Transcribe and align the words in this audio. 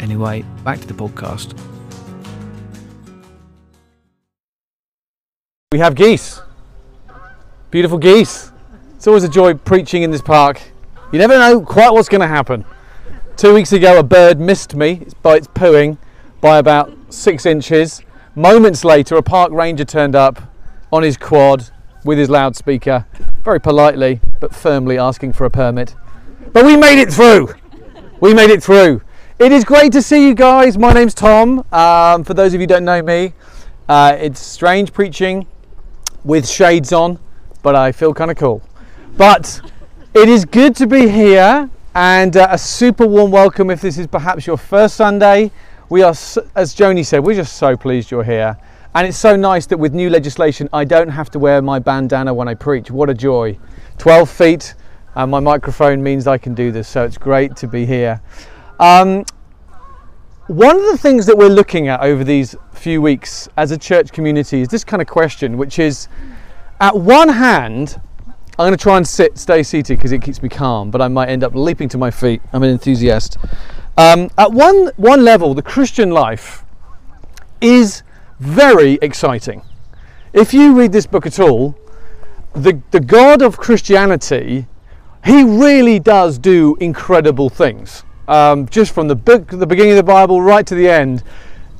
Anyway, 0.00 0.44
back 0.64 0.80
to 0.80 0.86
the 0.86 0.94
podcast. 0.94 1.58
We 5.72 5.78
have 5.78 5.94
geese. 5.94 6.40
Beautiful 7.70 7.98
geese. 7.98 8.52
It's 8.94 9.06
always 9.06 9.24
a 9.24 9.28
joy 9.28 9.54
preaching 9.54 10.02
in 10.02 10.10
this 10.10 10.22
park. 10.22 10.60
You 11.12 11.18
never 11.18 11.38
know 11.38 11.60
quite 11.60 11.92
what's 11.92 12.08
going 12.08 12.20
to 12.20 12.26
happen. 12.26 12.64
Two 13.36 13.54
weeks 13.54 13.72
ago, 13.72 13.98
a 13.98 14.02
bird 14.02 14.40
missed 14.40 14.74
me 14.74 15.06
by 15.22 15.36
its 15.36 15.46
pooing 15.48 15.98
by 16.40 16.58
about 16.58 16.92
six 17.12 17.44
inches. 17.46 18.02
Moments 18.34 18.84
later, 18.84 19.16
a 19.16 19.22
park 19.22 19.52
ranger 19.52 19.84
turned 19.84 20.14
up 20.14 20.40
on 20.92 21.02
his 21.02 21.16
quad 21.16 21.68
with 22.04 22.18
his 22.18 22.30
loudspeaker, 22.30 23.06
very 23.42 23.60
politely 23.60 24.20
but 24.40 24.54
firmly 24.54 24.98
asking 24.98 25.32
for 25.32 25.44
a 25.44 25.50
permit. 25.50 25.94
But 26.52 26.64
we 26.64 26.76
made 26.76 27.00
it 27.00 27.12
through. 27.12 27.54
We 28.20 28.32
made 28.32 28.50
it 28.50 28.62
through. 28.62 29.02
It 29.38 29.52
is 29.52 29.64
great 29.64 29.92
to 29.92 30.00
see 30.00 30.26
you 30.26 30.34
guys. 30.34 30.78
My 30.78 30.94
name's 30.94 31.12
Tom. 31.12 31.62
Um, 31.70 32.24
for 32.24 32.32
those 32.32 32.54
of 32.54 32.60
you 32.62 32.66
don't 32.66 32.86
know 32.86 33.02
me, 33.02 33.34
uh, 33.86 34.16
it's 34.18 34.40
strange 34.40 34.94
preaching 34.94 35.46
with 36.24 36.48
shades 36.48 36.90
on, 36.90 37.18
but 37.62 37.76
I 37.76 37.92
feel 37.92 38.14
kind 38.14 38.30
of 38.30 38.38
cool. 38.38 38.62
But 39.18 39.60
it 40.14 40.30
is 40.30 40.46
good 40.46 40.74
to 40.76 40.86
be 40.86 41.06
here 41.10 41.68
and 41.94 42.34
uh, 42.34 42.48
a 42.50 42.56
super 42.56 43.06
warm 43.06 43.30
welcome 43.30 43.68
if 43.68 43.82
this 43.82 43.98
is 43.98 44.06
perhaps 44.06 44.46
your 44.46 44.56
first 44.56 44.96
Sunday. 44.96 45.50
We 45.90 46.00
are, 46.00 46.12
as 46.54 46.74
Joni 46.74 47.04
said, 47.04 47.18
we're 47.18 47.36
just 47.36 47.56
so 47.56 47.76
pleased 47.76 48.10
you're 48.10 48.24
here. 48.24 48.56
And 48.94 49.06
it's 49.06 49.18
so 49.18 49.36
nice 49.36 49.66
that 49.66 49.76
with 49.76 49.92
new 49.92 50.08
legislation, 50.08 50.66
I 50.72 50.86
don't 50.86 51.10
have 51.10 51.28
to 51.32 51.38
wear 51.38 51.60
my 51.60 51.78
bandana 51.78 52.32
when 52.32 52.48
I 52.48 52.54
preach. 52.54 52.90
What 52.90 53.10
a 53.10 53.14
joy. 53.14 53.58
12 53.98 54.30
feet, 54.30 54.74
and 55.14 55.30
my 55.30 55.40
microphone 55.40 56.02
means 56.02 56.26
I 56.26 56.38
can 56.38 56.54
do 56.54 56.72
this, 56.72 56.88
so 56.88 57.04
it's 57.04 57.18
great 57.18 57.54
to 57.56 57.66
be 57.66 57.84
here. 57.84 58.22
Um, 58.78 59.24
one 60.48 60.76
of 60.76 60.84
the 60.84 60.98
things 60.98 61.26
that 61.26 61.36
we're 61.36 61.48
looking 61.48 61.88
at 61.88 62.00
over 62.02 62.22
these 62.22 62.54
few 62.72 63.00
weeks 63.02 63.48
as 63.56 63.72
a 63.72 63.78
church 63.78 64.12
community 64.12 64.60
is 64.60 64.68
this 64.68 64.84
kind 64.84 65.00
of 65.00 65.08
question, 65.08 65.56
which 65.56 65.78
is 65.78 66.08
at 66.80 66.96
one 66.96 67.28
hand, 67.28 68.00
I'm 68.58 68.66
going 68.66 68.72
to 68.72 68.76
try 68.76 68.96
and 68.96 69.06
sit, 69.06 69.38
stay 69.38 69.62
seated 69.62 69.98
because 69.98 70.12
it 70.12 70.22
keeps 70.22 70.42
me 70.42 70.48
calm, 70.48 70.90
but 70.90 71.00
I 71.00 71.08
might 71.08 71.30
end 71.30 71.42
up 71.42 71.54
leaping 71.54 71.88
to 71.90 71.98
my 71.98 72.10
feet. 72.10 72.42
I'm 72.52 72.62
an 72.62 72.70
enthusiast. 72.70 73.38
Um, 73.96 74.30
at 74.36 74.52
one, 74.52 74.92
one 74.96 75.24
level, 75.24 75.54
the 75.54 75.62
Christian 75.62 76.10
life 76.10 76.64
is 77.60 78.02
very 78.38 78.98
exciting. 79.00 79.62
If 80.32 80.52
you 80.52 80.78
read 80.78 80.92
this 80.92 81.06
book 81.06 81.26
at 81.26 81.40
all, 81.40 81.76
the, 82.54 82.80
the 82.90 83.00
God 83.00 83.40
of 83.40 83.56
Christianity, 83.56 84.66
he 85.24 85.42
really 85.42 85.98
does 85.98 86.38
do 86.38 86.76
incredible 86.78 87.48
things 87.48 88.04
um, 88.28 88.68
just 88.68 88.92
from 88.92 89.08
the 89.08 89.14
book, 89.14 89.48
the 89.48 89.66
beginning 89.66 89.92
of 89.92 89.96
the 89.96 90.02
Bible 90.02 90.42
right 90.42 90.66
to 90.66 90.74
the 90.74 90.88
end, 90.88 91.22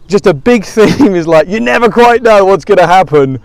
just 0.06 0.26
a 0.26 0.34
big 0.34 0.65
theme 0.66 1.15
is 1.15 1.26
like 1.26 1.48
you 1.48 1.60
never 1.60 1.91
quite 1.91 2.22
know 2.22 2.44
what's 2.44 2.65
going 2.65 2.78
to 2.78 2.87
happen 2.87 3.37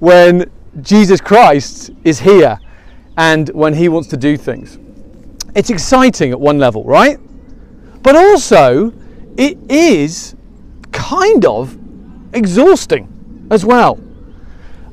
when 0.00 0.50
Jesus 0.80 1.20
Christ 1.20 1.90
is 2.04 2.20
here 2.20 2.58
and 3.16 3.48
when 3.50 3.74
he 3.74 3.88
wants 3.88 4.08
to 4.08 4.16
do 4.16 4.36
things. 4.36 4.78
It's 5.54 5.70
exciting 5.70 6.32
at 6.32 6.40
one 6.40 6.58
level, 6.58 6.84
right? 6.84 7.18
But 8.02 8.16
also, 8.16 8.92
it 9.36 9.56
is 9.70 10.34
kind 10.92 11.44
of 11.44 11.78
exhausting 12.32 13.46
as 13.50 13.64
well. 13.64 14.00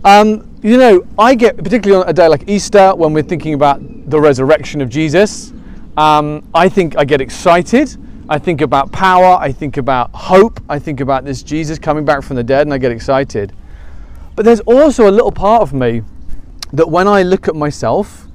Um, 0.03 0.50
you 0.62 0.78
know, 0.78 1.06
I 1.18 1.36
get, 1.36 1.57
particularly 1.57 2.03
on 2.03 2.09
a 2.09 2.13
day 2.13 2.28
like 2.28 2.47
Easter, 2.47 2.94
when 2.96 3.13
we're 3.13 3.24
thinking 3.24 3.53
about 3.53 3.81
the 4.09 4.19
resurrection 4.19 4.81
of 4.81 4.90
Jesus, 4.90 5.52
um, 5.97 6.47
I 6.53 6.69
think 6.69 6.97
I 6.97 7.06
get 7.06 7.22
excited. 7.22 7.97
I 8.29 8.40
think 8.40 8.62
about 8.62 8.91
power. 8.91 9.38
I 9.40 9.52
think 9.52 9.78
about 9.78 10.12
hope. 10.13 10.62
I 10.69 10.79
think 10.79 11.02
about 11.02 11.25
this 11.25 11.44
Jesus 11.44 11.78
coming 11.78 12.06
back 12.06 12.24
from 12.24 12.38
the 12.38 12.44
dead, 12.44 12.68
and 12.68 12.74
I 12.74 12.78
get 12.78 12.91
excited. 12.91 13.53
But 14.35 14.46
there's 14.46 14.62
also 14.62 15.09
a 15.09 15.12
little 15.12 15.31
part 15.31 15.62
of 15.62 15.74
me 15.74 16.03
that 16.72 16.90
when 16.90 17.07
I 17.07 17.24
look 17.24 17.47
at 17.50 17.56
myself 17.56 18.28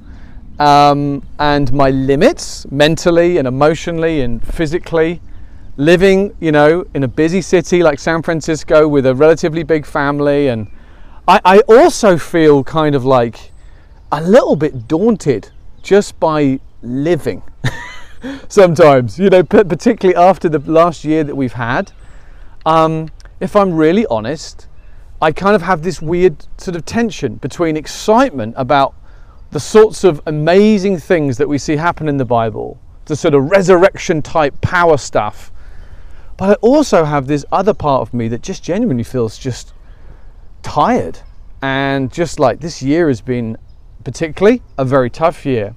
um, 0.59 1.23
and 1.39 1.73
my 1.73 1.89
limits 1.89 2.69
mentally 2.71 3.37
and 3.37 3.47
emotionally 3.47 4.21
and 4.21 4.45
physically, 4.45 5.21
living, 5.77 6.35
you 6.39 6.51
know, 6.51 6.85
in 6.93 7.03
a 7.03 7.07
busy 7.07 7.41
city 7.41 7.81
like 7.81 7.99
San 7.99 8.21
Francisco 8.21 8.87
with 8.87 9.05
a 9.05 9.15
relatively 9.15 9.63
big 9.63 9.85
family, 9.85 10.47
and 10.47 10.67
I, 11.27 11.41
I 11.43 11.59
also 11.67 12.17
feel 12.17 12.63
kind 12.63 12.93
of 12.93 13.05
like 13.05 13.51
a 14.11 14.21
little 14.21 14.55
bit 14.55 14.87
daunted 14.87 15.49
just 15.81 16.19
by 16.19 16.59
living 16.81 17.41
sometimes, 18.47 19.19
you 19.19 19.29
know, 19.29 19.43
particularly 19.43 20.15
after 20.15 20.49
the 20.49 20.59
last 20.59 21.03
year 21.03 21.23
that 21.23 21.35
we've 21.35 21.53
had. 21.53 21.91
Um, 22.65 23.09
if 23.39 23.55
I'm 23.55 23.73
really 23.73 24.05
honest, 24.07 24.67
I 25.21 25.31
kind 25.31 25.55
of 25.55 25.61
have 25.61 25.83
this 25.83 26.01
weird 26.01 26.45
sort 26.59 26.75
of 26.75 26.85
tension 26.85 27.35
between 27.35 27.77
excitement 27.77 28.53
about 28.57 28.93
the 29.51 29.59
sorts 29.59 30.03
of 30.03 30.21
amazing 30.25 30.97
things 30.97 31.37
that 31.37 31.47
we 31.47 31.57
see 31.57 31.77
happen 31.77 32.07
in 32.07 32.17
the 32.17 32.25
Bible, 32.25 32.79
the 33.05 33.15
sort 33.15 33.33
of 33.33 33.49
resurrection 33.49 34.21
type 34.21 34.59
power 34.61 34.97
stuff. 34.97 35.51
But 36.35 36.49
I 36.49 36.53
also 36.55 37.05
have 37.05 37.27
this 37.27 37.45
other 37.51 37.73
part 37.73 38.01
of 38.01 38.13
me 38.13 38.27
that 38.27 38.43
just 38.43 38.63
genuinely 38.63 39.03
feels 39.03 39.37
just 39.37 39.73
tired. 40.61 41.19
And 41.61 42.11
just 42.11 42.39
like 42.39 42.59
this 42.59 42.83
year 42.83 43.07
has 43.07 43.21
been 43.21 43.57
particularly 44.03 44.61
a 44.77 44.85
very 44.85 45.09
tough 45.09 45.45
year. 45.45 45.75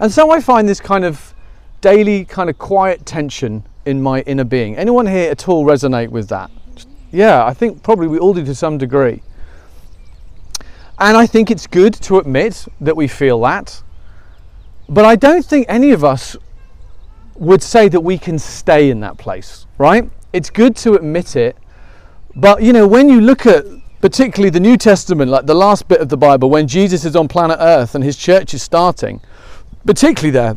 And 0.00 0.12
so 0.12 0.30
I 0.30 0.40
find 0.40 0.68
this 0.68 0.80
kind 0.80 1.04
of 1.04 1.34
daily, 1.80 2.24
kind 2.24 2.50
of 2.50 2.58
quiet 2.58 3.06
tension 3.06 3.64
in 3.84 4.02
my 4.02 4.20
inner 4.22 4.44
being. 4.44 4.76
Anyone 4.76 5.06
here 5.06 5.30
at 5.30 5.48
all 5.48 5.64
resonate 5.64 6.08
with 6.08 6.28
that? 6.28 6.50
Yeah, 7.12 7.44
I 7.44 7.54
think 7.54 7.82
probably 7.82 8.08
we 8.08 8.18
all 8.18 8.34
do 8.34 8.44
to 8.44 8.54
some 8.54 8.78
degree. 8.78 9.22
And 10.98 11.16
I 11.16 11.26
think 11.26 11.50
it's 11.50 11.66
good 11.66 11.94
to 11.94 12.18
admit 12.18 12.66
that 12.80 12.96
we 12.96 13.08
feel 13.08 13.40
that. 13.42 13.82
But 14.88 15.04
I 15.04 15.16
don't 15.16 15.44
think 15.44 15.66
any 15.68 15.92
of 15.92 16.04
us 16.04 16.36
would 17.36 17.62
say 17.62 17.88
that 17.88 18.00
we 18.00 18.18
can 18.18 18.38
stay 18.38 18.90
in 18.90 19.00
that 19.00 19.18
place, 19.18 19.66
right? 19.78 20.08
It's 20.32 20.50
good 20.50 20.76
to 20.76 20.94
admit 20.94 21.36
it. 21.36 21.56
But 22.36 22.62
you 22.62 22.72
know, 22.72 22.86
when 22.86 23.08
you 23.08 23.20
look 23.20 23.46
at 23.46 23.64
particularly 24.00 24.50
the 24.50 24.60
New 24.60 24.76
Testament, 24.76 25.30
like 25.30 25.46
the 25.46 25.54
last 25.54 25.88
bit 25.88 26.00
of 26.00 26.08
the 26.08 26.16
Bible, 26.16 26.50
when 26.50 26.68
Jesus 26.68 27.04
is 27.04 27.16
on 27.16 27.26
planet 27.26 27.58
Earth 27.60 27.94
and 27.94 28.04
his 28.04 28.16
church 28.16 28.54
is 28.54 28.62
starting, 28.62 29.20
particularly 29.86 30.30
there. 30.30 30.56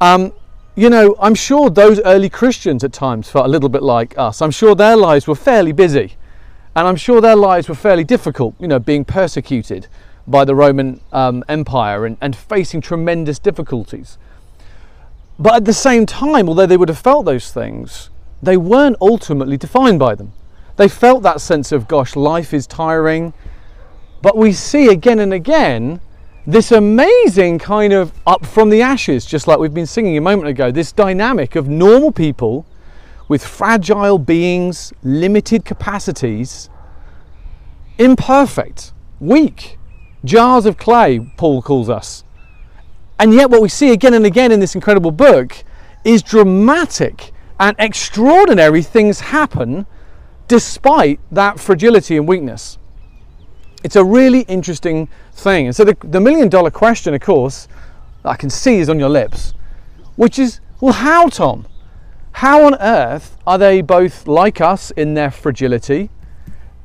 Um, 0.00 0.32
you 0.76 0.90
know, 0.90 1.16
I'm 1.20 1.34
sure 1.34 1.70
those 1.70 2.00
early 2.00 2.28
Christians 2.28 2.82
at 2.82 2.92
times 2.92 3.30
felt 3.30 3.46
a 3.46 3.48
little 3.48 3.68
bit 3.68 3.82
like 3.82 4.18
us. 4.18 4.42
I'm 4.42 4.50
sure 4.50 4.74
their 4.74 4.96
lives 4.96 5.26
were 5.26 5.36
fairly 5.36 5.72
busy, 5.72 6.14
and 6.74 6.86
I'm 6.88 6.96
sure 6.96 7.20
their 7.20 7.36
lives 7.36 7.68
were 7.68 7.74
fairly 7.74 8.04
difficult, 8.04 8.54
you 8.58 8.66
know, 8.66 8.78
being 8.78 9.04
persecuted 9.04 9.86
by 10.26 10.44
the 10.44 10.54
Roman 10.54 11.00
um, 11.12 11.44
Empire 11.48 12.06
and, 12.06 12.16
and 12.20 12.34
facing 12.34 12.80
tremendous 12.80 13.38
difficulties. 13.38 14.18
But 15.38 15.54
at 15.54 15.64
the 15.64 15.72
same 15.72 16.06
time, 16.06 16.48
although 16.48 16.66
they 16.66 16.76
would 16.76 16.88
have 16.88 16.98
felt 16.98 17.24
those 17.24 17.52
things, 17.52 18.10
they 18.42 18.56
weren't 18.56 18.96
ultimately 19.00 19.56
defined 19.56 19.98
by 19.98 20.14
them. 20.14 20.32
They 20.76 20.88
felt 20.88 21.22
that 21.22 21.40
sense 21.40 21.72
of, 21.72 21.86
gosh, 21.86 22.16
life 22.16 22.52
is 22.52 22.66
tiring. 22.66 23.32
But 24.22 24.36
we 24.36 24.52
see 24.52 24.88
again 24.88 25.18
and 25.18 25.32
again 25.32 26.00
this 26.46 26.72
amazing 26.72 27.58
kind 27.58 27.92
of 27.92 28.12
up 28.26 28.44
from 28.44 28.68
the 28.68 28.82
ashes, 28.82 29.24
just 29.24 29.46
like 29.46 29.58
we've 29.58 29.72
been 29.72 29.86
singing 29.86 30.16
a 30.16 30.20
moment 30.20 30.48
ago, 30.48 30.70
this 30.70 30.92
dynamic 30.92 31.56
of 31.56 31.68
normal 31.68 32.12
people 32.12 32.66
with 33.28 33.44
fragile 33.44 34.18
beings, 34.18 34.92
limited 35.02 35.64
capacities, 35.64 36.68
imperfect, 37.98 38.92
weak, 39.20 39.78
jars 40.24 40.66
of 40.66 40.76
clay, 40.76 41.20
Paul 41.38 41.62
calls 41.62 41.88
us. 41.88 42.24
And 43.18 43.32
yet, 43.32 43.48
what 43.48 43.62
we 43.62 43.68
see 43.68 43.92
again 43.92 44.12
and 44.12 44.26
again 44.26 44.52
in 44.52 44.60
this 44.60 44.74
incredible 44.74 45.12
book 45.12 45.64
is 46.04 46.22
dramatic 46.22 47.32
and 47.58 47.74
extraordinary 47.78 48.82
things 48.82 49.20
happen 49.20 49.86
despite 50.48 51.20
that 51.30 51.58
fragility 51.58 52.16
and 52.16 52.28
weakness. 52.28 52.78
It's 53.84 53.96
a 53.96 54.04
really 54.04 54.40
interesting 54.42 55.08
thing. 55.34 55.66
And 55.66 55.76
so 55.76 55.84
the, 55.84 55.96
the 56.02 56.18
million 56.18 56.48
dollar 56.48 56.70
question, 56.70 57.12
of 57.12 57.20
course, 57.20 57.68
I 58.24 58.34
can 58.34 58.48
see 58.48 58.78
is 58.78 58.88
on 58.88 58.98
your 58.98 59.10
lips, 59.10 59.52
which 60.16 60.38
is, 60.38 60.60
well, 60.80 60.94
how, 60.94 61.28
Tom? 61.28 61.66
How 62.32 62.64
on 62.64 62.74
earth 62.80 63.36
are 63.46 63.58
they 63.58 63.82
both 63.82 64.26
like 64.26 64.60
us 64.60 64.90
in 64.90 65.12
their 65.12 65.30
fragility 65.30 66.10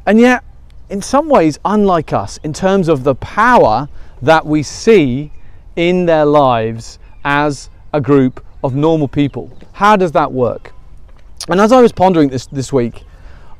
and 0.05 0.19
yet 0.19 0.43
in 0.89 1.01
some 1.01 1.29
ways 1.29 1.57
unlike 1.63 2.11
us 2.11 2.37
in 2.43 2.51
terms 2.51 2.89
of 2.89 3.03
the 3.03 3.15
power 3.15 3.87
that 4.21 4.45
we 4.45 4.61
see 4.61 5.31
in 5.77 6.05
their 6.05 6.25
lives 6.25 6.99
as 7.23 7.69
a 7.93 8.01
group 8.01 8.45
of 8.61 8.75
normal 8.75 9.07
people? 9.07 9.57
How 9.71 9.95
does 9.95 10.11
that 10.11 10.33
work? 10.33 10.73
And 11.47 11.61
as 11.61 11.71
I 11.71 11.81
was 11.81 11.93
pondering 11.93 12.29
this 12.29 12.45
this 12.47 12.73
week, 12.73 13.05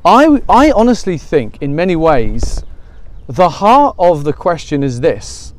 I, 0.04 0.42
I 0.48 0.70
honestly 0.72 1.16
think 1.16 1.60
in 1.62 1.74
many 1.74 1.96
ways 1.96 2.62
the 3.28 3.48
heart 3.48 3.96
of 3.98 4.24
the 4.24 4.32
question 4.32 4.82
is 4.82 5.00
this 5.00 5.54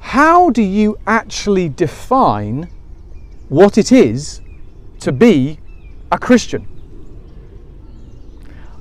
How 0.00 0.50
do 0.50 0.62
you 0.62 0.98
actually 1.06 1.68
define 1.68 2.68
what 3.48 3.78
it 3.78 3.92
is 3.92 4.40
to 5.00 5.12
be 5.12 5.58
a 6.10 6.18
Christian? 6.18 6.66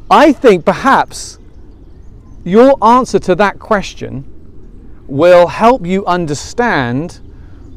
I 0.10 0.32
think 0.32 0.66
perhaps 0.66 1.40
your 2.44 2.84
answer 2.84 3.18
to 3.20 3.36
that 3.36 3.60
question 3.60 4.24
will 5.08 5.48
help 5.48 5.86
you 5.86 6.06
understand 6.06 7.22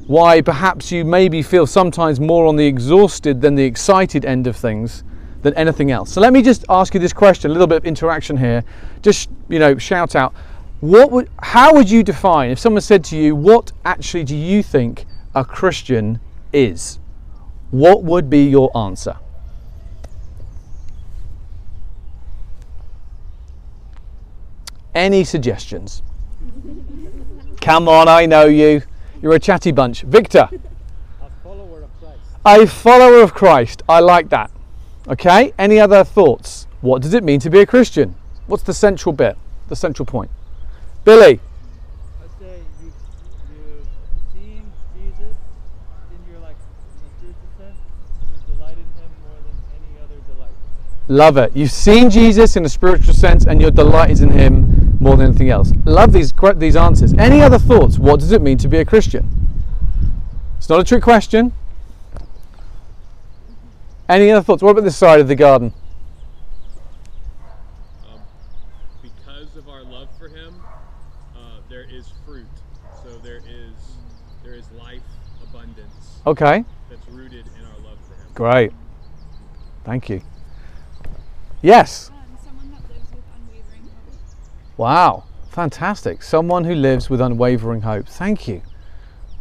why 0.06 0.40
perhaps 0.40 0.90
you 0.90 1.04
maybe 1.04 1.42
feel 1.42 1.66
sometimes 1.66 2.18
more 2.18 2.46
on 2.46 2.56
the 2.56 2.66
exhausted 2.66 3.40
than 3.40 3.54
the 3.54 3.64
excited 3.64 4.24
end 4.24 4.46
of 4.46 4.56
things 4.56 5.04
than 5.42 5.54
anything 5.54 5.90
else. 5.90 6.12
So 6.12 6.20
let 6.20 6.32
me 6.32 6.42
just 6.42 6.64
ask 6.68 6.94
you 6.94 7.00
this 7.00 7.12
question, 7.12 7.50
a 7.50 7.52
little 7.52 7.66
bit 7.66 7.78
of 7.78 7.84
interaction 7.84 8.36
here. 8.36 8.64
Just, 9.02 9.30
you 9.48 9.58
know, 9.58 9.78
shout 9.78 10.16
out. 10.16 10.34
What 10.80 11.10
would 11.10 11.28
how 11.40 11.74
would 11.74 11.90
you 11.90 12.04
define 12.04 12.50
if 12.50 12.58
someone 12.58 12.82
said 12.82 13.04
to 13.06 13.16
you, 13.16 13.34
what 13.34 13.72
actually 13.84 14.24
do 14.24 14.36
you 14.36 14.62
think 14.62 15.06
a 15.34 15.44
Christian 15.44 16.20
is? 16.52 17.00
What 17.70 18.04
would 18.04 18.30
be 18.30 18.44
your 18.44 18.76
answer? 18.76 19.16
Any 24.94 25.24
suggestions? 25.24 26.02
Come 27.60 27.88
on, 27.88 28.08
I 28.08 28.26
know 28.26 28.46
you. 28.46 28.82
You're 29.20 29.34
a 29.34 29.40
chatty 29.40 29.72
bunch. 29.72 30.02
Victor. 30.02 30.48
A 31.20 31.30
follower 31.42 31.82
of 31.82 31.90
Christ. 32.00 32.20
A 32.44 32.66
follower 32.66 33.20
of 33.20 33.34
Christ. 33.34 33.82
I 33.88 33.98
like 34.00 34.28
that. 34.30 34.50
Okay, 35.10 35.54
any 35.58 35.80
other 35.80 36.04
thoughts? 36.04 36.66
What 36.82 37.00
does 37.00 37.14
it 37.14 37.24
mean 37.24 37.40
to 37.40 37.48
be 37.48 37.60
a 37.60 37.66
Christian? 37.66 38.14
What's 38.46 38.62
the 38.62 38.74
central 38.74 39.14
bit, 39.14 39.38
the 39.68 39.76
central 39.76 40.04
point? 40.04 40.30
Billy, 41.02 41.40
I'd 42.20 42.28
say 42.38 42.60
you've, 42.82 42.92
you've 43.50 43.86
seen 44.34 44.70
Jesus 44.94 45.36
in 46.10 46.30
your 46.30 46.40
like 46.40 46.56
in 46.92 47.28
the 47.30 47.32
spiritual 47.32 47.48
sense, 47.56 47.78
and 48.20 48.36
you 48.36 48.54
delight 48.54 48.76
in 48.76 48.84
him 48.84 49.10
more 49.24 49.38
than 49.46 49.56
any 49.80 49.98
other 50.04 50.20
delight. 50.30 50.50
love 51.08 51.38
it. 51.38 51.56
You've 51.56 51.70
seen 51.70 52.10
Jesus 52.10 52.56
in 52.56 52.66
a 52.66 52.68
spiritual 52.68 53.14
sense 53.14 53.46
and 53.46 53.62
your 53.62 53.70
delight 53.70 54.10
is 54.10 54.20
in 54.20 54.30
him 54.30 54.98
more 55.00 55.16
than 55.16 55.28
anything 55.28 55.48
else. 55.48 55.72
Love 55.86 56.12
these, 56.12 56.34
these 56.56 56.76
answers. 56.76 57.14
Any 57.14 57.40
other 57.40 57.58
thoughts? 57.58 57.98
What 57.98 58.20
does 58.20 58.32
it 58.32 58.42
mean 58.42 58.58
to 58.58 58.68
be 58.68 58.76
a 58.76 58.84
Christian? 58.84 59.26
It's 60.58 60.68
not 60.68 60.80
a 60.80 60.84
trick 60.84 61.02
question. 61.02 61.54
Any 64.08 64.30
other 64.30 64.42
thoughts? 64.42 64.62
What 64.62 64.70
about 64.70 64.84
this 64.84 64.96
side 64.96 65.20
of 65.20 65.28
the 65.28 65.34
garden? 65.34 65.72
um, 68.06 68.20
because 69.02 69.54
of 69.56 69.68
our 69.68 69.82
love 69.82 70.08
for 70.18 70.28
him, 70.28 70.54
uh, 71.36 71.60
there 71.68 71.84
is 71.90 72.10
fruit. 72.24 72.46
So 73.02 73.18
there 73.18 73.40
is 73.46 73.72
there 74.44 74.54
is 74.54 74.70
life 74.72 75.02
abundance 75.42 76.20
Okay, 76.26 76.64
that's 76.90 77.06
rooted 77.08 77.46
in 77.58 77.64
our 77.66 77.78
love 77.84 77.98
for 78.08 78.14
him. 78.14 78.26
great. 78.34 78.72
Thank 79.84 80.08
you. 80.08 80.20
Yes. 81.62 82.10
Um, 82.10 82.38
someone 82.44 82.70
that 82.70 82.88
lives 82.90 83.10
with 83.10 83.24
unwavering 83.36 83.82
hope. 83.82 84.78
Wow, 84.78 85.24
fantastic. 85.50 86.22
Someone 86.22 86.64
who 86.64 86.74
lives 86.74 87.08
with 87.10 87.20
unwavering 87.20 87.82
hope. 87.82 88.08
Thank 88.08 88.48
you. 88.48 88.62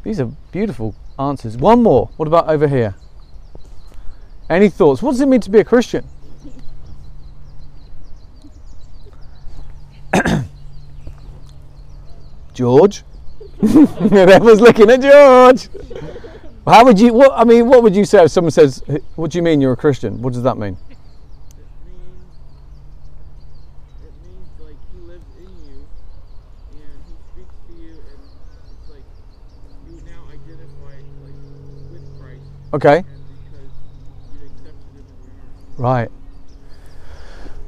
These 0.03 0.19
are 0.19 0.31
beautiful 0.51 0.95
answers. 1.19 1.57
One 1.57 1.83
more. 1.83 2.09
What 2.17 2.27
about 2.27 2.49
over 2.49 2.67
here? 2.67 2.95
Any 4.49 4.69
thoughts? 4.69 5.01
What 5.01 5.11
does 5.11 5.21
it 5.21 5.27
mean 5.27 5.41
to 5.41 5.49
be 5.49 5.59
a 5.59 5.63
Christian? 5.63 6.07
George? 12.53 13.03
Everyone's 13.61 14.61
looking 14.61 14.89
at 14.89 15.01
George. 15.01 15.67
How 16.65 16.83
would 16.85 16.99
you, 16.99 17.13
what, 17.13 17.31
I 17.33 17.43
mean, 17.43 17.67
what 17.67 17.81
would 17.83 17.95
you 17.95 18.05
say 18.05 18.23
if 18.25 18.31
someone 18.31 18.51
says, 18.51 18.83
what 19.15 19.31
do 19.31 19.37
you 19.37 19.41
mean 19.41 19.61
you're 19.61 19.73
a 19.73 19.77
Christian? 19.77 20.21
What 20.21 20.33
does 20.33 20.43
that 20.43 20.57
mean? 20.57 20.77
It 20.89 20.97
means 21.85 22.23
it 24.03 24.13
means 24.21 24.49
like 24.59 24.75
he 24.93 24.99
lives 24.99 25.25
in 25.37 25.47
you, 25.65 25.87
and 26.73 26.99
he 27.07 27.13
speaks 27.31 27.55
to 27.67 27.73
you, 27.81 27.91
and 27.91 28.19
it's 28.67 28.89
like 28.89 29.05
you 29.87 29.95
now 30.05 30.21
identify 30.27 30.95
like 31.23 31.39
with 31.89 32.05
Christ, 32.19 32.43
Okay. 32.73 32.97
and 32.97 33.05
because 33.07 33.71
you 34.33 34.39
accepted 34.45 34.91
him 34.91 35.07
in 35.07 35.31
your 35.39 35.47
heart. 35.55 35.66
Right. 35.77 36.09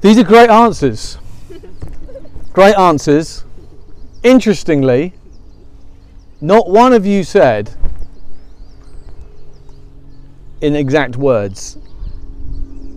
These 0.02 0.18
are 0.18 0.24
great 0.24 0.50
answers. 0.50 1.18
great 2.54 2.76
answers. 2.76 3.44
Interestingly, 4.24 5.14
not 6.42 6.70
one 6.70 6.94
of 6.94 7.06
you 7.06 7.24
said 7.24 7.74
in 10.62 10.76
exact 10.76 11.18
words 11.18 11.78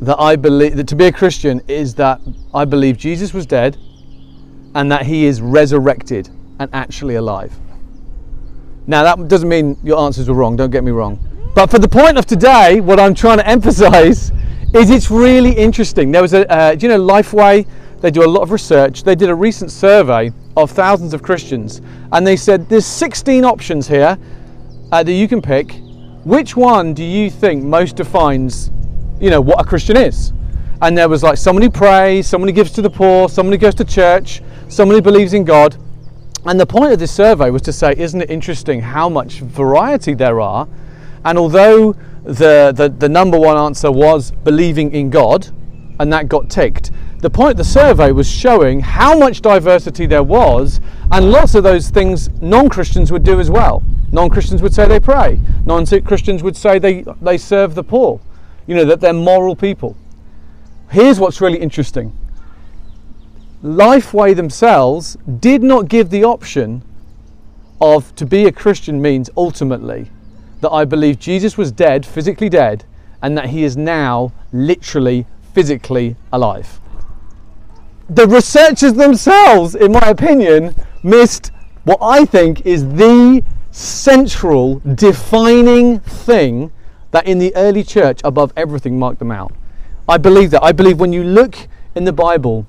that 0.00 0.18
I 0.18 0.34
believe 0.36 0.76
that 0.76 0.88
to 0.88 0.96
be 0.96 1.06
a 1.06 1.12
Christian 1.12 1.60
is 1.68 1.94
that 1.96 2.20
I 2.54 2.64
believe 2.64 2.96
Jesus 2.96 3.32
was 3.32 3.46
dead 3.46 3.76
and 4.74 4.90
that 4.90 5.06
he 5.06 5.26
is 5.26 5.40
resurrected 5.40 6.28
and 6.58 6.68
actually 6.72 7.16
alive. 7.16 7.52
Now 8.86 9.02
that 9.04 9.28
doesn't 9.28 9.48
mean 9.48 9.78
your 9.84 10.00
answers 10.04 10.28
were 10.28 10.34
wrong, 10.34 10.56
don't 10.56 10.70
get 10.70 10.82
me 10.82 10.90
wrong. 10.90 11.18
But 11.54 11.70
for 11.70 11.78
the 11.78 11.88
point 11.88 12.18
of 12.18 12.26
today, 12.26 12.80
what 12.80 12.98
I'm 12.98 13.14
trying 13.14 13.38
to 13.38 13.46
emphasize 13.46 14.32
is 14.74 14.90
it's 14.90 15.10
really 15.10 15.52
interesting. 15.52 16.10
There 16.10 16.22
was 16.22 16.32
a, 16.32 16.50
uh, 16.50 16.74
do 16.74 16.86
you 16.86 16.92
know, 16.92 17.00
Lifeway? 17.04 17.66
They 18.00 18.10
do 18.10 18.24
a 18.24 18.26
lot 18.26 18.42
of 18.42 18.50
research. 18.50 19.04
They 19.04 19.14
did 19.14 19.28
a 19.28 19.34
recent 19.34 19.70
survey 19.70 20.32
of 20.56 20.70
thousands 20.70 21.14
of 21.14 21.22
Christians, 21.22 21.80
and 22.10 22.26
they 22.26 22.36
said 22.36 22.68
there's 22.68 22.86
16 22.86 23.44
options 23.44 23.86
here 23.86 24.18
uh, 24.90 25.02
that 25.02 25.12
you 25.12 25.28
can 25.28 25.40
pick. 25.40 25.74
Which 26.24 26.56
one 26.56 26.94
do 26.94 27.04
you 27.04 27.30
think 27.30 27.62
most 27.62 27.96
defines, 27.96 28.70
you 29.20 29.30
know, 29.30 29.40
what 29.40 29.60
a 29.60 29.64
Christian 29.64 29.96
is? 29.96 30.32
And 30.80 30.96
there 30.98 31.08
was 31.08 31.22
like 31.22 31.36
someone 31.36 31.62
who 31.62 31.70
prays, 31.70 32.26
someone 32.26 32.48
who 32.48 32.54
gives 32.54 32.72
to 32.72 32.82
the 32.82 32.90
poor, 32.90 33.28
someone 33.28 33.52
who 33.52 33.58
goes 33.58 33.74
to 33.76 33.84
church, 33.84 34.42
someone 34.68 34.96
who 34.96 35.02
believes 35.02 35.32
in 35.32 35.44
God. 35.44 35.76
And 36.44 36.58
the 36.58 36.66
point 36.66 36.92
of 36.92 36.98
this 36.98 37.12
survey 37.12 37.50
was 37.50 37.62
to 37.62 37.72
say, 37.72 37.94
isn't 37.96 38.20
it 38.20 38.30
interesting 38.30 38.80
how 38.80 39.08
much 39.08 39.40
variety 39.40 40.14
there 40.14 40.40
are? 40.40 40.66
And 41.24 41.38
although 41.38 41.94
the, 42.24 42.72
the, 42.74 42.88
the 42.88 43.08
number 43.08 43.38
one 43.38 43.56
answer 43.56 43.90
was 43.90 44.30
believing 44.30 44.92
in 44.92 45.10
God, 45.10 45.48
and 45.98 46.12
that 46.12 46.28
got 46.28 46.48
ticked, 46.48 46.90
the 47.18 47.30
point 47.30 47.52
of 47.52 47.56
the 47.56 47.64
survey 47.64 48.10
was 48.10 48.28
showing 48.28 48.80
how 48.80 49.16
much 49.16 49.42
diversity 49.42 50.06
there 50.06 50.22
was, 50.22 50.80
and 51.10 51.30
lots 51.30 51.54
of 51.54 51.62
those 51.62 51.90
things 51.90 52.28
non 52.40 52.68
Christians 52.68 53.12
would 53.12 53.24
do 53.24 53.40
as 53.40 53.50
well. 53.50 53.82
Non 54.10 54.28
Christians 54.28 54.60
would 54.62 54.74
say 54.74 54.86
they 54.86 55.00
pray, 55.00 55.40
non 55.64 55.86
Christians 55.86 56.42
would 56.42 56.56
say 56.56 56.78
they, 56.78 57.04
they 57.20 57.38
serve 57.38 57.74
the 57.74 57.84
poor, 57.84 58.20
you 58.66 58.74
know, 58.74 58.84
that 58.84 59.00
they're 59.00 59.12
moral 59.12 59.56
people. 59.56 59.96
Here's 60.90 61.18
what's 61.18 61.40
really 61.40 61.58
interesting 61.58 62.16
Lifeway 63.62 64.34
themselves 64.34 65.16
did 65.38 65.62
not 65.62 65.88
give 65.88 66.10
the 66.10 66.24
option 66.24 66.82
of 67.80 68.14
to 68.16 68.26
be 68.26 68.46
a 68.46 68.52
Christian 68.52 69.00
means 69.00 69.30
ultimately 69.36 70.10
that 70.62 70.70
I 70.70 70.84
believe 70.84 71.18
Jesus 71.18 71.58
was 71.58 71.70
dead, 71.70 72.06
physically 72.06 72.48
dead, 72.48 72.84
and 73.20 73.36
that 73.36 73.50
he 73.50 73.64
is 73.64 73.76
now 73.76 74.32
literally 74.52 75.26
physically 75.52 76.16
alive. 76.32 76.80
The 78.08 78.26
researchers 78.26 78.94
themselves, 78.94 79.74
in 79.74 79.92
my 79.92 80.08
opinion, 80.08 80.74
missed 81.02 81.50
what 81.84 81.98
I 82.00 82.24
think 82.24 82.64
is 82.64 82.88
the 82.94 83.42
central 83.70 84.80
defining 84.94 86.00
thing 86.00 86.70
that 87.10 87.26
in 87.26 87.38
the 87.38 87.54
early 87.56 87.82
church, 87.82 88.20
above 88.24 88.52
everything, 88.56 88.98
marked 88.98 89.18
them 89.18 89.30
out. 89.30 89.52
I 90.08 90.18
believe 90.18 90.50
that. 90.52 90.62
I 90.62 90.72
believe 90.72 90.98
when 91.00 91.12
you 91.12 91.24
look 91.24 91.56
in 91.94 92.04
the 92.04 92.12
Bible, 92.12 92.66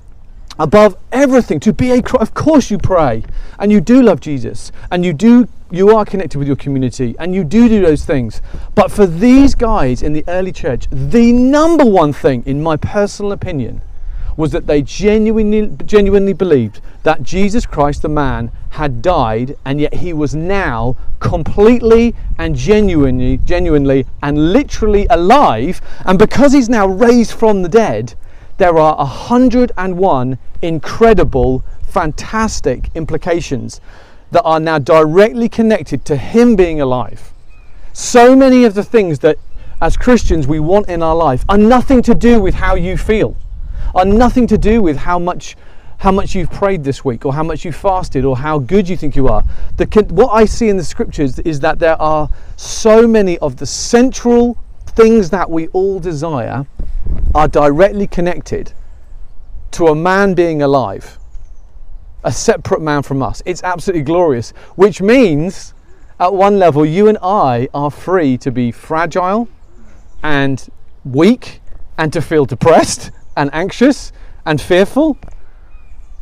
above 0.58 0.96
everything 1.12 1.58
to 1.60 1.72
be 1.72 1.90
a 1.90 2.02
of 2.20 2.32
course 2.34 2.70
you 2.70 2.78
pray 2.78 3.24
and 3.58 3.72
you 3.72 3.80
do 3.80 4.00
love 4.02 4.20
jesus 4.20 4.70
and 4.92 5.04
you 5.04 5.12
do 5.12 5.48
you 5.74 5.96
are 5.96 6.04
connected 6.04 6.38
with 6.38 6.46
your 6.46 6.56
community 6.56 7.14
and 7.18 7.34
you 7.34 7.44
do 7.44 7.68
do 7.68 7.80
those 7.80 8.04
things 8.04 8.40
but 8.74 8.90
for 8.90 9.06
these 9.06 9.54
guys 9.54 10.02
in 10.02 10.12
the 10.12 10.24
early 10.28 10.52
church 10.52 10.86
the 10.90 11.32
number 11.32 11.84
one 11.84 12.12
thing 12.12 12.42
in 12.46 12.62
my 12.62 12.76
personal 12.76 13.32
opinion 13.32 13.80
was 14.36 14.52
that 14.52 14.66
they 14.66 14.82
genuinely, 14.82 15.76
genuinely 15.84 16.32
believed 16.32 16.80
that 17.02 17.22
Jesus 17.22 17.66
Christ, 17.66 18.02
the 18.02 18.08
man, 18.08 18.50
had 18.70 19.02
died, 19.02 19.56
and 19.64 19.80
yet 19.80 19.94
he 19.94 20.12
was 20.12 20.34
now 20.34 20.96
completely 21.20 22.14
and 22.38 22.56
genuinely, 22.56 23.38
genuinely 23.38 24.06
and 24.22 24.52
literally 24.52 25.06
alive. 25.10 25.80
And 26.04 26.18
because 26.18 26.52
he's 26.52 26.68
now 26.68 26.86
raised 26.86 27.32
from 27.32 27.62
the 27.62 27.68
dead, 27.68 28.14
there 28.56 28.78
are 28.78 28.96
101 28.96 30.38
incredible, 30.62 31.64
fantastic 31.82 32.90
implications 32.94 33.80
that 34.34 34.42
are 34.42 34.60
now 34.60 34.78
directly 34.78 35.48
connected 35.48 36.04
to 36.04 36.16
him 36.16 36.56
being 36.56 36.80
alive. 36.80 37.32
So 37.92 38.34
many 38.34 38.64
of 38.64 38.74
the 38.74 38.82
things 38.82 39.20
that 39.20 39.38
as 39.80 39.96
Christians 39.96 40.46
we 40.46 40.58
want 40.58 40.88
in 40.88 41.02
our 41.02 41.14
life 41.14 41.44
are 41.48 41.56
nothing 41.56 42.02
to 42.02 42.14
do 42.14 42.40
with 42.40 42.54
how 42.54 42.74
you 42.74 42.96
feel, 42.96 43.36
are 43.94 44.04
nothing 44.04 44.48
to 44.48 44.58
do 44.58 44.82
with 44.82 44.96
how 44.96 45.18
much 45.18 45.56
how 45.98 46.10
much 46.10 46.34
you've 46.34 46.50
prayed 46.50 46.82
this 46.82 47.04
week 47.04 47.24
or 47.24 47.32
how 47.32 47.44
much 47.44 47.64
you 47.64 47.72
fasted 47.72 48.24
or 48.24 48.36
how 48.36 48.58
good 48.58 48.88
you 48.88 48.96
think 48.96 49.16
you 49.16 49.28
are. 49.28 49.42
The, 49.78 49.86
what 50.10 50.30
I 50.34 50.44
see 50.44 50.68
in 50.68 50.76
the 50.76 50.84
scriptures 50.84 51.38
is 51.38 51.60
that 51.60 51.78
there 51.78 52.00
are 52.02 52.28
so 52.56 53.06
many 53.06 53.38
of 53.38 53.56
the 53.56 53.64
central 53.64 54.58
things 54.86 55.30
that 55.30 55.48
we 55.48 55.68
all 55.68 56.00
desire 56.00 56.66
are 57.34 57.48
directly 57.48 58.06
connected 58.06 58.72
to 59.70 59.86
a 59.86 59.94
man 59.94 60.34
being 60.34 60.60
alive, 60.60 61.18
a 62.24 62.32
separate 62.32 62.80
man 62.80 63.02
from 63.02 63.22
us. 63.22 63.42
It's 63.46 63.62
absolutely 63.62 64.02
glorious, 64.02 64.50
which 64.74 65.00
means 65.00 65.74
at 66.18 66.32
one 66.32 66.58
level, 66.58 66.86
you 66.86 67.08
and 67.08 67.18
I 67.22 67.68
are 67.74 67.90
free 67.90 68.38
to 68.38 68.50
be 68.50 68.72
fragile 68.72 69.48
and 70.22 70.66
weak 71.04 71.60
and 71.98 72.12
to 72.12 72.22
feel 72.22 72.44
depressed 72.44 73.10
and 73.36 73.50
anxious 73.52 74.12
and 74.46 74.60
fearful. 74.60 75.18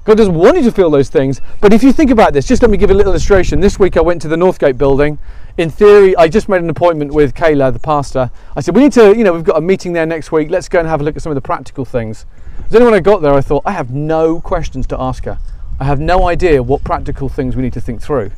God 0.05 0.17
doesn't 0.17 0.35
want 0.35 0.57
you 0.57 0.65
to 0.65 0.73
feel 0.73 0.91
those 0.91 1.09
things. 1.09 1.41
But 1.61 1.73
if 1.73 1.83
you 1.83 1.93
think 1.93 2.11
about 2.11 2.33
this, 2.33 2.49
just 2.49 2.63
let 2.63 2.71
me 2.71 2.77
give 2.77 2.91
a 2.91 2.95
little 2.95 3.13
illustration. 3.13 3.61
This 3.61 3.79
week 3.79 3.97
I 3.97 4.01
went 4.01 4.21
to 4.23 4.29
the 4.29 4.37
Northgate 4.37 4.77
building. 4.77 5.19
In 5.59 5.71
theory, 5.71 6.17
I 6.17 6.27
just 6.27 6.49
made 6.49 6.63
an 6.63 6.71
appointment 6.71 7.13
with 7.13 7.35
Kayla, 7.35 7.73
the 7.73 7.79
pastor. 7.79 8.31
I 8.57 8.61
said, 8.61 8.75
We 8.75 8.83
need 8.83 8.93
to, 8.95 9.17
you 9.17 9.23
know, 9.23 9.33
we've 9.33 9.45
got 9.45 9.59
a 9.59 9.61
meeting 9.61 9.93
there 9.93 10.07
next 10.07 10.33
week. 10.33 10.51
Let's 10.51 10.69
go 10.69 10.81
and 10.81 10.89
have 10.89 11.03
a 11.03 11.05
look 11.05 11.15
at 11.15 11.23
some 11.23 11.31
of 11.31 11.35
the 11.35 11.43
practical 11.43 11.85
things. 11.85 12.27
Then 12.71 12.85
when 12.85 12.95
I 12.95 13.01
got 13.01 13.23
there, 13.23 13.35
I 13.35 13.43
thought, 13.43 13.63
I 13.65 13.73
have 13.73 13.93
no 13.93 14.41
questions 14.41 14.87
to 14.89 15.01
ask 15.01 15.25
her. 15.27 15.39
I 15.83 15.87
have 15.87 15.99
no 15.99 16.29
idea 16.29 16.63
what 16.63 16.85
practical 16.85 17.29
things 17.29 17.57
we 17.57 17.63
need 17.65 17.73
to 17.73 17.81
think 17.81 18.01
through. 18.01 18.31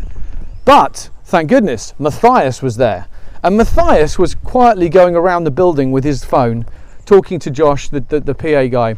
But 0.65 1.11
thank 1.25 1.51
goodness, 1.51 1.93
Matthias 1.99 2.63
was 2.63 2.79
there. 2.79 3.07
And 3.43 3.59
Matthias 3.59 4.19
was 4.19 4.35
quietly 4.35 4.89
going 4.89 5.15
around 5.15 5.45
the 5.45 5.51
building 5.51 5.93
with 5.93 6.05
his 6.05 6.25
phone, 6.25 6.65
talking 7.05 7.39
to 7.41 7.51
Josh, 7.51 7.91
the, 7.91 8.01
the, 8.01 8.21
the 8.21 8.35
PA 8.35 8.65
guy, 8.69 8.97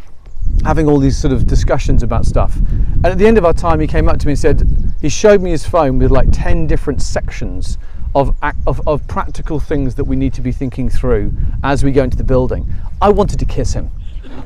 having 0.63 0.87
all 0.87 1.01
these 1.01 1.17
sort 1.17 1.33
of 1.33 1.49
discussions 1.49 2.05
about 2.05 2.25
stuff. 2.25 2.55
And 2.55 3.07
at 3.07 3.19
the 3.19 3.27
end 3.27 3.37
of 3.37 3.45
our 3.45 3.53
time, 3.53 3.81
he 3.81 3.89
came 3.89 4.09
up 4.09 4.21
to 4.21 4.27
me 4.29 4.35
and 4.35 4.39
said, 4.39 4.95
he 5.01 5.09
showed 5.09 5.43
me 5.43 5.51
his 5.51 5.67
phone 5.67 5.99
with 5.99 6.13
like 6.13 6.29
10 6.31 6.69
different 6.69 7.03
sections 7.03 7.79
of, 8.15 8.33
of, 8.69 8.81
of 8.87 9.05
practical 9.09 9.59
things 9.59 9.97
that 9.97 10.05
we 10.05 10.15
need 10.15 10.33
to 10.35 10.41
be 10.41 10.53
thinking 10.53 10.89
through 10.89 11.33
as 11.65 11.83
we 11.83 11.91
go 11.91 12.05
into 12.05 12.17
the 12.17 12.23
building. 12.23 12.73
I 13.03 13.09
wanted 13.09 13.41
to 13.41 13.45
kiss 13.45 13.73
him. 13.73 13.91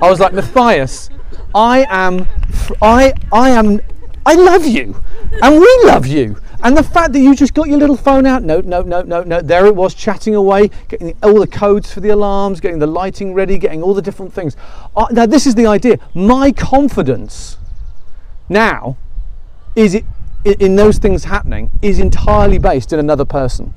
I 0.02 0.09
was 0.09 0.21
like, 0.21 0.33
Matthias, 0.33 1.11
I 1.54 1.85
am, 1.88 2.26
I, 2.80 3.12
I 3.33 3.50
am, 3.50 3.80
I 4.25 4.35
love 4.35 4.66
you, 4.66 4.97
and 5.42 5.61
we 5.61 5.80
love 5.85 6.07
you. 6.07 6.37
And 6.62 6.76
the 6.76 6.83
fact 6.83 7.12
that 7.12 7.21
you 7.21 7.35
just 7.35 7.54
got 7.54 7.69
your 7.69 7.78
little 7.78 7.97
phone 7.97 8.26
out, 8.26 8.42
no, 8.42 8.61
no, 8.61 8.83
no, 8.83 9.02
no, 9.02 9.23
no, 9.23 9.40
there 9.40 9.66
it 9.66 9.75
was, 9.75 9.95
chatting 9.95 10.35
away, 10.35 10.71
getting 10.88 11.16
all 11.23 11.38
the 11.40 11.47
codes 11.47 11.92
for 11.92 12.00
the 12.00 12.11
alarms, 12.11 12.61
getting 12.61 12.78
the 12.78 12.87
lighting 12.87 13.33
ready, 13.33 13.59
getting 13.59 13.83
all 13.83 13.95
the 13.95 14.02
different 14.02 14.33
things. 14.33 14.57
Uh, 14.95 15.07
now, 15.11 15.26
this 15.26 15.47
is 15.47 15.54
the 15.54 15.66
idea. 15.66 15.99
My 16.14 16.52
confidence 16.52 17.57
now 18.49 18.97
is 19.75 19.95
it 19.95 20.04
in 20.45 20.76
those 20.76 20.99
things 20.99 21.25
happening 21.25 21.71
is 21.83 21.99
entirely 21.99 22.59
based 22.59 22.92
in 22.92 22.99
another 22.99 23.25
person. 23.25 23.75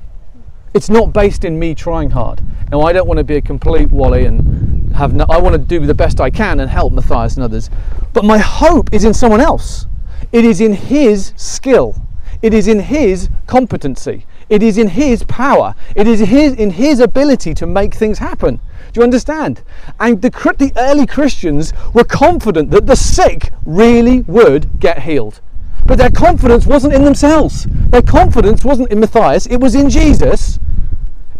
It's 0.74 0.90
not 0.90 1.12
based 1.12 1.44
in 1.44 1.58
me 1.58 1.74
trying 1.74 2.10
hard. 2.10 2.42
Now, 2.70 2.82
I 2.82 2.92
don't 2.92 3.06
want 3.06 3.18
to 3.18 3.24
be 3.24 3.36
a 3.36 3.40
complete 3.40 3.90
wally 3.90 4.26
and 4.26 4.94
have 4.94 5.14
no, 5.14 5.24
I 5.28 5.38
want 5.38 5.54
to 5.54 5.58
do 5.58 5.84
the 5.86 5.94
best 5.94 6.20
I 6.20 6.30
can 6.30 6.60
and 6.60 6.68
help 6.68 6.92
Matthias 6.92 7.36
and 7.36 7.44
others. 7.44 7.70
But 8.12 8.24
my 8.24 8.38
hope 8.38 8.92
is 8.92 9.04
in 9.04 9.14
someone 9.14 9.40
else. 9.40 9.86
It 10.32 10.44
is 10.44 10.60
in 10.60 10.72
his 10.72 11.32
skill 11.36 12.04
it 12.44 12.52
is 12.52 12.68
in 12.68 12.80
His 12.80 13.30
competency. 13.46 14.26
It 14.50 14.62
is 14.62 14.76
in 14.76 14.88
His 14.88 15.22
power. 15.24 15.74
It 15.96 16.06
is 16.06 16.20
his, 16.20 16.52
in 16.52 16.72
His 16.72 17.00
ability 17.00 17.54
to 17.54 17.66
make 17.66 17.94
things 17.94 18.18
happen. 18.18 18.60
Do 18.92 19.00
you 19.00 19.02
understand? 19.02 19.62
And 19.98 20.20
the, 20.20 20.28
the 20.58 20.70
early 20.76 21.06
Christians 21.06 21.72
were 21.94 22.04
confident 22.04 22.70
that 22.70 22.86
the 22.86 22.96
sick 22.96 23.50
really 23.64 24.20
would 24.22 24.78
get 24.78 25.04
healed. 25.04 25.40
But 25.86 25.98
their 25.98 26.10
confidence 26.10 26.66
wasn't 26.66 26.94
in 26.94 27.04
themselves. 27.04 27.66
Their 27.68 28.02
confidence 28.02 28.64
wasn't 28.64 28.90
in 28.90 29.00
Matthias, 29.00 29.46
it 29.46 29.58
was 29.58 29.74
in 29.74 29.90
Jesus 29.90 30.58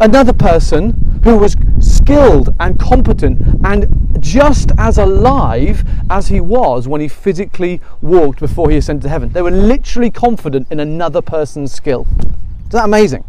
another 0.00 0.32
person 0.32 1.20
who 1.24 1.36
was 1.36 1.56
skilled 1.80 2.54
and 2.60 2.78
competent 2.78 3.40
and 3.64 3.86
just 4.20 4.70
as 4.78 4.98
alive 4.98 5.84
as 6.10 6.28
he 6.28 6.40
was 6.40 6.88
when 6.88 7.00
he 7.00 7.08
physically 7.08 7.80
walked 8.02 8.40
before 8.40 8.70
he 8.70 8.76
ascended 8.76 9.02
to 9.02 9.08
heaven. 9.08 9.30
They 9.30 9.42
were 9.42 9.50
literally 9.50 10.10
confident 10.10 10.70
in 10.70 10.80
another 10.80 11.22
person's 11.22 11.72
skill. 11.72 12.06
Isn't 12.18 12.70
that 12.70 12.84
amazing? 12.84 13.24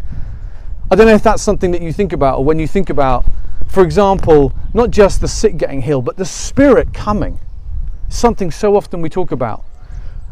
I 0.91 0.95
don't 0.95 1.07
know 1.07 1.15
if 1.15 1.24
that's 1.24 1.41
something 1.41 1.72
that 1.72 1.81
you 1.81 1.91
think 1.91 2.13
about, 2.13 2.39
or 2.39 2.43
when 2.43 2.60
you 2.60 2.67
think 2.67 2.89
about, 2.89 3.25
for 3.67 3.84
example, 3.84 4.53
not 4.74 4.91
just 4.91 5.22
the 5.22 5.27
sick 5.27 5.57
getting 5.57 5.81
healed, 5.81 6.05
but 6.05 6.17
the 6.17 6.25
Spirit 6.25 6.93
coming. 6.93 7.39
Something 8.10 8.51
so 8.51 8.75
often 8.75 9.01
we 9.01 9.10
talk 9.10 9.31
about. 9.31 9.63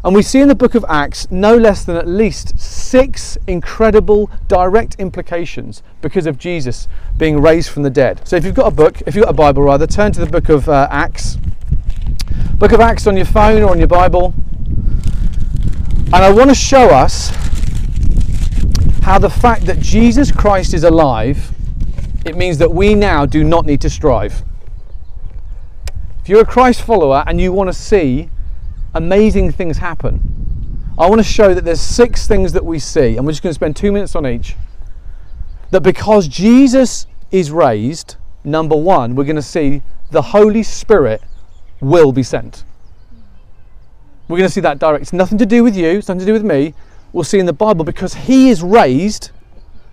And 0.04 0.14
we 0.14 0.20
see 0.20 0.40
in 0.40 0.48
the 0.48 0.54
book 0.54 0.74
of 0.74 0.84
Acts 0.86 1.30
no 1.30 1.56
less 1.56 1.82
than 1.82 1.96
at 1.96 2.06
least 2.06 2.58
six 2.60 3.38
incredible 3.46 4.30
direct 4.48 4.96
implications 4.98 5.82
because 6.02 6.26
of 6.26 6.38
Jesus 6.38 6.88
being 7.16 7.40
raised 7.40 7.70
from 7.70 7.84
the 7.84 7.90
dead. 7.90 8.20
So 8.28 8.36
if 8.36 8.44
you've 8.44 8.54
got 8.54 8.66
a 8.66 8.74
book, 8.74 9.00
if 9.06 9.14
you've 9.14 9.24
got 9.24 9.30
a 9.30 9.36
Bible 9.36 9.62
rather, 9.62 9.86
turn 9.86 10.12
to 10.12 10.20
the 10.20 10.30
book 10.30 10.50
of 10.50 10.68
uh, 10.68 10.88
Acts. 10.90 11.38
Book 12.58 12.72
of 12.72 12.80
Acts 12.80 13.06
on 13.06 13.16
your 13.16 13.24
phone 13.24 13.62
or 13.62 13.70
on 13.70 13.78
your 13.78 13.88
Bible. 13.88 14.34
And 16.12 16.16
I 16.16 16.30
want 16.30 16.50
to 16.50 16.54
show 16.54 16.90
us 16.90 17.30
how 19.02 19.18
the 19.18 19.30
fact 19.30 19.64
that 19.64 19.80
Jesus 19.80 20.30
Christ 20.30 20.74
is 20.74 20.84
alive, 20.84 21.50
it 22.26 22.36
means 22.36 22.58
that 22.58 22.70
we 22.70 22.94
now 22.94 23.24
do 23.24 23.42
not 23.42 23.64
need 23.64 23.80
to 23.80 23.88
strive. 23.90 24.42
If 26.20 26.28
you're 26.28 26.42
a 26.42 26.46
Christ 26.46 26.82
follower 26.82 27.24
and 27.26 27.40
you 27.40 27.52
want 27.52 27.68
to 27.68 27.74
see 27.74 28.28
amazing 28.94 29.52
things 29.52 29.78
happen. 29.78 30.20
I 30.96 31.08
want 31.08 31.18
to 31.18 31.24
show 31.24 31.54
that 31.54 31.64
there's 31.64 31.80
six 31.80 32.28
things 32.28 32.52
that 32.52 32.64
we 32.64 32.78
see, 32.78 33.16
and 33.16 33.26
we're 33.26 33.32
just 33.32 33.42
going 33.42 33.50
to 33.50 33.54
spend 33.54 33.76
two 33.76 33.90
minutes 33.90 34.14
on 34.14 34.26
each. 34.26 34.54
That 35.70 35.80
because 35.80 36.28
Jesus 36.28 37.06
is 37.32 37.50
raised, 37.50 38.16
number 38.44 38.76
one, 38.76 39.16
we're 39.16 39.24
going 39.24 39.36
to 39.36 39.42
see 39.42 39.82
the 40.12 40.22
Holy 40.22 40.62
Spirit 40.62 41.20
will 41.80 42.12
be 42.12 42.22
sent. 42.22 42.64
We're 44.28 44.38
going 44.38 44.48
to 44.48 44.52
see 44.52 44.60
that 44.60 44.78
direct. 44.78 45.02
It's 45.02 45.12
nothing 45.12 45.38
to 45.38 45.46
do 45.46 45.64
with 45.64 45.76
you, 45.76 45.98
it's 45.98 46.08
nothing 46.08 46.20
to 46.20 46.26
do 46.26 46.32
with 46.32 46.44
me. 46.44 46.74
We'll 47.12 47.24
see 47.24 47.38
in 47.38 47.46
the 47.46 47.52
Bible 47.52 47.84
because 47.84 48.14
He 48.14 48.48
is 48.50 48.62
raised, 48.62 49.30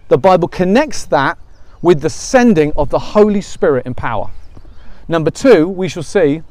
the 0.08 0.18
Bible 0.18 0.48
connects 0.48 1.06
that 1.06 1.38
with 1.82 2.02
the 2.02 2.10
sending 2.10 2.72
of 2.74 2.90
the 2.90 3.00
Holy 3.00 3.42
Spirit 3.42 3.86
in 3.86 3.96
power. 3.96 4.30
Number 5.08 5.32
two, 5.32 5.68
we 5.68 5.90
shall 5.90 6.04
see 6.04 6.44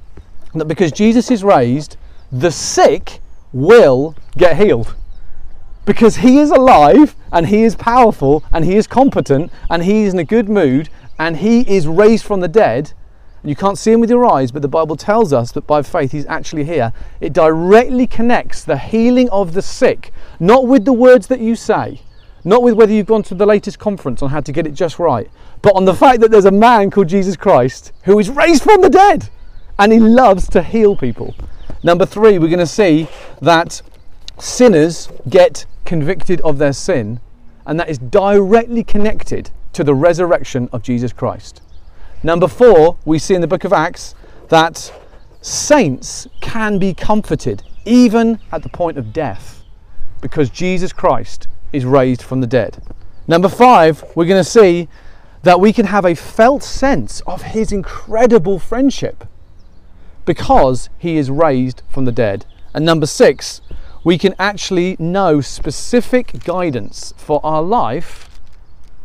that 0.54 0.64
because 0.64 0.90
Jesus 0.90 1.30
is 1.30 1.44
raised, 1.44 1.96
the 2.32 2.50
sick 2.50 3.20
will 3.52 4.14
get 4.36 4.56
healed 4.56 4.94
because 5.84 6.18
he 6.18 6.38
is 6.38 6.50
alive 6.50 7.16
and 7.32 7.48
he 7.48 7.64
is 7.64 7.74
powerful 7.74 8.44
and 8.52 8.64
he 8.64 8.76
is 8.76 8.86
competent 8.86 9.50
and 9.68 9.82
he 9.82 10.04
is 10.04 10.14
in 10.14 10.20
a 10.20 10.24
good 10.24 10.48
mood 10.48 10.88
and 11.18 11.38
he 11.38 11.62
is 11.62 11.86
raised 11.88 12.24
from 12.24 12.40
the 12.40 12.48
dead. 12.48 12.92
You 13.42 13.56
can't 13.56 13.78
see 13.78 13.92
him 13.92 14.00
with 14.00 14.10
your 14.10 14.24
eyes, 14.24 14.52
but 14.52 14.62
the 14.62 14.68
Bible 14.68 14.96
tells 14.96 15.32
us 15.32 15.50
that 15.52 15.66
by 15.66 15.82
faith 15.82 16.12
he's 16.12 16.26
actually 16.26 16.64
here. 16.64 16.92
It 17.20 17.32
directly 17.32 18.06
connects 18.06 18.62
the 18.62 18.78
healing 18.78 19.28
of 19.30 19.54
the 19.54 19.62
sick, 19.62 20.12
not 20.38 20.66
with 20.66 20.84
the 20.84 20.92
words 20.92 21.26
that 21.28 21.40
you 21.40 21.56
say, 21.56 22.02
not 22.44 22.62
with 22.62 22.74
whether 22.74 22.92
you've 22.92 23.06
gone 23.06 23.22
to 23.24 23.34
the 23.34 23.46
latest 23.46 23.78
conference 23.78 24.22
on 24.22 24.30
how 24.30 24.40
to 24.40 24.52
get 24.52 24.66
it 24.66 24.74
just 24.74 24.98
right, 24.98 25.28
but 25.62 25.74
on 25.74 25.86
the 25.86 25.94
fact 25.94 26.20
that 26.20 26.30
there's 26.30 26.44
a 26.44 26.50
man 26.50 26.90
called 26.90 27.08
Jesus 27.08 27.36
Christ 27.36 27.92
who 28.04 28.18
is 28.18 28.30
raised 28.30 28.62
from 28.62 28.82
the 28.82 28.90
dead 28.90 29.30
and 29.78 29.92
he 29.92 29.98
loves 29.98 30.48
to 30.50 30.62
heal 30.62 30.94
people. 30.94 31.34
Number 31.82 32.04
three, 32.04 32.38
we're 32.38 32.48
going 32.48 32.58
to 32.58 32.66
see 32.66 33.08
that 33.40 33.80
sinners 34.38 35.08
get 35.28 35.64
convicted 35.84 36.40
of 36.42 36.58
their 36.58 36.72
sin, 36.72 37.20
and 37.66 37.80
that 37.80 37.88
is 37.88 37.98
directly 37.98 38.84
connected 38.84 39.50
to 39.72 39.82
the 39.82 39.94
resurrection 39.94 40.68
of 40.72 40.82
Jesus 40.82 41.12
Christ. 41.12 41.62
Number 42.22 42.48
four, 42.48 42.98
we 43.06 43.18
see 43.18 43.34
in 43.34 43.40
the 43.40 43.46
book 43.46 43.64
of 43.64 43.72
Acts 43.72 44.14
that 44.48 44.92
saints 45.40 46.28
can 46.42 46.78
be 46.78 46.92
comforted 46.92 47.62
even 47.86 48.38
at 48.52 48.62
the 48.62 48.68
point 48.68 48.98
of 48.98 49.12
death 49.12 49.64
because 50.20 50.50
Jesus 50.50 50.92
Christ 50.92 51.48
is 51.72 51.86
raised 51.86 52.20
from 52.20 52.42
the 52.42 52.46
dead. 52.46 52.82
Number 53.26 53.48
five, 53.48 54.04
we're 54.14 54.26
going 54.26 54.42
to 54.42 54.50
see 54.50 54.86
that 55.44 55.58
we 55.58 55.72
can 55.72 55.86
have 55.86 56.04
a 56.04 56.14
felt 56.14 56.62
sense 56.62 57.22
of 57.22 57.40
his 57.40 57.72
incredible 57.72 58.58
friendship 58.58 59.24
because 60.30 60.88
he 60.96 61.16
is 61.16 61.28
raised 61.28 61.82
from 61.88 62.04
the 62.04 62.12
dead. 62.12 62.46
And 62.72 62.84
number 62.84 63.04
six, 63.04 63.60
we 64.04 64.16
can 64.16 64.32
actually 64.38 64.94
know 65.00 65.40
specific 65.40 66.44
guidance 66.44 67.12
for 67.16 67.40
our 67.44 67.60
life, 67.64 68.40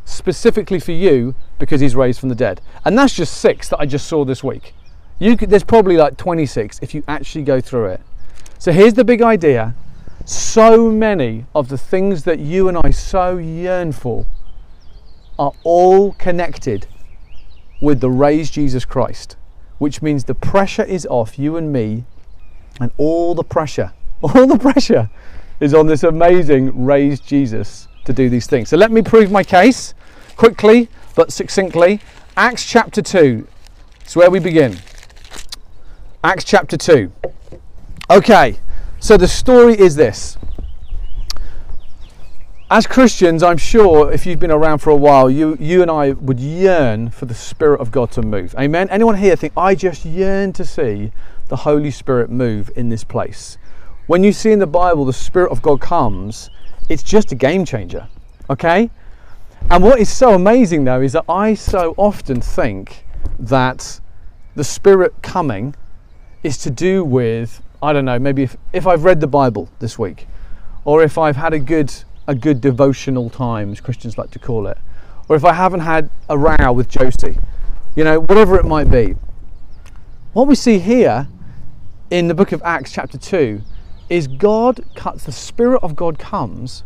specifically 0.06 0.80
for 0.80 0.92
you, 0.92 1.34
because 1.58 1.82
he's 1.82 1.96
raised 1.96 2.20
from 2.20 2.30
the 2.30 2.36
dead. 2.36 2.62
And 2.86 2.96
that's 2.96 3.16
just 3.16 3.38
six 3.38 3.70
that 3.70 3.80
I 3.80 3.88
just 3.88 4.06
saw 4.06 4.24
this 4.24 4.44
week. 4.44 4.76
Could, 5.20 5.50
there's 5.50 5.64
probably 5.64 5.98
like 5.98 6.16
26 6.16 6.78
if 6.84 6.94
you 6.94 7.04
actually 7.08 7.44
go 7.44 7.60
through 7.60 7.86
it. 7.86 8.02
So 8.60 8.72
here's 8.72 8.94
the 8.94 9.04
big 9.04 9.24
idea. 9.24 9.74
So 10.26 10.92
many 10.92 11.48
of 11.56 11.70
the 11.70 11.78
things 11.80 12.24
that 12.26 12.38
you 12.38 12.70
and 12.70 12.78
I 12.78 12.92
so 12.92 13.38
yearn 13.38 13.94
for 13.94 14.28
are 15.40 15.54
all 15.64 16.14
connected 16.14 16.86
with 17.82 18.00
the 18.00 18.12
raised 18.12 18.54
Jesus 18.54 18.86
Christ, 18.86 19.38
which 19.78 20.02
means 20.02 20.24
the 20.24 20.36
pressure 20.36 20.84
is 20.84 21.06
off 21.10 21.38
you 21.38 21.58
and 21.58 21.72
me, 21.72 22.06
and 22.80 22.92
all 22.98 23.36
the 23.36 23.44
pressure, 23.44 23.94
all 24.22 24.48
the 24.48 24.58
pressure 24.58 25.10
is 25.60 25.74
on 25.74 25.88
this 25.88 26.04
amazing 26.04 26.86
raised 26.86 27.26
Jesus 27.26 27.88
to 28.06 28.14
do 28.14 28.30
these 28.30 28.48
things. 28.48 28.70
So 28.70 28.78
let 28.78 28.92
me 28.92 29.02
prove 29.02 29.32
my 29.32 29.44
case 29.44 29.94
quickly 30.36 30.90
but 31.16 31.32
succinctly. 31.32 32.02
Acts 32.38 32.66
chapter 32.66 33.02
2 33.02 33.48
is 34.06 34.16
where 34.16 34.30
we 34.30 34.40
begin. 34.40 34.78
Acts 36.24 36.44
chapter 36.44 36.76
2. 36.78 37.12
Okay, 38.10 38.60
so 39.00 39.18
the 39.18 39.28
story 39.28 39.80
is 39.80 39.96
this. 39.96 40.38
As 42.76 42.86
Christians, 42.86 43.42
I'm 43.42 43.56
sure 43.56 44.12
if 44.12 44.26
you've 44.26 44.42
been 44.42 44.52
around 44.52 44.80
for 44.80 44.90
a 44.90 44.98
while, 44.98 45.30
you, 45.30 45.56
you 45.62 45.82
and 45.82 45.90
I 45.90 46.12
would 46.12 46.42
yearn 46.42 47.10
for 47.10 47.26
the 47.26 47.34
Spirit 47.34 47.80
of 47.80 47.90
God 47.90 48.12
to 48.12 48.22
move. 48.22 48.54
Amen? 48.60 48.90
Anyone 48.90 49.16
here 49.16 49.38
think, 49.38 49.54
I 49.56 49.76
just 49.76 50.04
yearn 50.04 50.52
to 50.52 50.66
see 50.66 51.14
the 51.48 51.56
Holy 51.56 51.90
Spirit 51.90 52.30
move 52.30 52.70
in 52.76 52.90
this 52.90 53.06
place? 53.06 53.58
When 54.08 54.26
you 54.26 54.34
see 54.34 54.52
in 54.52 54.60
the 54.60 54.68
Bible 54.68 55.06
the 55.06 55.14
Spirit 55.14 55.54
of 55.54 55.62
God 55.62 55.80
comes, 55.80 56.50
it's 56.90 57.02
just 57.02 57.32
a 57.32 57.36
game 57.36 57.64
changer. 57.64 58.10
Okay? 58.50 58.90
And 59.72 59.82
what 59.82 60.02
is 60.02 60.10
so 60.10 60.34
amazing 60.34 60.84
though 60.84 61.00
is 61.00 61.14
that 61.14 61.24
I 61.30 61.54
so 61.54 61.94
often 61.96 62.42
think 62.42 63.06
that 63.40 64.02
the 64.56 64.66
Spirit 64.66 65.14
coming 65.22 65.76
is 66.44 66.58
to 66.58 66.70
do 66.70 67.06
with, 67.06 67.62
I 67.82 67.94
don't 67.94 68.04
know, 68.04 68.20
maybe 68.20 68.44
if, 68.44 68.58
if 68.74 68.86
I've 68.86 69.06
read 69.06 69.22
the 69.22 69.28
Bible 69.28 69.70
this 69.80 69.98
week, 69.98 70.28
or 70.84 71.04
if 71.04 71.18
I've 71.18 71.38
had 71.38 71.54
a 71.54 71.60
good 71.60 72.04
a 72.28 72.36
good 72.36 72.62
devotional 72.62 73.30
time, 73.30 73.72
as 73.72 73.82
Christians 73.82 74.18
like 74.18 74.32
to 74.32 74.40
call 74.40 74.68
it, 74.68 74.78
or 75.30 75.36
if 75.36 75.46
I 75.46 75.54
haven't 75.54 75.82
had 75.82 76.10
a 76.30 76.38
row 76.38 76.72
with 76.74 76.90
Josie, 76.90 77.38
you 77.96 78.04
know, 78.04 78.20
whatever 78.20 78.58
it 78.60 78.66
might 78.66 78.90
be. 78.92 79.16
What 80.34 80.48
we 80.48 80.56
see 80.56 80.80
here 80.80 81.28
in 82.10 82.28
the 82.28 82.34
book 82.34 82.52
of 82.52 82.62
Acts, 82.64 82.92
chapter 82.92 83.18
2, 83.18 83.62
is 84.10 84.28
God 84.28 84.84
cuts, 84.96 85.24
the 85.24 85.32
Spirit 85.32 85.82
of 85.82 85.96
God 85.96 86.20
comes. 86.20 86.84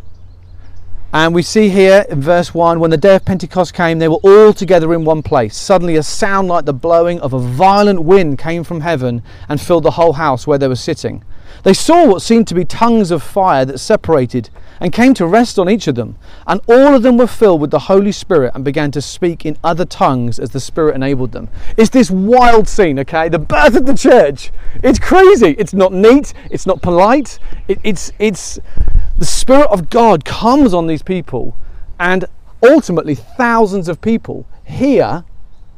And 1.11 1.33
we 1.33 1.41
see 1.41 1.69
here 1.69 2.05
in 2.07 2.21
verse 2.21 2.53
1 2.53 2.79
when 2.79 2.91
the 2.91 2.97
day 2.97 3.15
of 3.15 3.25
Pentecost 3.25 3.73
came, 3.73 3.97
they 3.97 4.07
were 4.07 4.19
all 4.21 4.53
together 4.53 4.93
in 4.93 5.03
one 5.03 5.23
place. 5.23 5.57
Suddenly, 5.57 5.95
a 5.95 6.03
sound 6.03 6.47
like 6.47 6.65
the 6.65 6.73
blowing 6.73 7.19
of 7.21 7.33
a 7.33 7.39
violent 7.39 8.03
wind 8.03 8.37
came 8.37 8.63
from 8.63 8.81
heaven 8.81 9.23
and 9.49 9.59
filled 9.59 9.83
the 9.83 9.91
whole 9.91 10.13
house 10.13 10.45
where 10.45 10.59
they 10.59 10.67
were 10.67 10.75
sitting. 10.75 11.23
They 11.63 11.73
saw 11.73 12.07
what 12.07 12.21
seemed 12.21 12.47
to 12.47 12.55
be 12.55 12.65
tongues 12.65 13.11
of 13.11 13.21
fire 13.21 13.65
that 13.65 13.79
separated 13.79 14.49
and 14.79 14.93
came 14.93 15.13
to 15.15 15.25
rest 15.25 15.59
on 15.59 15.69
each 15.69 15.87
of 15.87 15.95
them. 15.95 16.17
And 16.47 16.61
all 16.67 16.95
of 16.95 17.03
them 17.03 17.17
were 17.17 17.27
filled 17.27 17.61
with 17.61 17.71
the 17.71 17.79
Holy 17.79 18.11
Spirit 18.11 18.53
and 18.55 18.63
began 18.63 18.91
to 18.91 19.01
speak 19.01 19.45
in 19.45 19.57
other 19.63 19.85
tongues 19.85 20.39
as 20.39 20.51
the 20.51 20.59
Spirit 20.59 20.95
enabled 20.95 21.31
them. 21.31 21.49
It's 21.77 21.89
this 21.89 22.09
wild 22.09 22.67
scene, 22.67 22.99
okay? 22.99 23.27
The 23.29 23.39
birth 23.39 23.75
of 23.75 23.85
the 23.85 23.93
church. 23.93 24.51
It's 24.83 24.99
crazy. 24.99 25.55
It's 25.57 25.73
not 25.73 25.91
neat. 25.91 26.33
It's 26.49 26.65
not 26.65 26.81
polite. 26.81 27.39
It, 27.67 27.79
it's, 27.83 28.11
it's 28.19 28.59
the 29.17 29.25
Spirit 29.25 29.67
of 29.67 29.89
God 29.89 30.23
comes 30.23 30.73
on 30.73 30.87
these 30.87 31.03
people, 31.03 31.57
and 31.99 32.23
ultimately, 32.63 33.15
thousands 33.15 33.89
of 33.89 33.99
people 33.99 34.45
hear 34.63 35.25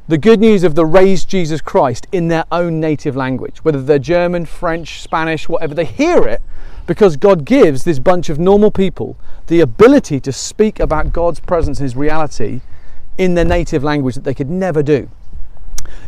the 0.07 0.17
good 0.17 0.39
news 0.39 0.63
of 0.63 0.75
the 0.75 0.85
raised 0.85 1.29
Jesus 1.29 1.61
Christ 1.61 2.07
in 2.11 2.27
their 2.27 2.45
own 2.51 2.79
native 2.79 3.15
language, 3.15 3.63
whether 3.63 3.81
they're 3.81 3.99
German, 3.99 4.45
French, 4.45 5.01
Spanish, 5.01 5.47
whatever, 5.47 5.73
they 5.73 5.85
hear 5.85 6.27
it 6.27 6.41
because 6.87 7.15
God 7.15 7.45
gives 7.45 7.83
this 7.83 7.99
bunch 7.99 8.29
of 8.29 8.39
normal 8.39 8.71
people 8.71 9.15
the 9.47 9.61
ability 9.61 10.19
to 10.21 10.31
speak 10.31 10.79
about 10.79 11.13
God's 11.13 11.39
presence 11.39 11.79
and 11.79 11.85
His 11.85 11.95
reality 11.95 12.61
in 13.17 13.35
their 13.35 13.45
native 13.45 13.83
language 13.83 14.15
that 14.15 14.23
they 14.23 14.33
could 14.33 14.49
never 14.49 14.81
do. 14.81 15.09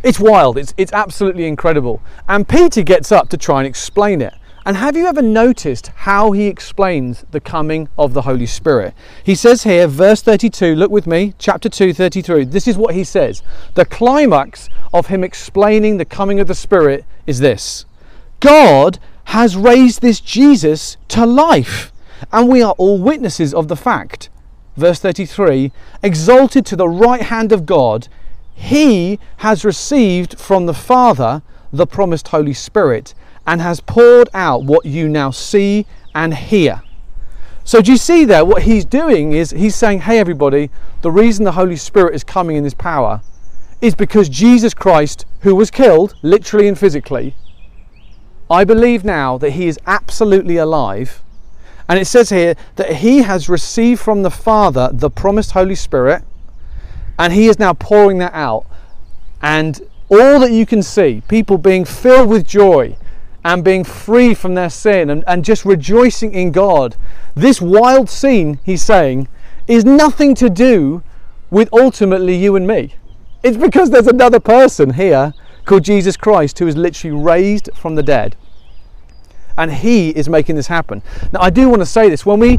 It's 0.02 0.20
wild, 0.20 0.58
it's, 0.58 0.74
it's 0.76 0.92
absolutely 0.92 1.46
incredible. 1.46 2.02
And 2.28 2.48
Peter 2.48 2.82
gets 2.82 3.12
up 3.12 3.28
to 3.30 3.36
try 3.36 3.60
and 3.60 3.66
explain 3.66 4.20
it. 4.20 4.34
And 4.66 4.78
have 4.78 4.96
you 4.96 5.06
ever 5.06 5.20
noticed 5.20 5.88
how 5.88 6.32
he 6.32 6.46
explains 6.46 7.26
the 7.30 7.40
coming 7.40 7.88
of 7.98 8.14
the 8.14 8.22
Holy 8.22 8.46
Spirit? 8.46 8.94
He 9.22 9.34
says 9.34 9.64
here, 9.64 9.86
verse 9.86 10.22
32, 10.22 10.74
look 10.74 10.90
with 10.90 11.06
me, 11.06 11.34
chapter 11.38 11.68
2, 11.68 11.92
33. 11.92 12.44
This 12.44 12.66
is 12.66 12.78
what 12.78 12.94
he 12.94 13.04
says. 13.04 13.42
The 13.74 13.84
climax 13.84 14.70
of 14.94 15.08
him 15.08 15.22
explaining 15.22 15.98
the 15.98 16.06
coming 16.06 16.40
of 16.40 16.48
the 16.48 16.54
Spirit 16.54 17.04
is 17.26 17.40
this 17.40 17.84
God 18.40 18.98
has 19.24 19.54
raised 19.54 20.00
this 20.00 20.20
Jesus 20.20 20.96
to 21.08 21.26
life, 21.26 21.92
and 22.32 22.48
we 22.48 22.62
are 22.62 22.74
all 22.78 22.98
witnesses 22.98 23.52
of 23.52 23.68
the 23.68 23.76
fact. 23.76 24.30
Verse 24.78 24.98
33 24.98 25.72
Exalted 26.02 26.64
to 26.66 26.76
the 26.76 26.88
right 26.88 27.22
hand 27.22 27.52
of 27.52 27.66
God, 27.66 28.08
he 28.54 29.18
has 29.38 29.62
received 29.62 30.38
from 30.38 30.64
the 30.64 30.74
Father 30.74 31.42
the 31.70 31.86
promised 31.86 32.28
Holy 32.28 32.54
Spirit 32.54 33.14
and 33.46 33.60
has 33.60 33.80
poured 33.80 34.28
out 34.34 34.64
what 34.64 34.86
you 34.86 35.08
now 35.08 35.30
see 35.30 35.86
and 36.14 36.34
hear. 36.34 36.82
So, 37.64 37.80
do 37.80 37.92
you 37.92 37.98
see 37.98 38.24
there? 38.24 38.44
What 38.44 38.62
he's 38.62 38.84
doing 38.84 39.32
is 39.32 39.50
he's 39.50 39.74
saying, 39.74 40.00
Hey, 40.00 40.18
everybody, 40.18 40.70
the 41.02 41.10
reason 41.10 41.44
the 41.44 41.52
Holy 41.52 41.76
Spirit 41.76 42.14
is 42.14 42.22
coming 42.22 42.56
in 42.56 42.64
this 42.64 42.74
power 42.74 43.22
is 43.80 43.94
because 43.94 44.28
Jesus 44.28 44.74
Christ, 44.74 45.26
who 45.40 45.54
was 45.54 45.70
killed, 45.70 46.14
literally 46.22 46.68
and 46.68 46.78
physically, 46.78 47.34
I 48.50 48.64
believe 48.64 49.04
now 49.04 49.38
that 49.38 49.50
he 49.50 49.66
is 49.66 49.78
absolutely 49.86 50.56
alive. 50.58 51.22
And 51.88 51.98
it 51.98 52.06
says 52.06 52.30
here 52.30 52.54
that 52.76 52.96
he 52.96 53.22
has 53.22 53.48
received 53.48 54.00
from 54.00 54.22
the 54.22 54.30
Father 54.30 54.90
the 54.92 55.10
promised 55.10 55.52
Holy 55.52 55.74
Spirit, 55.74 56.22
and 57.18 57.32
he 57.32 57.48
is 57.48 57.58
now 57.58 57.72
pouring 57.74 58.18
that 58.18 58.34
out. 58.34 58.66
And 59.42 59.80
all 60.08 60.40
that 60.40 60.52
you 60.52 60.66
can 60.66 60.82
see, 60.82 61.22
people 61.28 61.58
being 61.58 61.84
filled 61.84 62.28
with 62.28 62.46
joy, 62.46 62.96
and 63.44 63.62
being 63.62 63.84
free 63.84 64.32
from 64.34 64.54
their 64.54 64.70
sin 64.70 65.10
and, 65.10 65.22
and 65.26 65.44
just 65.44 65.64
rejoicing 65.64 66.32
in 66.32 66.50
God. 66.50 66.96
This 67.34 67.60
wild 67.60 68.08
scene, 68.08 68.58
he's 68.64 68.82
saying, 68.82 69.28
is 69.68 69.84
nothing 69.84 70.34
to 70.36 70.48
do 70.48 71.02
with 71.50 71.68
ultimately 71.72 72.34
you 72.34 72.56
and 72.56 72.66
me. 72.66 72.94
It's 73.42 73.56
because 73.56 73.90
there's 73.90 74.06
another 74.06 74.40
person 74.40 74.94
here 74.94 75.34
called 75.66 75.84
Jesus 75.84 76.16
Christ 76.16 76.58
who 76.58 76.66
is 76.66 76.76
literally 76.76 77.16
raised 77.16 77.68
from 77.74 77.94
the 77.94 78.02
dead. 78.02 78.36
And 79.56 79.70
he 79.70 80.10
is 80.10 80.28
making 80.28 80.56
this 80.56 80.66
happen. 80.66 81.02
Now, 81.32 81.40
I 81.40 81.50
do 81.50 81.68
want 81.68 81.80
to 81.80 81.86
say 81.86 82.08
this 82.08 82.26
when 82.26 82.40
we 82.40 82.58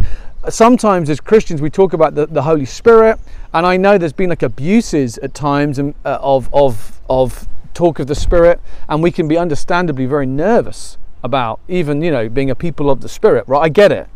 sometimes 0.49 1.09
as 1.09 1.19
Christians 1.19 1.61
we 1.61 1.69
talk 1.69 1.93
about 1.93 2.13
the, 2.15 2.27
the 2.27 2.43
Holy 2.43 2.65
Spirit, 2.65 3.19
and 3.53 3.65
I 3.65 3.77
know 3.77 3.97
there's 3.97 4.13
been 4.13 4.29
like 4.29 4.43
abuses 4.43 5.17
at 5.17 5.33
times 5.33 5.79
uh, 5.79 5.91
of, 6.05 6.53
of, 6.53 7.01
of 7.09 7.47
talk 7.75 7.99
of 7.99 8.07
the 8.07 8.15
Spirit, 8.15 8.59
and 8.89 9.03
we 9.03 9.11
can 9.11 9.27
be 9.27 9.37
understandably 9.37 10.05
very 10.05 10.25
nervous 10.25 10.97
about 11.23 11.59
even, 11.67 12.01
you 12.01 12.09
know, 12.09 12.29
being 12.29 12.49
a 12.49 12.55
people 12.55 12.89
of 12.89 13.01
the 13.01 13.09
Spirit, 13.09 13.45
right? 13.47 13.61
I 13.61 13.69
get 13.69 13.91
it. 13.91 14.07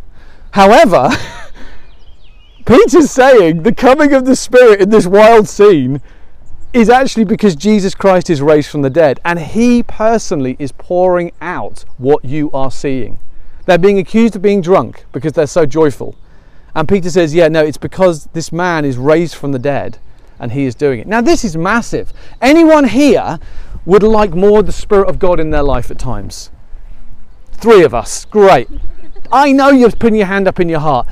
However, 0.51 1.09
Peter's 2.65 3.11
saying 3.11 3.63
the 3.63 3.73
coming 3.73 4.13
of 4.13 4.25
the 4.25 4.35
Spirit 4.35 4.81
in 4.81 4.89
this 4.89 5.05
wild 5.05 5.47
scene 5.47 6.01
is 6.71 6.89
actually 6.89 7.23
because 7.23 7.55
Jesus 7.55 7.95
Christ 7.95 8.29
is 8.29 8.41
raised 8.41 8.69
from 8.69 8.81
the 8.81 8.89
dead, 8.89 9.19
and 9.25 9.39
He 9.39 9.83
personally 9.83 10.55
is 10.59 10.71
pouring 10.71 11.31
out 11.41 11.85
what 11.97 12.23
you 12.23 12.49
are 12.51 12.71
seeing. 12.71 13.19
They're 13.65 13.77
being 13.77 13.99
accused 13.99 14.35
of 14.35 14.41
being 14.41 14.61
drunk 14.61 15.05
because 15.11 15.33
they're 15.33 15.47
so 15.47 15.65
joyful. 15.65 16.15
And 16.75 16.87
Peter 16.87 17.09
says, 17.09 17.35
Yeah, 17.35 17.47
no, 17.47 17.63
it's 17.63 17.77
because 17.77 18.25
this 18.33 18.51
man 18.51 18.85
is 18.85 18.97
raised 18.97 19.35
from 19.35 19.51
the 19.51 19.59
dead 19.59 19.99
and 20.39 20.51
he 20.51 20.65
is 20.65 20.75
doing 20.75 20.99
it. 20.99 21.07
Now, 21.07 21.21
this 21.21 21.43
is 21.43 21.57
massive. 21.57 22.13
Anyone 22.41 22.85
here 22.85 23.39
would 23.85 24.03
like 24.03 24.33
more 24.33 24.63
the 24.63 24.71
Spirit 24.71 25.09
of 25.09 25.19
God 25.19 25.39
in 25.39 25.49
their 25.49 25.63
life 25.63 25.91
at 25.91 25.99
times? 25.99 26.49
Three 27.51 27.83
of 27.83 27.93
us. 27.93 28.25
Great. 28.25 28.69
I 29.31 29.51
know 29.51 29.69
you're 29.69 29.91
putting 29.91 30.15
your 30.15 30.27
hand 30.27 30.47
up 30.47 30.59
in 30.59 30.69
your 30.69 30.79
heart. 30.79 31.07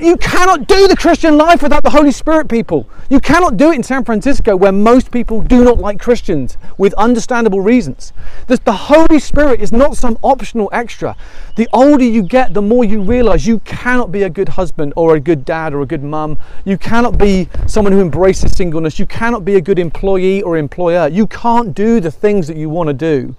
You 0.00 0.16
cannot 0.18 0.68
do 0.68 0.88
the 0.88 0.96
Christian 0.96 1.38
life 1.38 1.62
without 1.62 1.82
the 1.82 1.90
Holy 1.90 2.10
Spirit, 2.10 2.48
people. 2.48 2.86
You 3.08 3.18
cannot 3.18 3.56
do 3.56 3.70
it 3.70 3.76
in 3.76 3.82
San 3.82 4.04
Francisco 4.04 4.54
where 4.54 4.72
most 4.72 5.10
people 5.10 5.40
do 5.40 5.64
not 5.64 5.78
like 5.78 5.98
Christians 5.98 6.58
with 6.76 6.92
understandable 6.94 7.60
reasons. 7.60 8.12
the 8.46 8.60
Holy 8.72 9.18
Spirit 9.18 9.60
is 9.60 9.72
not 9.72 9.96
some 9.96 10.18
optional 10.22 10.68
extra. 10.72 11.16
The 11.56 11.68
older 11.72 12.04
you 12.04 12.22
get, 12.22 12.52
the 12.52 12.60
more 12.60 12.84
you 12.84 13.00
realize 13.00 13.46
you 13.46 13.60
cannot 13.60 14.12
be 14.12 14.24
a 14.24 14.30
good 14.30 14.50
husband 14.50 14.92
or 14.96 15.14
a 15.14 15.20
good 15.20 15.44
dad 15.46 15.72
or 15.72 15.80
a 15.80 15.86
good 15.86 16.02
mum. 16.02 16.38
You 16.64 16.76
cannot 16.76 17.16
be 17.16 17.48
someone 17.66 17.92
who 17.92 18.00
embraces 18.00 18.52
singleness. 18.52 18.98
You 18.98 19.06
cannot 19.06 19.44
be 19.44 19.56
a 19.56 19.60
good 19.62 19.78
employee 19.78 20.42
or 20.42 20.58
employer. 20.58 21.08
You 21.08 21.26
can't 21.26 21.74
do 21.74 22.00
the 22.00 22.10
things 22.10 22.48
that 22.48 22.56
you 22.56 22.68
want 22.68 22.88
to 22.88 22.94
do 22.94 23.34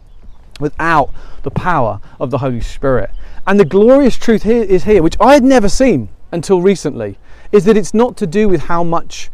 without 0.60 1.12
the 1.44 1.52
power 1.52 2.02
of 2.20 2.32
the 2.32 2.40
Holy 2.40 2.62
Spirit. 2.62 3.12
And 3.46 3.60
the 3.60 3.66
glorious 3.66 4.18
truth 4.18 4.44
here 4.44 4.64
is 4.64 4.86
here, 4.86 5.04
which 5.04 5.18
I 5.20 5.34
had 5.34 5.44
never 5.44 5.70
seen 5.70 6.10
until 6.32 6.62
recently, 6.62 7.18
is 7.52 7.66
that 7.66 7.78
it's 7.78 7.94
not 7.94 8.18
to 8.18 8.28
do 8.28 8.48
with 8.50 8.62
how 8.62 8.84
much 8.84 9.30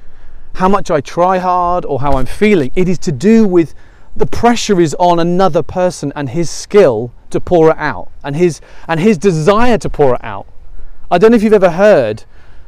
how 0.55 0.69
much 0.69 0.91
I 0.91 1.01
try 1.01 1.39
hard 1.39 1.83
or 1.83 2.01
how 2.01 2.13
I'm 2.13 2.27
feeling. 2.27 2.71
It 2.75 2.87
is 2.87 2.99
to 2.99 3.11
do 3.11 3.47
with 3.47 3.73
the 4.15 4.27
pressure 4.27 4.79
is 4.79 4.95
on 4.99 5.19
another 5.19 5.63
person 5.63 6.13
and 6.15 6.29
his 6.29 6.49
skill 6.49 7.11
to 7.31 7.39
pour 7.39 7.71
it 7.71 7.77
out 7.77 8.11
and 8.23 8.35
his 8.35 8.61
and 8.87 8.99
his 8.99 9.17
desire 9.17 9.77
to 9.79 9.89
pour 9.89 10.15
it 10.15 10.23
out. 10.23 10.47
I 11.09 11.17
don't 11.17 11.31
know 11.31 11.37
if 11.37 11.43
you've 11.43 11.53
ever 11.53 11.71
heard 11.71 12.25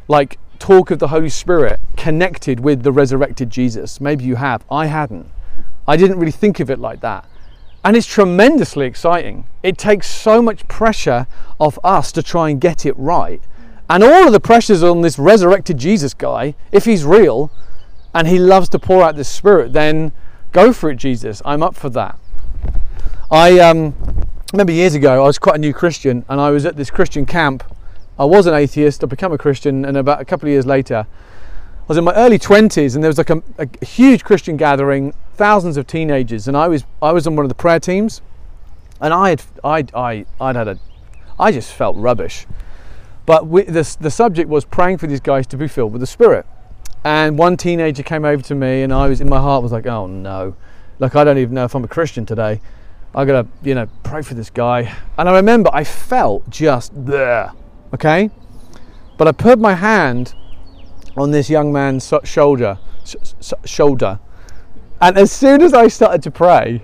like 0.08 0.40
talk 0.60 0.90
of 0.90 1.00
the 1.00 1.10
Holy 1.10 1.30
Spirit 1.30 1.80
connected 1.96 2.60
with 2.60 2.84
the 2.84 2.92
resurrected 2.92 3.50
Jesus. 3.50 4.02
Maybe 4.02 4.24
you 4.24 4.36
have. 4.36 4.64
I 4.72 4.88
hadn't. 4.88 5.28
I 5.88 5.98
didn't 5.98 6.20
really 6.20 6.32
think 6.32 6.60
of 6.60 6.70
it 6.70 6.80
like 6.80 7.02
that. 7.02 7.26
And 7.84 7.96
it's 7.96 8.08
tremendously 8.08 8.88
exciting. 8.88 9.46
It 9.62 9.78
takes 9.78 10.08
so 10.08 10.42
much 10.42 10.68
pressure 10.68 11.28
off 11.60 11.78
us 11.84 12.12
to 12.14 12.24
try 12.24 12.50
and 12.50 12.60
get 12.60 12.84
it 12.86 12.98
right. 12.98 13.42
And 13.90 14.04
all 14.04 14.28
of 14.28 14.34
the 14.34 14.40
pressures 14.40 14.82
on 14.82 15.02
this 15.02 15.20
resurrected 15.20 15.78
Jesus 15.78 16.14
guy, 16.14 16.56
if 16.72 16.86
he's 16.86 17.04
real 17.04 17.52
and 18.14 18.28
he 18.28 18.40
loves 18.40 18.70
to 18.70 18.80
pour 18.80 19.04
out 19.04 19.16
the 19.16 19.24
Spirit, 19.24 19.74
then 19.74 20.12
go 20.52 20.74
for 20.74 20.90
it, 20.90 20.96
Jesus. 20.96 21.42
I'm 21.46 21.62
up 21.62 21.76
for 21.76 21.90
that. 21.90 22.18
I 23.30 23.60
um, 23.60 23.94
remember 24.54 24.72
years 24.72 24.96
ago, 24.96 25.24
I 25.24 25.28
was 25.28 25.38
quite 25.38 25.56
a 25.56 25.60
new 25.60 25.74
Christian 25.74 26.26
and 26.30 26.40
I 26.40 26.50
was 26.50 26.66
at 26.66 26.78
this 26.78 26.90
Christian 26.90 27.26
camp. 27.26 27.64
I 28.18 28.26
was 28.26 28.48
an 28.48 28.54
atheist, 28.54 29.04
I 29.04 29.08
became 29.08 29.34
a 29.34 29.38
Christian, 29.38 29.84
and 29.84 29.98
about 29.98 30.22
a 30.22 30.26
couple 30.26 30.48
of 30.48 30.52
years 30.52 30.66
later, 30.66 31.06
I 31.10 31.86
was 31.88 31.98
in 31.98 32.04
my 32.04 32.14
early 32.14 32.40
20s 32.40 32.96
and 32.96 33.04
there 33.04 33.10
was 33.10 33.18
like 33.18 33.30
a, 33.30 33.44
a 33.58 33.86
huge 33.86 34.24
Christian 34.24 34.58
gathering, 34.58 35.14
thousands 35.36 35.78
of 35.78 35.86
teenagers, 35.86 36.48
and 36.48 36.56
I 36.56 36.68
was 36.68 36.86
I 37.02 37.12
was 37.12 37.28
on 37.28 37.36
one 37.36 37.46
of 37.46 37.50
the 37.50 37.56
prayer 37.56 37.80
teams, 37.80 38.22
and 39.02 39.14
I 39.14 39.30
had 39.30 39.44
I 39.64 39.86
I 39.94 40.26
I'd 40.40 40.56
had 40.56 40.68
a 40.68 40.80
I 41.38 41.52
just 41.52 41.74
felt 41.74 41.98
rubbish, 41.98 42.48
but 43.26 43.48
we, 43.48 43.64
the 43.64 43.98
the 44.00 44.12
subject 44.12 44.50
was 44.50 44.66
praying 44.66 44.98
for 44.98 45.08
these 45.08 45.20
guys 45.20 45.48
to 45.48 45.58
be 45.58 45.68
filled 45.68 45.92
with 45.92 46.02
the 46.02 46.08
Spirit, 46.08 46.46
and 47.04 47.38
one 47.38 47.58
teenager 47.58 48.04
came 48.04 48.26
over 48.26 48.42
to 48.44 48.56
me, 48.56 48.84
and 48.84 48.94
I 48.94 49.08
was 49.08 49.22
in 49.22 49.30
my 49.30 49.40
heart 49.40 49.64
was 49.64 49.72
like, 49.72 49.88
oh 49.88 50.08
no, 50.08 50.56
like 51.00 51.16
I 51.16 51.24
don't 51.24 51.38
even 51.38 51.56
know 51.56 51.66
if 51.66 51.76
I'm 51.76 51.84
a 51.84 51.88
Christian 51.88 52.26
today. 52.26 52.62
I 53.14 53.26
gotta 53.26 53.48
you 53.64 53.76
know 53.76 53.88
pray 54.04 54.22
for 54.22 54.34
this 54.34 54.50
guy, 54.50 54.94
and 55.18 55.30
I 55.30 55.36
remember 55.36 55.70
I 55.74 55.84
felt 55.84 56.50
just 56.50 56.92
there, 57.06 57.52
okay, 57.94 58.30
but 59.18 59.28
I 59.28 59.32
put 59.32 59.60
my 59.60 59.74
hand 59.74 60.36
on 61.18 61.32
this 61.32 61.50
young 61.50 61.72
man's 61.72 62.14
shoulder, 62.26 62.78
sh- 63.06 63.16
sh- 63.42 63.54
shoulder, 63.64 64.20
and 65.02 65.18
as 65.18 65.32
soon 65.32 65.62
as 65.62 65.74
I 65.74 65.88
started 65.88 66.22
to 66.24 66.32
pray, 66.32 66.84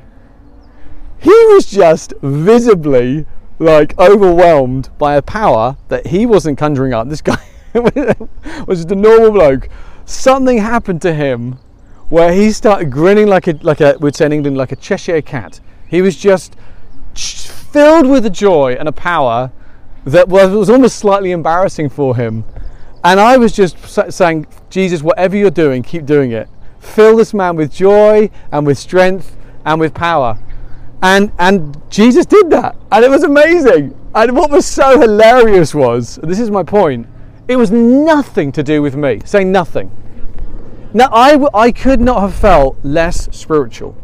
he 1.19 1.29
was 1.29 1.69
just 1.69 2.13
visibly 2.21 3.25
like 3.61 3.97
overwhelmed 3.99 4.89
by 4.97 5.15
a 5.15 5.21
power 5.21 5.77
that 5.89 6.07
he 6.07 6.25
wasn't 6.25 6.57
conjuring 6.57 6.93
up. 6.93 7.07
This 7.07 7.21
guy 7.21 7.39
was 7.73 8.79
just 8.79 8.91
a 8.91 8.95
normal 8.95 9.31
bloke. 9.31 9.69
Something 10.05 10.57
happened 10.57 11.01
to 11.03 11.13
him 11.13 11.59
where 12.09 12.33
he 12.33 12.51
started 12.51 12.91
grinning 12.91 13.27
like 13.27 13.47
a 13.47 13.57
like 13.61 13.79
a 13.79 13.95
we'd 13.99 14.15
say 14.15 14.25
in 14.25 14.33
England 14.33 14.57
like 14.57 14.71
a 14.71 14.75
Cheshire 14.75 15.21
cat. 15.21 15.59
He 15.87 16.01
was 16.01 16.17
just 16.17 16.55
filled 17.13 18.09
with 18.09 18.25
a 18.25 18.29
joy 18.29 18.75
and 18.79 18.89
a 18.89 18.91
power 18.91 19.51
that 20.05 20.27
was, 20.27 20.49
was 20.51 20.69
almost 20.69 20.97
slightly 20.97 21.31
embarrassing 21.31 21.89
for 21.89 22.15
him. 22.15 22.43
And 23.03 23.19
I 23.19 23.37
was 23.37 23.53
just 23.53 23.77
saying, 24.11 24.47
Jesus, 24.69 25.01
whatever 25.01 25.37
you're 25.37 25.51
doing, 25.51 25.83
keep 25.83 26.05
doing 26.05 26.31
it. 26.31 26.49
Fill 26.79 27.17
this 27.17 27.33
man 27.33 27.55
with 27.55 27.71
joy 27.71 28.29
and 28.51 28.65
with 28.65 28.77
strength 28.77 29.35
and 29.65 29.79
with 29.79 29.93
power. 29.93 30.37
And 31.01 31.31
and 31.39 31.81
Jesus 31.89 32.25
did 32.25 32.49
that. 32.51 32.75
And 32.91 33.03
it 33.03 33.09
was 33.09 33.23
amazing. 33.23 33.97
And 34.13 34.35
what 34.35 34.51
was 34.51 34.65
so 34.65 34.99
hilarious 34.99 35.73
was, 35.73 36.19
this 36.23 36.39
is 36.39 36.51
my 36.51 36.63
point, 36.63 37.07
it 37.47 37.55
was 37.55 37.71
nothing 37.71 38.51
to 38.51 38.63
do 38.63 38.81
with 38.81 38.95
me, 38.95 39.21
saying 39.25 39.51
nothing. 39.51 39.89
Now, 40.93 41.09
I 41.11 41.71
could 41.71 42.01
not 42.01 42.19
have 42.19 42.35
felt 42.35 42.77
less 42.83 43.29
spiritual. 43.35 43.95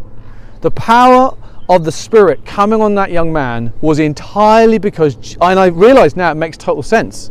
The 0.62 0.72
power 0.72 1.38
of 1.70 1.84
the 1.84 1.92
Spirit 1.92 2.46
coming 2.46 2.82
on 2.82 2.96
that 2.96 3.12
young 3.12 3.34
man 3.34 3.74
was 3.82 4.00
entirely 4.00 4.78
because, 4.78 5.36
and 5.42 5.60
I 5.60 5.66
realize 5.66 6.16
now 6.16 6.32
it 6.32 6.36
makes 6.36 6.56
total 6.56 6.84
sense, 6.84 7.30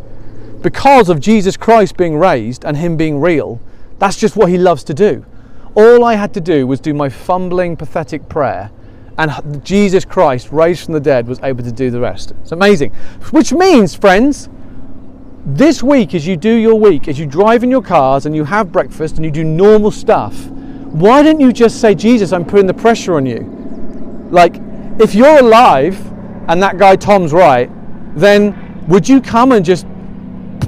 because 0.60 1.08
of 1.08 1.20
Jesus 1.20 1.56
Christ 1.56 1.96
being 1.96 2.16
raised 2.16 2.64
and 2.66 2.76
Him 2.76 2.98
being 2.98 3.18
real. 3.18 3.60
That's 3.98 4.18
just 4.18 4.36
what 4.36 4.50
He 4.50 4.58
loves 4.58 4.84
to 4.84 4.94
do. 4.94 5.24
All 5.74 6.04
I 6.04 6.14
had 6.14 6.34
to 6.34 6.40
do 6.40 6.66
was 6.66 6.80
do 6.80 6.92
my 6.92 7.08
fumbling, 7.08 7.76
pathetic 7.76 8.28
prayer, 8.28 8.70
and 9.18 9.64
Jesus 9.64 10.04
Christ, 10.04 10.52
raised 10.52 10.84
from 10.84 10.94
the 10.94 11.00
dead, 11.00 11.26
was 11.26 11.40
able 11.42 11.64
to 11.64 11.72
do 11.72 11.90
the 11.90 12.00
rest. 12.00 12.32
It's 12.42 12.52
amazing. 12.52 12.92
Which 13.30 13.52
means, 13.52 13.94
friends, 13.94 14.48
this 15.46 15.82
week, 15.82 16.14
as 16.14 16.26
you 16.26 16.36
do 16.36 16.52
your 16.52 16.74
week, 16.74 17.08
as 17.08 17.18
you 17.18 17.24
drive 17.24 17.62
in 17.62 17.70
your 17.70 17.82
cars 17.82 18.26
and 18.26 18.34
you 18.34 18.44
have 18.44 18.72
breakfast 18.72 19.16
and 19.16 19.24
you 19.24 19.30
do 19.30 19.44
normal 19.44 19.90
stuff, 19.90 20.36
why 20.48 21.22
don't 21.22 21.40
you 21.40 21.52
just 21.52 21.80
say, 21.80 21.94
Jesus, 21.94 22.32
I'm 22.32 22.44
putting 22.44 22.66
the 22.66 22.74
pressure 22.74 23.16
on 23.16 23.26
you? 23.26 23.40
Like, 24.30 24.56
if 24.98 25.14
you're 25.14 25.38
alive 25.38 25.98
and 26.48 26.62
that 26.62 26.78
guy 26.78 26.96
Tom's 26.96 27.32
right, 27.32 27.70
then 28.16 28.84
would 28.88 29.08
you 29.08 29.20
come 29.20 29.52
and 29.52 29.64
just 29.64 29.86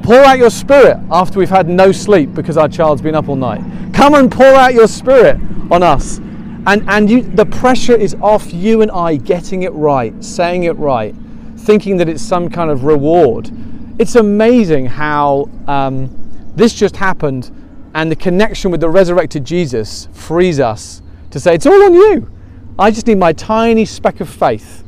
pour 0.03 0.17
out 0.17 0.39
your 0.39 0.51
spirit 0.51 0.99
after 1.11 1.39
we've 1.39 1.51
had 1.51 1.69
no 1.69 1.93
sleep 1.93 2.35
because 2.35 2.57
our 2.57 2.69
child's 2.69 3.03
been 3.03 3.15
up 3.15 3.29
all 3.29 3.37
night? 3.37 3.63
Come 3.93 4.15
and 4.15 4.31
pour 4.31 4.47
out 4.47 4.75
your 4.75 4.89
spirit 4.89 5.39
on 5.71 5.83
us. 5.83 6.21
And, 6.69 6.85
and 6.87 7.09
you, 7.09 7.23
the 7.23 7.47
pressure 7.47 7.97
is 7.97 8.15
off 8.21 8.53
you 8.53 8.83
and 8.83 8.91
I 8.91 9.17
getting 9.17 9.63
it 9.63 9.73
right, 9.73 10.13
saying 10.23 10.65
it 10.65 10.77
right, 10.77 11.15
thinking 11.57 11.97
that 11.97 12.11
it's 12.11 12.23
some 12.23 12.51
kind 12.51 12.71
of 12.71 12.85
reward. 12.85 13.51
It's 13.99 14.17
amazing 14.17 14.85
how 14.85 15.49
um, 15.67 16.15
this 16.57 16.75
just 16.75 16.95
happened 16.95 17.51
and 17.95 18.13
the 18.13 18.17
connection 18.17 18.71
with 18.71 18.83
the 18.83 18.89
resurrected 18.91 19.47
Jesus 19.47 20.09
frees 20.13 20.61
us 20.61 21.01
to 21.31 21.41
say, 21.41 21.55
It's 21.55 21.65
all 21.65 21.83
on 21.83 21.95
you. 21.95 22.31
I 22.79 22.91
just 22.91 23.07
need 23.07 23.17
my 23.17 23.33
tiny 23.33 23.87
speck 23.87 24.21
of 24.21 24.29
faith 24.29 24.85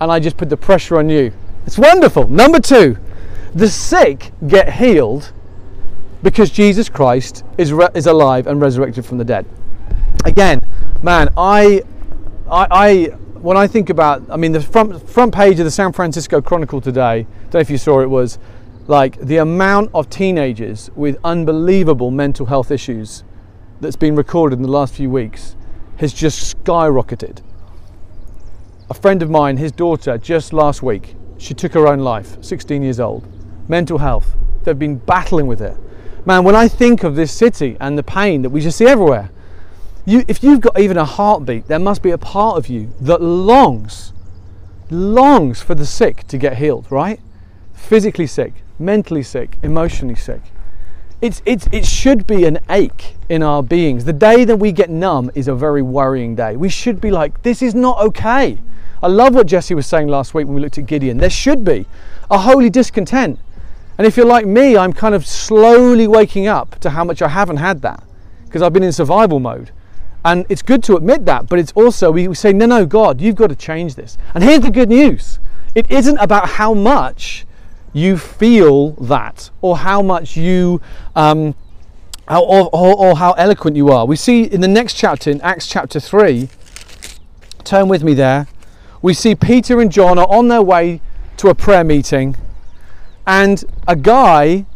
and 0.00 0.10
I 0.10 0.18
just 0.18 0.36
put 0.36 0.50
the 0.50 0.56
pressure 0.56 0.98
on 0.98 1.08
you. 1.08 1.32
It's 1.64 1.78
wonderful. 1.78 2.26
Number 2.26 2.58
two, 2.58 2.96
the 3.54 3.68
sick 3.68 4.32
get 4.48 4.72
healed 4.72 5.32
because 6.24 6.50
Jesus 6.50 6.88
Christ 6.88 7.44
is, 7.56 7.72
re- 7.72 7.88
is 7.94 8.08
alive 8.08 8.48
and 8.48 8.60
resurrected 8.60 9.06
from 9.06 9.18
the 9.18 9.24
dead. 9.24 9.46
Again, 10.24 10.59
man, 11.02 11.28
I, 11.36 11.82
I, 12.50 12.66
I, 12.70 13.04
when 13.40 13.56
I 13.56 13.66
think 13.66 13.90
about, 13.90 14.22
I 14.30 14.36
mean, 14.36 14.52
the 14.52 14.60
front 14.60 15.08
front 15.08 15.34
page 15.34 15.58
of 15.58 15.64
the 15.64 15.70
San 15.70 15.92
Francisco 15.92 16.40
Chronicle 16.40 16.80
today. 16.80 17.26
Don't 17.44 17.54
know 17.54 17.60
if 17.60 17.70
you 17.70 17.78
saw 17.78 18.00
it. 18.00 18.06
Was 18.06 18.38
like 18.86 19.18
the 19.20 19.38
amount 19.38 19.90
of 19.94 20.10
teenagers 20.10 20.90
with 20.94 21.16
unbelievable 21.24 22.10
mental 22.10 22.46
health 22.46 22.70
issues 22.70 23.24
that's 23.80 23.96
been 23.96 24.14
recorded 24.14 24.56
in 24.56 24.62
the 24.62 24.70
last 24.70 24.94
few 24.94 25.08
weeks 25.08 25.56
has 25.96 26.12
just 26.12 26.56
skyrocketed. 26.64 27.42
A 28.90 28.94
friend 28.94 29.22
of 29.22 29.30
mine, 29.30 29.56
his 29.56 29.72
daughter, 29.72 30.18
just 30.18 30.52
last 30.52 30.82
week, 30.82 31.14
she 31.38 31.54
took 31.54 31.72
her 31.74 31.86
own 31.86 32.00
life, 32.00 32.42
16 32.42 32.82
years 32.82 32.98
old. 33.00 33.26
Mental 33.68 33.98
health. 33.98 34.34
They've 34.64 34.78
been 34.78 34.96
battling 34.96 35.46
with 35.46 35.62
it. 35.62 35.76
Man, 36.26 36.44
when 36.44 36.56
I 36.56 36.68
think 36.68 37.04
of 37.04 37.14
this 37.14 37.32
city 37.32 37.76
and 37.80 37.96
the 37.96 38.02
pain 38.02 38.42
that 38.42 38.50
we 38.50 38.60
just 38.60 38.76
see 38.76 38.86
everywhere, 38.86 39.30
you, 40.06 40.24
if 40.28 40.42
you've 40.42 40.60
got 40.60 40.78
even 40.78 40.96
a 40.96 41.04
heartbeat, 41.04 41.66
there 41.66 41.78
must 41.78 42.02
be 42.02 42.10
a 42.10 42.18
part 42.18 42.56
of 42.56 42.68
you 42.68 42.92
that 43.00 43.20
longs, 43.20 44.12
longs 44.90 45.60
for 45.60 45.74
the 45.74 45.86
sick 45.86 46.26
to 46.28 46.38
get 46.38 46.58
healed, 46.58 46.86
right? 46.90 47.20
Physically 47.74 48.26
sick, 48.26 48.52
mentally 48.78 49.22
sick, 49.22 49.56
emotionally 49.62 50.14
sick. 50.14 50.42
It's, 51.20 51.42
it's, 51.44 51.68
it 51.70 51.84
should 51.84 52.26
be 52.26 52.46
an 52.46 52.58
ache 52.70 53.14
in 53.28 53.42
our 53.42 53.62
beings. 53.62 54.06
The 54.06 54.12
day 54.12 54.44
that 54.44 54.56
we 54.56 54.72
get 54.72 54.88
numb 54.88 55.30
is 55.34 55.48
a 55.48 55.54
very 55.54 55.82
worrying 55.82 56.34
day. 56.34 56.56
We 56.56 56.70
should 56.70 56.98
be 57.00 57.10
like, 57.10 57.42
this 57.42 57.60
is 57.60 57.74
not 57.74 57.98
okay. 57.98 58.58
I 59.02 59.06
love 59.06 59.34
what 59.34 59.46
Jesse 59.46 59.74
was 59.74 59.86
saying 59.86 60.08
last 60.08 60.32
week 60.32 60.46
when 60.46 60.54
we 60.54 60.62
looked 60.62 60.78
at 60.78 60.86
Gideon. 60.86 61.18
There 61.18 61.30
should 61.30 61.62
be 61.64 61.86
a 62.30 62.38
holy 62.38 62.70
discontent. 62.70 63.38
And 63.98 64.06
if 64.06 64.16
you're 64.16 64.26
like 64.26 64.46
me, 64.46 64.78
I'm 64.78 64.94
kind 64.94 65.14
of 65.14 65.26
slowly 65.26 66.06
waking 66.06 66.46
up 66.46 66.78
to 66.80 66.90
how 66.90 67.04
much 67.04 67.20
I 67.20 67.28
haven't 67.28 67.58
had 67.58 67.82
that 67.82 68.02
because 68.46 68.62
I've 68.62 68.72
been 68.72 68.82
in 68.82 68.92
survival 68.92 69.40
mode. 69.40 69.72
And 70.24 70.44
it's 70.48 70.62
good 70.62 70.82
to 70.84 70.96
admit 70.96 71.24
that, 71.26 71.48
but 71.48 71.58
it's 71.58 71.72
also, 71.72 72.10
we 72.10 72.34
say, 72.34 72.52
no, 72.52 72.66
no, 72.66 72.84
God, 72.84 73.20
you've 73.20 73.36
got 73.36 73.48
to 73.48 73.56
change 73.56 73.94
this. 73.94 74.18
And 74.34 74.44
here's 74.44 74.60
the 74.60 74.70
good 74.70 74.88
news 74.88 75.38
it 75.74 75.90
isn't 75.90 76.18
about 76.18 76.48
how 76.48 76.74
much 76.74 77.46
you 77.92 78.16
feel 78.16 78.92
that 78.92 79.50
or 79.62 79.78
how 79.78 80.02
much 80.02 80.36
you, 80.36 80.80
um, 81.16 81.54
or, 82.28 82.68
or, 82.72 82.96
or 82.96 83.16
how 83.16 83.32
eloquent 83.32 83.76
you 83.76 83.88
are. 83.88 84.04
We 84.06 84.16
see 84.16 84.44
in 84.44 84.60
the 84.60 84.68
next 84.68 84.94
chapter, 84.94 85.30
in 85.30 85.40
Acts 85.40 85.66
chapter 85.66 86.00
3, 86.00 86.48
turn 87.64 87.88
with 87.88 88.02
me 88.02 88.14
there, 88.14 88.46
we 89.02 89.14
see 89.14 89.34
Peter 89.34 89.80
and 89.80 89.90
John 89.90 90.18
are 90.18 90.28
on 90.28 90.48
their 90.48 90.62
way 90.62 91.00
to 91.38 91.48
a 91.48 91.54
prayer 91.54 91.84
meeting, 91.84 92.36
and 93.26 93.64
a 93.88 93.96
guy 93.96 94.66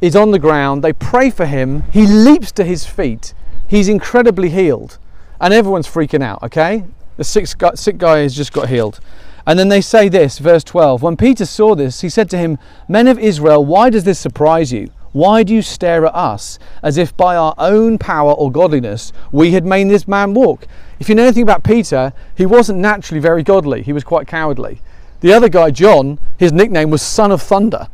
is 0.00 0.14
on 0.14 0.30
the 0.30 0.38
ground. 0.38 0.84
They 0.84 0.92
pray 0.92 1.30
for 1.30 1.46
him. 1.46 1.84
He 1.92 2.06
leaps 2.06 2.52
to 2.52 2.64
his 2.64 2.84
feet. 2.84 3.34
He's 3.70 3.88
incredibly 3.88 4.50
healed, 4.50 4.98
and 5.40 5.54
everyone's 5.54 5.86
freaking 5.86 6.24
out. 6.24 6.42
Okay, 6.42 6.82
The 7.16 7.22
sick 7.22 7.46
guy, 7.56 7.74
sick 7.76 7.98
guy 7.98 8.18
has 8.18 8.34
just 8.34 8.52
got 8.52 8.68
healed. 8.68 8.98
And 9.46 9.56
then 9.56 9.68
they 9.68 9.80
say 9.80 10.08
this, 10.08 10.40
verse 10.40 10.64
12. 10.64 11.02
When 11.02 11.16
Peter 11.16 11.46
saw 11.46 11.76
this, 11.76 12.00
he 12.00 12.08
said 12.08 12.28
to 12.30 12.36
him, 12.36 12.58
Men 12.88 13.06
of 13.06 13.16
Israel, 13.16 13.64
why 13.64 13.88
does 13.88 14.02
this 14.02 14.18
surprise 14.18 14.72
you? 14.72 14.90
Why 15.12 15.44
do 15.44 15.54
you 15.54 15.62
stare 15.62 16.04
at 16.04 16.14
us 16.16 16.58
as 16.82 16.98
if 16.98 17.16
by 17.16 17.36
our 17.36 17.54
own 17.58 17.96
power 17.96 18.32
or 18.32 18.50
godliness 18.50 19.12
we 19.30 19.52
had 19.52 19.64
made 19.64 19.88
this 19.88 20.08
man 20.08 20.34
walk? 20.34 20.66
If 20.98 21.08
you 21.08 21.14
know 21.14 21.22
anything 21.22 21.44
about 21.44 21.62
Peter, 21.62 22.12
he 22.34 22.46
wasn't 22.46 22.80
naturally 22.80 23.20
very 23.20 23.44
godly, 23.44 23.84
he 23.84 23.92
was 23.92 24.02
quite 24.02 24.26
cowardly. 24.26 24.80
The 25.20 25.32
other 25.32 25.48
guy, 25.48 25.70
John, 25.70 26.18
his 26.38 26.52
nickname 26.52 26.90
was 26.90 27.02
Son 27.02 27.30
of 27.30 27.40
Thunder. 27.40 27.86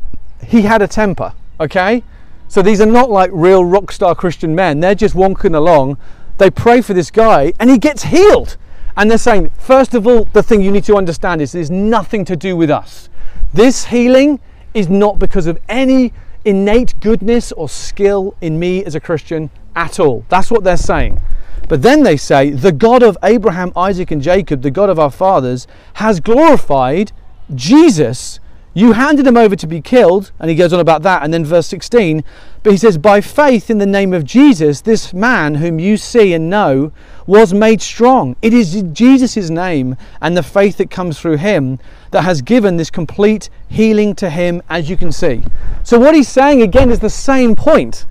He 0.43 0.63
had 0.63 0.81
a 0.81 0.87
temper, 0.87 1.33
okay? 1.59 2.01
So 2.47 2.61
these 2.61 2.81
are 2.81 2.85
not 2.85 3.09
like 3.09 3.29
real 3.33 3.63
rock 3.63 3.91
star 3.91 4.15
Christian 4.15 4.55
men. 4.55 4.79
They're 4.79 4.95
just 4.95 5.15
walking 5.15 5.55
along. 5.55 5.97
They 6.37 6.49
pray 6.49 6.81
for 6.81 6.93
this 6.93 7.11
guy 7.11 7.53
and 7.59 7.69
he 7.69 7.77
gets 7.77 8.03
healed. 8.03 8.57
And 8.95 9.11
they're 9.11 9.17
saying, 9.17 9.51
first 9.59 9.93
of 9.93 10.07
all, 10.07 10.23
the 10.25 10.41
thing 10.41 10.61
you 10.61 10.71
need 10.71 10.85
to 10.85 10.95
understand 10.95 11.41
is 11.41 11.51
there's 11.51 11.69
nothing 11.69 12.25
to 12.25 12.35
do 12.35 12.55
with 12.55 12.71
us. 12.71 13.09
This 13.53 13.85
healing 13.85 14.39
is 14.73 14.89
not 14.89 15.19
because 15.19 15.47
of 15.47 15.59
any 15.69 16.13
innate 16.45 16.99
goodness 16.99 17.51
or 17.51 17.69
skill 17.69 18.35
in 18.41 18.57
me 18.57 18.83
as 18.85 18.95
a 18.95 18.99
Christian 18.99 19.49
at 19.75 19.99
all. 19.99 20.25
That's 20.29 20.49
what 20.49 20.63
they're 20.63 20.77
saying. 20.77 21.21
But 21.67 21.81
then 21.81 22.03
they 22.03 22.17
say, 22.17 22.51
the 22.51 22.71
God 22.71 23.03
of 23.03 23.17
Abraham, 23.23 23.71
Isaac, 23.75 24.11
and 24.11 24.21
Jacob, 24.21 24.61
the 24.61 24.71
God 24.71 24.89
of 24.89 24.97
our 24.97 25.11
fathers, 25.11 25.67
has 25.95 26.19
glorified 26.19 27.11
Jesus. 27.53 28.39
You 28.77 28.91
handed 28.91 29.25
him 29.25 29.37
over 29.37 29.55
to 29.55 29.65
be 29.65 29.81
killed, 29.81 30.31
and 30.39 30.51
he 30.51 30.55
goes 30.55 30.71
on 30.71 30.79
about 30.79 31.01
that. 31.01 31.23
And 31.23 31.33
then 31.33 31.43
verse 31.43 31.65
16, 31.65 32.23
but 32.61 32.71
he 32.71 32.77
says, 32.77 32.99
By 32.99 33.21
faith 33.21 33.71
in 33.71 33.79
the 33.79 33.87
name 33.87 34.13
of 34.13 34.23
Jesus, 34.23 34.81
this 34.81 35.15
man 35.15 35.55
whom 35.55 35.79
you 35.79 35.97
see 35.97 36.31
and 36.31 36.47
know 36.47 36.91
was 37.25 37.55
made 37.55 37.81
strong. 37.81 38.35
It 38.43 38.53
is 38.53 38.83
Jesus' 38.91 39.49
name 39.49 39.97
and 40.21 40.37
the 40.37 40.43
faith 40.43 40.77
that 40.77 40.91
comes 40.91 41.19
through 41.19 41.37
him 41.37 41.79
that 42.11 42.21
has 42.21 42.43
given 42.43 42.77
this 42.77 42.91
complete 42.91 43.49
healing 43.67 44.13
to 44.13 44.29
him, 44.29 44.61
as 44.69 44.91
you 44.91 44.95
can 44.95 45.11
see. 45.11 45.43
So, 45.81 45.97
what 45.97 46.13
he's 46.13 46.29
saying 46.29 46.61
again 46.61 46.91
is 46.91 46.99
the 46.99 47.09
same 47.09 47.55
point. 47.55 48.05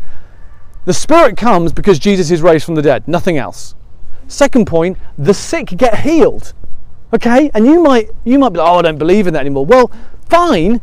The 0.84 0.94
Spirit 0.94 1.36
comes 1.36 1.72
because 1.72 2.00
Jesus 2.00 2.32
is 2.32 2.42
raised 2.42 2.64
from 2.64 2.74
the 2.74 2.82
dead, 2.82 3.06
nothing 3.06 3.38
else. 3.38 3.76
Second 4.26 4.66
point, 4.66 4.98
the 5.16 5.32
sick 5.32 5.66
get 5.76 6.00
healed. 6.00 6.54
Okay? 7.12 7.52
And 7.54 7.66
you 7.66 7.84
might 7.84 8.10
you 8.24 8.38
might 8.38 8.48
be 8.48 8.58
like, 8.58 8.68
oh, 8.68 8.78
I 8.80 8.82
don't 8.82 8.98
believe 8.98 9.28
in 9.28 9.34
that 9.34 9.40
anymore. 9.40 9.64
Well, 9.64 9.92
fine, 10.28 10.80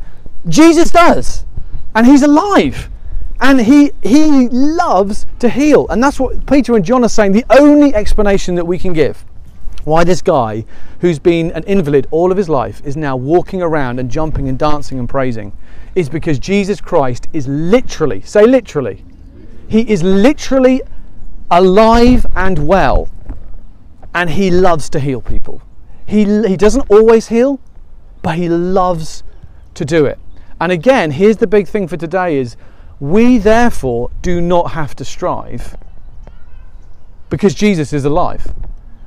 Jesus 0.48 0.92
does. 0.92 1.46
And 1.96 2.08
he's 2.08 2.24
alive. 2.24 2.90
And 3.40 3.62
he 3.62 3.92
he 4.02 4.48
loves 4.50 5.26
to 5.40 5.50
heal. 5.50 5.88
And 5.90 6.02
that's 6.02 6.20
what 6.20 6.46
Peter 6.48 6.76
and 6.76 6.86
John 6.86 7.04
are 7.04 7.10
saying. 7.10 7.34
The 7.34 7.46
only 7.50 7.94
explanation 7.94 8.56
that 8.56 8.66
we 8.66 8.80
can 8.80 8.94
give 8.94 9.26
why 9.84 10.04
this 10.04 10.22
guy 10.22 10.66
who's 11.02 11.20
been 11.20 11.52
an 11.52 11.64
invalid 11.64 12.08
all 12.12 12.32
of 12.32 12.38
his 12.38 12.48
life 12.48 12.82
is 12.86 12.96
now 12.96 13.16
walking 13.16 13.62
around 13.62 14.00
and 14.00 14.10
jumping 14.10 14.48
and 14.48 14.58
dancing 14.58 14.98
and 14.98 15.10
praising 15.10 15.56
is 15.96 16.10
because 16.10 16.40
Jesus 16.40 16.80
Christ 16.82 17.28
is 17.34 17.48
literally, 17.48 18.22
say 18.22 18.46
literally, 18.46 19.04
he 19.68 19.82
is 19.90 20.04
literally 20.04 20.82
alive 21.52 22.26
and 22.36 22.66
well, 22.68 23.10
and 24.16 24.30
he 24.30 24.50
loves 24.50 24.90
to 24.92 25.00
heal 25.00 25.22
people. 25.22 25.62
He, 26.06 26.26
he 26.48 26.58
doesn't 26.58 26.90
always 26.90 27.28
heal, 27.28 27.60
but 28.22 28.36
he 28.36 28.50
loves 28.50 29.24
to 29.76 29.86
do 29.86 30.06
it. 30.06 30.20
And 30.60 30.72
again, 30.72 31.12
here's 31.12 31.38
the 31.38 31.48
big 31.48 31.68
thing 31.68 31.88
for 31.88 31.98
today 31.98 32.38
is 32.38 32.56
we 33.00 33.38
therefore 33.38 34.12
do 34.22 34.40
not 34.40 34.72
have 34.72 34.96
to 34.96 35.06
strive 35.06 35.76
because 37.30 37.54
Jesus 37.54 37.92
is 37.92 38.06
alive. 38.06 38.54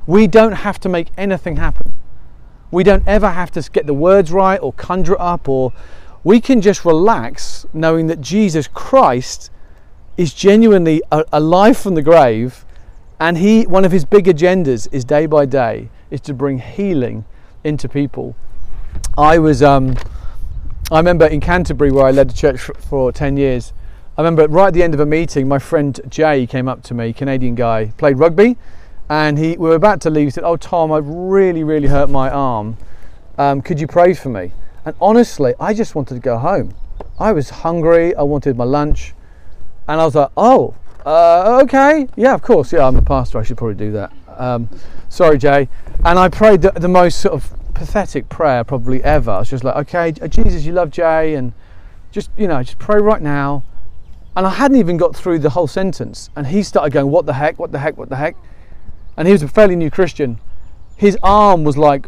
We 0.05 0.27
don't 0.27 0.51
have 0.51 0.79
to 0.81 0.89
make 0.89 1.07
anything 1.17 1.57
happen. 1.57 1.93
We 2.69 2.83
don't 2.83 3.07
ever 3.07 3.29
have 3.29 3.51
to 3.51 3.69
get 3.71 3.87
the 3.87 3.93
words 3.93 4.31
right 4.31 4.57
or 4.57 4.73
conjure 4.73 5.13
it 5.13 5.21
up 5.21 5.47
or 5.47 5.73
we 6.23 6.41
can 6.41 6.61
just 6.61 6.83
relax 6.83 7.65
knowing 7.73 8.07
that 8.07 8.19
Jesus 8.19 8.67
Christ 8.67 9.49
is 10.17 10.33
genuinely 10.33 11.01
alive 11.11 11.77
from 11.77 11.95
the 11.95 12.01
grave 12.01 12.65
and 13.19 13.37
he 13.37 13.65
one 13.65 13.85
of 13.85 13.91
his 13.91 14.05
big 14.05 14.25
agendas 14.25 14.87
is 14.91 15.03
day 15.05 15.25
by 15.25 15.45
day 15.45 15.89
is 16.09 16.21
to 16.21 16.33
bring 16.33 16.59
healing 16.59 17.25
into 17.63 17.87
people 17.87 18.35
i 19.17 19.37
was 19.37 19.61
um 19.63 19.95
i 20.91 20.97
remember 20.97 21.25
in 21.25 21.39
canterbury 21.39 21.91
where 21.91 22.05
i 22.05 22.11
led 22.11 22.29
a 22.29 22.33
church 22.33 22.59
for, 22.59 22.73
for 22.75 23.11
10 23.11 23.37
years 23.37 23.73
i 24.17 24.21
remember 24.21 24.47
right 24.47 24.67
at 24.67 24.73
the 24.73 24.83
end 24.83 24.93
of 24.93 24.99
a 24.99 25.05
meeting 25.05 25.47
my 25.47 25.59
friend 25.59 25.99
jay 26.09 26.45
came 26.47 26.67
up 26.67 26.83
to 26.83 26.93
me 26.93 27.13
canadian 27.13 27.55
guy 27.55 27.91
played 27.97 28.17
rugby 28.17 28.57
and 29.09 29.37
he 29.37 29.51
we 29.57 29.69
were 29.69 29.75
about 29.75 30.01
to 30.01 30.09
leave 30.09 30.27
he 30.27 30.31
said 30.31 30.43
oh 30.43 30.57
tom 30.57 30.91
I've 30.91 31.07
really 31.07 31.63
really 31.63 31.87
hurt 31.87 32.09
my 32.09 32.29
arm. 32.29 32.77
Um, 33.37 33.61
could 33.61 33.79
you 33.79 33.87
pray 33.87 34.13
for 34.13 34.29
me? 34.29 34.51
And 34.85 34.95
honestly 34.99 35.53
i 35.59 35.73
just 35.73 35.95
wanted 35.95 36.15
to 36.15 36.19
go 36.19 36.37
home. 36.37 36.73
I 37.19 37.31
was 37.31 37.49
hungry 37.49 38.15
i 38.15 38.23
wanted 38.23 38.57
my 38.57 38.65
lunch 38.65 39.13
and 39.87 40.01
I 40.01 40.05
was 40.05 40.15
like, 40.15 40.31
oh, 40.35 40.75
uh, 41.05 41.61
okay, 41.63 42.07
yeah, 42.17 42.33
of 42.33 42.41
course, 42.41 42.73
yeah, 42.73 42.85
I'm 42.85 42.97
a 42.97 43.01
pastor, 43.01 43.39
I 43.39 43.43
should 43.43 43.57
probably 43.57 43.75
do 43.75 43.93
that. 43.93 44.11
Um, 44.27 44.69
sorry, 45.07 45.37
Jay. 45.37 45.69
And 46.03 46.19
I 46.19 46.27
prayed 46.27 46.61
the, 46.61 46.71
the, 46.71 46.89
most 46.89 47.21
sort 47.21 47.33
of 47.33 47.66
pathetic 47.77 48.27
prayer 48.29 48.63
probably 48.63 49.03
ever. 49.03 49.31
I 49.31 49.39
was 49.39 49.49
just 49.49 49.63
like, 49.63 49.75
okay, 49.87 50.11
Jesus, 50.27 50.65
you 50.65 50.73
love 50.73 50.89
Jay, 50.89 51.35
and 51.35 51.53
just, 52.11 52.31
you 52.37 52.47
know, 52.47 52.61
just 52.63 52.79
pray 52.79 52.99
right 52.99 53.21
now. 53.21 53.63
And 54.35 54.45
I 54.45 54.51
hadn't 54.51 54.77
even 54.77 54.97
got 54.97 55.15
through 55.15 55.39
the 55.39 55.51
whole 55.51 55.67
sentence. 55.67 56.29
And 56.35 56.47
he 56.47 56.63
started 56.63 56.91
going, 56.93 57.09
what 57.11 57.25
the 57.25 57.33
heck, 57.33 57.57
what 57.57 57.71
the 57.71 57.79
heck, 57.79 57.97
what 57.97 58.09
the 58.09 58.15
heck? 58.15 58.35
And 59.15 59.27
he 59.27 59.31
was 59.31 59.43
a 59.43 59.47
fairly 59.47 59.75
new 59.75 59.89
Christian. 59.89 60.39
His 60.95 61.17
arm 61.23 61.63
was 61.63 61.77
like 61.77 62.07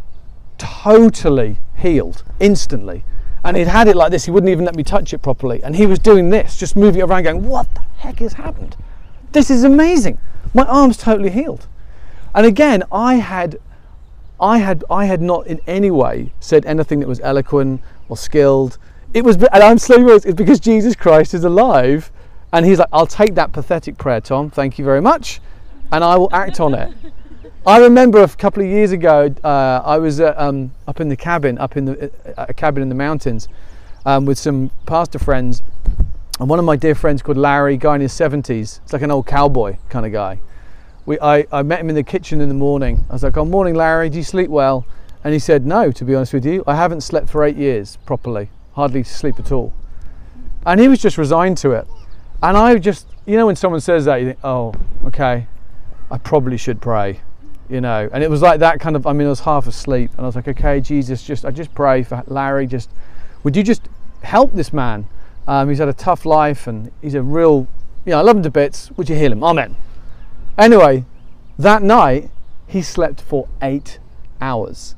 totally 0.58 1.58
healed 1.76 2.24
instantly 2.40 3.04
and 3.44 3.56
he'd 3.56 3.68
had 3.68 3.88
it 3.88 3.96
like 3.96 4.12
this. 4.12 4.26
He 4.26 4.32
wouldn't 4.32 4.50
even 4.50 4.66
let 4.66 4.76
me 4.76 4.84
touch 4.84 5.14
it 5.14 5.20
properly. 5.20 5.64
And 5.64 5.76
he 5.76 5.86
was 5.86 6.00
doing 6.00 6.30
this, 6.30 6.58
just 6.58 6.76
moving 6.76 7.02
around, 7.02 7.24
going, 7.24 7.48
What 7.48 7.74
the 7.74 7.82
heck 7.98 8.20
has 8.20 8.34
happened? 8.34 8.76
This 9.32 9.50
is 9.50 9.64
amazing. 9.64 10.20
My 10.54 10.66
arm's 10.66 10.98
totally 10.98 11.30
healed. 11.30 11.68
And 12.34 12.46
again, 12.46 12.84
I 12.92 13.16
had 13.16 13.60
I 14.42 14.60
had 14.60 14.84
I 14.90 15.06
had 15.06 15.22
not 15.22 15.48
in 15.48 15.60
any 15.68 15.92
way 15.92 16.32
said 16.40 16.66
anything 16.66 17.00
that 17.02 17.08
was 17.08 17.20
eloquent 17.22 17.82
or 18.08 18.18
skilled. 18.18 18.78
It 19.14 19.24
was 19.24 19.36
and 19.36 19.64
I'm 19.64 19.78
slowly 19.78 20.14
it's 20.14 20.34
because 20.34 20.60
Jesus 20.60 20.96
Christ 20.96 21.34
is 21.34 21.44
alive 21.44 22.12
and 22.52 22.66
he's 22.66 22.80
like, 22.80 22.90
I'll 22.92 23.08
take 23.08 23.36
that 23.36 23.52
pathetic 23.52 23.98
prayer, 23.98 24.22
Tom, 24.22 24.50
thank 24.50 24.80
you 24.80 24.86
very 24.86 25.02
much, 25.02 25.40
and 25.92 26.04
I 26.04 26.18
will 26.18 26.30
act 26.34 26.60
on 26.60 26.74
it. 26.74 26.92
I 27.68 27.80
remember 27.80 28.24
a 28.24 28.28
couple 28.28 28.64
of 28.64 28.70
years 28.70 28.92
ago, 28.92 29.34
uh, 29.44 29.82
I 29.86 29.98
was 29.98 30.20
uh, 30.20 30.34
um, 30.38 30.72
up 30.88 31.02
in 31.02 31.10
the 31.10 31.16
cabin, 31.16 31.58
up 31.58 31.76
in 31.78 31.86
the 31.86 32.12
uh, 32.38 32.46
a 32.50 32.54
cabin 32.54 32.82
in 32.82 32.90
the 32.90 32.96
mountains, 32.96 33.48
um, 34.06 34.26
with 34.26 34.40
some 34.40 34.72
pastor 34.86 35.20
friends, 35.20 35.62
and 36.40 36.50
one 36.50 36.58
of 36.58 36.66
my 36.66 36.78
dear 36.78 36.96
friends 36.96 37.22
called 37.22 37.38
Larry, 37.38 37.78
guy 37.78 37.96
in 37.96 38.02
his 38.02 38.14
seventies. 38.14 38.80
It's 38.84 38.94
like 38.94 39.02
an 39.02 39.12
old 39.12 39.28
cowboy 39.28 39.78
kind 39.90 40.06
of 40.06 40.12
guy. 40.12 40.40
We, 41.10 41.20
I, 41.22 41.48
I 41.52 41.64
met 41.64 41.80
him 41.80 41.90
in 41.90 41.96
the 41.96 42.04
kitchen 42.04 42.40
in 42.40 42.50
the 42.50 42.54
morning. 42.54 43.04
I 43.10 43.14
was 43.14 43.24
like, 43.24 43.36
"Oh, 43.36 43.44
morning, 43.44 43.74
Larry. 43.74 44.12
Do 44.12 44.20
you 44.20 44.24
sleep 44.24 44.48
well?" 44.48 44.86
And 45.24 45.34
he 45.34 45.40
said, 45.40 45.66
"No, 45.66 45.92
to 45.92 46.06
be 46.06 46.14
honest 46.14 46.34
with 46.34 46.46
you, 46.46 46.64
I 46.68 46.76
haven't 46.76 47.02
slept 47.02 47.32
for 47.32 47.44
eight 47.44 47.56
years 47.56 47.98
properly. 48.06 48.52
Hardly 48.74 49.02
sleep 49.02 49.40
at 49.40 49.52
all." 49.52 49.74
And 50.68 50.80
he 50.80 50.88
was 50.88 51.02
just 51.02 51.18
resigned 51.18 51.58
to 51.60 51.72
it. 51.72 51.88
And 52.44 52.56
I 52.56 52.78
just, 52.78 53.08
you 53.26 53.38
know, 53.38 53.48
when 53.48 53.56
someone 53.56 53.82
says 53.82 54.06
that, 54.06 54.18
you 54.18 54.28
think, 54.28 54.40
"Oh, 54.44 54.72
okay, 55.06 55.48
I 56.12 56.20
probably 56.20 56.58
should 56.58 56.80
pray." 56.80 57.22
you 57.72 57.80
know 57.80 58.10
and 58.12 58.24
it 58.24 58.30
was 58.32 58.42
like 58.42 58.62
that 58.62 58.80
kind 58.80 58.96
of 58.96 59.06
i 59.06 59.14
mean 59.14 59.28
i 59.28 59.30
was 59.30 59.42
half 59.42 59.68
asleep 59.68 60.10
and 60.18 60.22
i 60.22 60.26
was 60.26 60.36
like 60.36 60.48
okay 60.48 60.82
jesus 60.82 61.22
just 61.22 61.46
i 61.46 61.52
just 61.52 61.72
pray 61.76 62.02
for 62.02 62.24
larry 62.26 62.66
just 62.66 62.90
would 63.44 63.56
you 63.56 63.62
just 63.62 63.88
help 64.24 64.52
this 64.54 64.74
man 64.74 65.08
um, 65.48 65.70
he's 65.70 65.78
had 65.78 65.88
a 65.88 65.94
tough 65.94 66.26
life 66.26 66.66
and 66.66 66.92
he's 67.00 67.14
a 67.14 67.22
real 67.22 67.68
you 68.06 68.10
know 68.10 68.18
i 68.18 68.22
love 68.22 68.36
him 68.36 68.42
to 68.42 68.50
bits 68.50 68.90
would 68.98 69.08
you 69.08 69.16
heal 69.16 69.32
him 69.32 69.44
amen 69.44 69.76
anyway 70.60 71.06
that 71.58 71.82
night 71.82 72.30
he 72.68 72.82
slept 72.82 73.22
for 73.22 73.48
eight 73.62 74.00
hours 74.40 74.96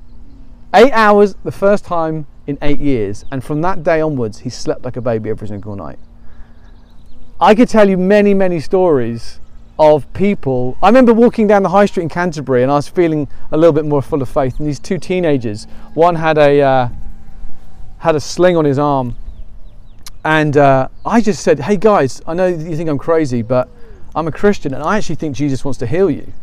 eight 0.74 0.91
hours 0.91 1.36
the 1.43 1.52
first 1.52 1.86
time 1.86 2.26
in 2.47 2.58
eight 2.62 2.80
years 2.80 3.24
and 3.32 3.43
from 3.43 3.62
that 3.62 3.84
day 3.84 4.02
onwards 4.02 4.39
he 4.39 4.50
slept 4.50 4.84
like 4.84 4.97
a 4.97 5.02
baby 5.02 5.30
every 5.30 5.47
single 5.47 5.76
night 5.76 6.00
i 7.39 7.56
could 7.56 7.69
tell 7.69 7.89
you 7.89 7.97
many 7.97 8.34
many 8.34 8.60
stories 8.60 9.39
of 9.82 10.12
people. 10.13 10.78
I 10.84 10.89
remember 10.89 11.12
walking 11.12 11.47
down 11.47 11.63
the 11.63 11.69
high 11.69 11.88
street 11.88 12.04
in 12.04 12.10
Canterbury 12.10 12.62
and 12.62 12.71
I 12.71 12.76
was 12.76 12.88
feeling 12.88 13.28
a 13.52 13.58
little 13.58 13.74
bit 13.74 13.84
more 13.84 14.04
full 14.04 14.21
of 14.21 14.30
faith. 14.30 14.60
And 14.60 14.67
these 14.67 14.78
two 14.78 15.00
teenagers, 15.00 15.65
one 15.95 16.15
had 16.15 16.38
a 16.38 16.62
uh, 16.62 16.89
had 17.97 18.15
a 18.15 18.19
sling 18.19 18.56
on 18.56 18.65
his 18.65 18.78
arm, 18.78 19.15
and 20.24 20.56
uh, 20.56 20.88
I 21.04 21.19
just 21.19 21.43
said, 21.43 21.60
"Hey 21.60 21.78
guys, 21.78 22.21
I 22.28 22.36
know 22.36 22.45
you 22.45 22.76
think 22.76 22.89
I'm 22.89 23.00
crazy, 23.00 23.41
but 23.41 23.69
I'm 24.15 24.28
a 24.28 24.32
Christian, 24.32 24.74
and 24.74 24.84
I 24.84 24.97
actually 24.97 25.15
think 25.15 25.36
Jesus 25.36 25.63
wants 25.63 25.78
to 25.80 25.88
heal 25.88 26.10
you." 26.10 26.34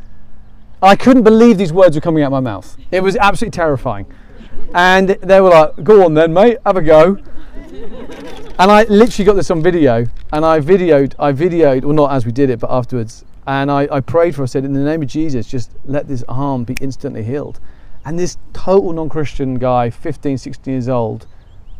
I 0.81 0.94
couldn't 0.94 1.24
believe 1.24 1.59
these 1.59 1.72
words 1.72 1.96
were 1.96 2.00
coming 2.00 2.22
out 2.22 2.28
of 2.28 2.33
my 2.33 2.40
mouth. 2.40 2.76
It 2.90 3.02
was 3.02 3.16
absolutely 3.16 3.57
terrifying. 3.57 4.07
And 4.74 5.09
they 5.09 5.40
were 5.40 5.50
like, 5.50 5.83
"Go 5.83 6.04
on 6.04 6.14
then, 6.14 6.33
mate, 6.33 6.59
have 6.64 6.76
a 6.76 6.83
go." 6.83 7.18
And 8.61 8.72
I 8.72 8.85
literally 8.85 9.24
got 9.24 9.35
this 9.35 9.50
on 9.50 9.62
video, 9.62 10.07
and 10.33 10.44
I 10.44 10.61
videoed, 10.61 11.14
I 11.18 11.33
videoed, 11.33 11.85
well 11.85 11.94
not 11.94 12.12
as 12.12 12.26
we 12.26 12.33
did 12.33 12.50
it, 12.50 12.59
but 12.59 12.70
afterwards, 12.70 13.24
And 13.46 13.70
I, 13.70 13.88
I 13.90 14.00
prayed 14.00 14.35
for 14.35 14.42
I 14.42 14.46
said, 14.46 14.64
In 14.64 14.74
the 14.74 14.81
name 14.81 15.00
of 15.00 15.09
Jesus, 15.09 15.46
just 15.46 15.70
let 15.87 16.07
this 16.07 16.22
arm 16.28 16.64
be 16.64 16.76
instantly 16.83 17.24
healed. 17.24 17.61
And 18.04 18.18
this 18.18 18.37
total 18.52 18.92
non 18.92 19.09
Christian 19.09 19.59
guy, 19.59 19.90
15, 19.90 20.38
16 20.38 20.72
years 20.72 20.88
old, 20.88 21.26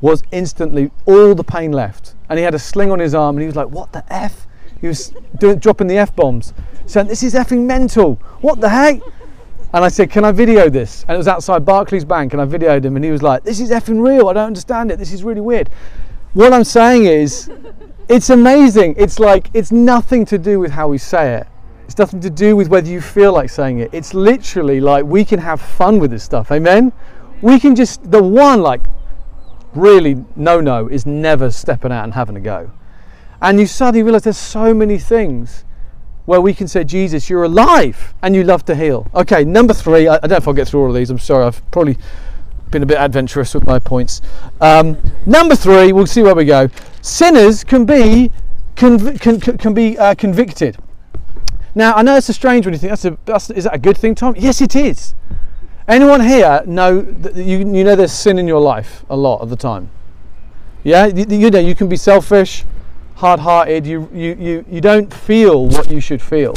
was 0.01 0.22
instantly 0.31 0.90
all 1.05 1.35
the 1.35 1.44
pain 1.44 1.72
left. 1.72 2.14
And 2.29 2.38
he 2.38 2.44
had 2.44 2.55
a 2.55 2.59
sling 2.59 2.90
on 2.90 3.01
his 3.01 3.14
arm 3.14 3.37
and 3.37 3.42
he 3.42 3.46
was 3.46 3.57
like, 3.57 3.68
What 3.68 3.92
the 3.92 4.05
F? 4.12 4.46
He 4.80 4.86
was 4.86 5.12
doing, 5.38 5.58
dropping 5.58 5.86
the 5.86 5.98
F 5.98 6.14
bombs, 6.14 6.54
saying, 6.86 7.08
This 7.08 7.22
is 7.22 7.34
effing 7.34 7.64
mental. 7.66 8.16
What 8.40 8.60
the 8.60 8.68
heck? 8.68 9.00
And 9.72 9.84
I 9.84 9.88
said, 9.88 10.10
Can 10.10 10.24
I 10.24 10.32
video 10.32 10.68
this? 10.68 11.04
And 11.08 11.14
it 11.14 11.18
was 11.18 11.28
outside 11.28 11.64
Barclays 11.64 12.04
Bank, 12.04 12.32
and 12.32 12.40
I 12.40 12.46
videoed 12.46 12.84
him, 12.84 12.96
and 12.96 13.04
he 13.04 13.10
was 13.10 13.22
like, 13.22 13.44
This 13.44 13.60
is 13.60 13.70
effing 13.70 14.06
real. 14.06 14.28
I 14.28 14.32
don't 14.32 14.46
understand 14.46 14.90
it. 14.90 14.98
This 14.98 15.12
is 15.12 15.24
really 15.24 15.40
weird. 15.40 15.68
What 16.34 16.52
I'm 16.52 16.64
saying 16.64 17.06
is, 17.06 17.50
it's 18.08 18.30
amazing. 18.30 18.94
It's 18.96 19.18
like, 19.18 19.50
it's 19.54 19.72
nothing 19.72 20.24
to 20.26 20.38
do 20.38 20.60
with 20.60 20.70
how 20.70 20.88
we 20.88 20.98
say 20.98 21.34
it. 21.34 21.46
It's 21.86 21.98
nothing 21.98 22.20
to 22.20 22.30
do 22.30 22.54
with 22.54 22.68
whether 22.68 22.88
you 22.88 23.00
feel 23.00 23.32
like 23.32 23.50
saying 23.50 23.80
it. 23.80 23.90
It's 23.92 24.14
literally 24.14 24.80
like 24.80 25.04
we 25.04 25.24
can 25.24 25.38
have 25.38 25.60
fun 25.60 25.98
with 25.98 26.10
this 26.10 26.22
stuff. 26.22 26.52
Amen? 26.52 26.92
We 27.40 27.58
can 27.58 27.74
just, 27.74 28.10
the 28.10 28.22
one, 28.22 28.62
like, 28.62 28.82
really 29.74 30.24
no 30.36 30.60
no 30.60 30.88
is 30.88 31.06
never 31.06 31.50
stepping 31.50 31.92
out 31.92 32.04
and 32.04 32.14
having 32.14 32.36
a 32.36 32.40
go. 32.40 32.70
And 33.40 33.61
you 33.61 33.66
suddenly 33.66 34.03
realize 34.03 34.22
there's 34.22 34.37
so 34.37 34.74
many 34.74 34.98
things 34.98 35.64
where 36.29 36.40
we 36.40 36.53
can 36.53 36.68
say, 36.68 36.85
Jesus, 36.85 37.31
you're 37.31 37.44
alive 37.44 38.14
and 38.22 38.35
you 38.35 38.44
love 38.44 38.64
to 38.66 38.74
heal. 38.74 39.11
Okay, 39.14 39.44
number 39.44 39.72
three, 39.72 40.09
I, 40.09 40.16
I 40.16 40.18
don't 40.18 40.31
know 40.31 40.37
if 40.37 40.48
I'll 40.48 40.55
get 40.55 40.68
through 40.68 40.83
all 40.83 40.88
of 40.88 40.94
these, 40.94 41.09
I'm 41.09 41.18
sorry, 41.18 41.46
I've 41.46 41.70
probably 41.70 41.96
been 42.70 42.83
a 42.83 42.87
bit 42.87 42.98
adventurous 42.98 43.55
with 43.55 43.64
my 43.64 43.79
points. 43.79 44.20
Um, 44.61 44.98
number 45.24 45.57
three, 45.57 45.92
we'll 45.92 46.07
see 46.07 46.22
where 46.22 46.35
we 46.35 46.44
go. 46.44 46.68
Sinners 47.01 47.64
can 47.64 47.87
be, 47.87 48.31
conv- 48.77 49.18
can, 49.20 49.40
can, 49.40 49.72
be 49.72 49.96
uh, 49.96 50.14
convicted. 50.16 50.77
Now, 51.74 51.94
I 51.94 52.03
know 52.03 52.16
it's 52.16 52.29
a 52.29 52.35
strange 52.35 52.66
one. 52.66 52.74
you 52.74 52.79
think, 52.79 52.90
that's 52.90 53.05
a, 53.07 53.16
that's, 53.24 53.51
is 53.51 53.64
that 53.64 53.74
a 53.74 53.79
good 53.79 53.96
thing, 53.96 54.14
Tom? 54.14 54.35
Yes, 54.37 54.61
it 54.61 54.77
is. 54.77 55.14
Anyone 55.87 56.20
here 56.20 56.62
know 56.66 57.01
that 57.01 57.37
you, 57.37 57.59
you 57.59 57.85
know 57.85 57.96
there's 57.96 58.12
sin 58.12 58.38
in 58.38 58.46
your 58.46 58.61
life 58.61 59.07
a 59.09 59.16
lot 59.16 59.40
of 59.40 59.48
the 59.48 59.57
time? 59.57 59.90
Yeah, 60.85 61.07
you, 61.07 61.24
you 61.29 61.51
know, 61.51 61.59
you 61.59 61.74
can 61.74 61.88
be 61.88 61.96
selfish, 61.96 62.64
hard-hearted. 63.18 63.85
You, 63.85 64.09
you, 64.12 64.37
you, 64.38 64.64
you 64.70 64.81
don't 64.81 65.12
feel 65.12 65.66
what 65.66 65.90
you 65.90 66.00
should 66.00 66.22
feel. 66.22 66.54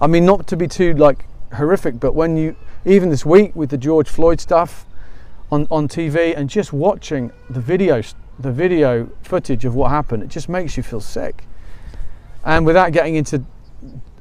I 0.00 0.06
mean, 0.06 0.24
not 0.24 0.46
to 0.48 0.56
be 0.56 0.66
too 0.66 0.94
like 0.94 1.26
horrific, 1.52 2.00
but 2.00 2.14
when 2.14 2.36
you 2.36 2.56
even 2.86 3.10
this 3.10 3.24
week 3.24 3.54
with 3.54 3.70
the 3.70 3.78
George 3.78 4.08
Floyd 4.08 4.40
stuff 4.40 4.86
on, 5.52 5.66
on 5.70 5.86
TV 5.86 6.34
and 6.36 6.48
just 6.48 6.72
watching 6.72 7.30
the 7.48 7.60
videos, 7.60 8.14
the 8.38 8.52
video 8.52 9.10
footage 9.22 9.64
of 9.64 9.74
what 9.74 9.90
happened, 9.90 10.22
it 10.22 10.28
just 10.28 10.48
makes 10.48 10.76
you 10.76 10.82
feel 10.82 11.00
sick. 11.00 11.44
And 12.44 12.64
without 12.64 12.92
getting 12.92 13.14
into, 13.14 13.44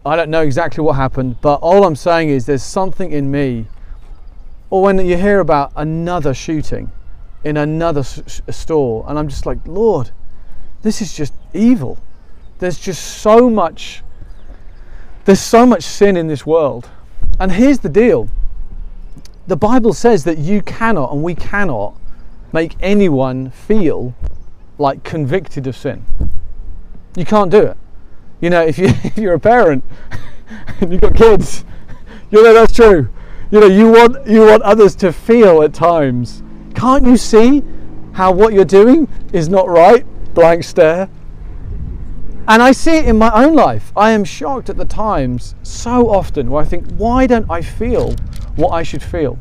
I 0.05 0.15
don't 0.17 0.29
know 0.29 0.41
exactly 0.41 0.83
what 0.83 0.95
happened, 0.95 1.37
but 1.41 1.55
all 1.55 1.85
I'm 1.85 1.95
saying 1.95 2.29
is 2.29 2.45
there's 2.45 2.63
something 2.63 3.11
in 3.11 3.31
me. 3.31 3.67
Or 4.69 4.81
when 4.81 4.97
you 5.05 5.17
hear 5.17 5.39
about 5.39 5.71
another 5.75 6.33
shooting 6.33 6.91
in 7.43 7.57
another 7.57 8.01
s- 8.01 8.41
store, 8.49 9.05
and 9.07 9.17
I'm 9.17 9.27
just 9.29 9.45
like, 9.45 9.59
Lord, 9.65 10.11
this 10.83 11.01
is 11.01 11.13
just 11.13 11.33
evil. 11.53 11.97
There's 12.59 12.77
just 12.77 13.03
so 13.21 13.49
much 13.49 14.03
there's 15.25 15.39
so 15.39 15.65
much 15.65 15.83
sin 15.83 16.17
in 16.17 16.27
this 16.27 16.45
world. 16.45 16.89
And 17.39 17.53
here's 17.53 17.79
the 17.79 17.89
deal. 17.89 18.27
The 19.47 19.55
Bible 19.55 19.93
says 19.93 20.25
that 20.25 20.37
you 20.37 20.61
cannot 20.61 21.13
and 21.13 21.23
we 21.23 21.33
cannot 21.33 21.95
make 22.51 22.75
anyone 22.81 23.49
feel 23.49 24.13
like 24.77 25.03
convicted 25.03 25.65
of 25.65 25.75
sin. 25.75 26.05
You 27.15 27.25
can't 27.25 27.49
do 27.49 27.61
it. 27.61 27.77
You 28.41 28.49
know, 28.49 28.61
if 28.61 28.77
you 28.77 28.87
if 29.03 29.17
you're 29.17 29.33
a 29.33 29.39
parent 29.39 29.83
and 30.81 30.91
you've 30.91 31.01
got 31.01 31.15
kids, 31.15 31.63
you 32.31 32.43
know 32.43 32.53
that's 32.53 32.73
true. 32.73 33.09
You 33.51 33.59
know, 33.59 33.67
you 33.67 33.89
want 33.89 34.27
you 34.27 34.41
want 34.41 34.63
others 34.63 34.95
to 34.97 35.13
feel 35.13 35.61
at 35.61 35.73
times. 35.73 36.43
Can't 36.75 37.05
you 37.05 37.17
see 37.17 37.63
how 38.13 38.31
what 38.31 38.53
you're 38.53 38.65
doing 38.65 39.07
is 39.31 39.47
not 39.47 39.69
right? 39.69 40.05
Blank 40.33 40.63
stare. 40.63 41.09
And 42.47 42.61
I 42.61 42.71
see 42.71 42.97
it 42.97 43.05
in 43.05 43.17
my 43.17 43.31
own 43.33 43.53
life. 43.53 43.93
I 43.95 44.11
am 44.11 44.23
shocked 44.23 44.69
at 44.69 44.77
the 44.77 44.85
times 44.85 45.55
so 45.63 46.09
often 46.09 46.49
where 46.49 46.61
I 46.61 46.65
think, 46.65 46.91
why 46.95 47.25
don't 47.25 47.49
I 47.49 47.61
feel 47.61 48.15
what 48.55 48.71
I 48.71 48.83
should 48.83 49.03
feel? 49.03 49.39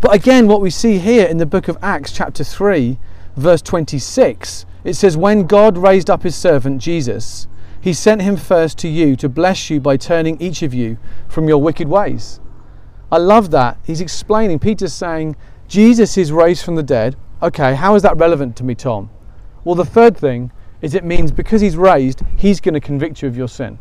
But 0.00 0.14
again, 0.14 0.48
what 0.48 0.62
we 0.62 0.70
see 0.70 0.98
here 0.98 1.26
in 1.26 1.36
the 1.36 1.44
book 1.44 1.68
of 1.68 1.76
Acts, 1.82 2.12
chapter 2.12 2.42
3, 2.42 2.98
verse 3.36 3.60
26, 3.60 4.64
it 4.82 4.94
says, 4.94 5.16
When 5.16 5.46
God 5.46 5.76
raised 5.76 6.08
up 6.08 6.22
his 6.22 6.34
servant 6.34 6.80
Jesus, 6.80 7.48
he 7.82 7.92
sent 7.92 8.22
him 8.22 8.36
first 8.36 8.78
to 8.78 8.88
you 8.88 9.14
to 9.16 9.28
bless 9.28 9.68
you 9.68 9.80
by 9.80 9.96
turning 9.98 10.40
each 10.40 10.62
of 10.62 10.72
you 10.72 10.96
from 11.28 11.48
your 11.48 11.58
wicked 11.58 11.88
ways. 11.88 12.40
I 13.12 13.18
love 13.18 13.50
that. 13.50 13.76
He's 13.84 14.00
explaining, 14.00 14.58
Peter's 14.58 14.94
saying, 14.94 15.36
Jesus 15.68 16.16
is 16.16 16.32
raised 16.32 16.64
from 16.64 16.76
the 16.76 16.82
dead. 16.82 17.16
Okay, 17.42 17.74
how 17.74 17.94
is 17.94 18.02
that 18.02 18.16
relevant 18.16 18.56
to 18.56 18.64
me, 18.64 18.74
Tom? 18.74 19.10
Well, 19.64 19.74
the 19.74 19.84
third 19.84 20.16
thing 20.16 20.50
is 20.80 20.94
it 20.94 21.04
means 21.04 21.30
because 21.30 21.60
he's 21.60 21.76
raised, 21.76 22.22
he's 22.36 22.60
going 22.60 22.74
to 22.74 22.80
convict 22.80 23.22
you 23.22 23.28
of 23.28 23.36
your 23.36 23.48
sin. 23.48 23.78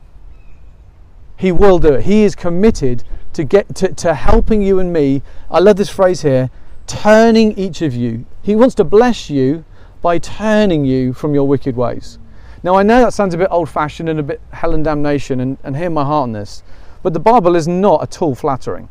He 1.38 1.52
will 1.52 1.80
do 1.80 1.94
it. 1.94 2.04
He 2.04 2.24
is 2.24 2.36
committed 2.36 3.04
to 3.34 3.46
get 3.46 3.74
to, 3.76 3.94
to 3.94 4.14
helping 4.14 4.62
you 4.62 4.80
and 4.80 4.92
me. 4.92 5.22
I 5.50 5.60
love 5.60 5.78
this 5.78 5.90
phrase 5.90 6.22
here, 6.22 6.50
turning 6.86 7.58
each 7.58 7.82
of 7.82 7.96
you. 7.96 8.26
He 8.42 8.56
wants 8.56 8.76
to 8.76 8.84
bless 8.84 9.30
you 9.30 9.64
by 10.02 10.18
turning 10.18 10.84
you 10.84 11.14
from 11.14 11.34
your 11.34 11.48
wicked 11.48 11.78
ways. 11.78 12.20
Now 12.62 12.76
I 12.76 12.84
know 12.84 13.02
that 13.02 13.14
sounds 13.14 13.34
a 13.34 13.38
bit 13.38 13.48
old 13.52 13.70
fashioned 13.70 14.10
and 14.10 14.20
a 14.20 14.24
bit 14.24 14.42
hell 14.52 14.74
and 14.74 14.84
damnation, 14.84 15.40
and, 15.40 15.58
and 15.64 15.78
hear 15.78 15.90
my 15.90 16.04
heart 16.04 16.24
on 16.24 16.34
this, 16.34 16.64
but 17.04 17.14
the 17.14 17.20
Bible 17.20 17.56
is 17.56 17.68
not 17.68 18.02
at 18.02 18.22
all 18.22 18.36
flattering. 18.36 18.90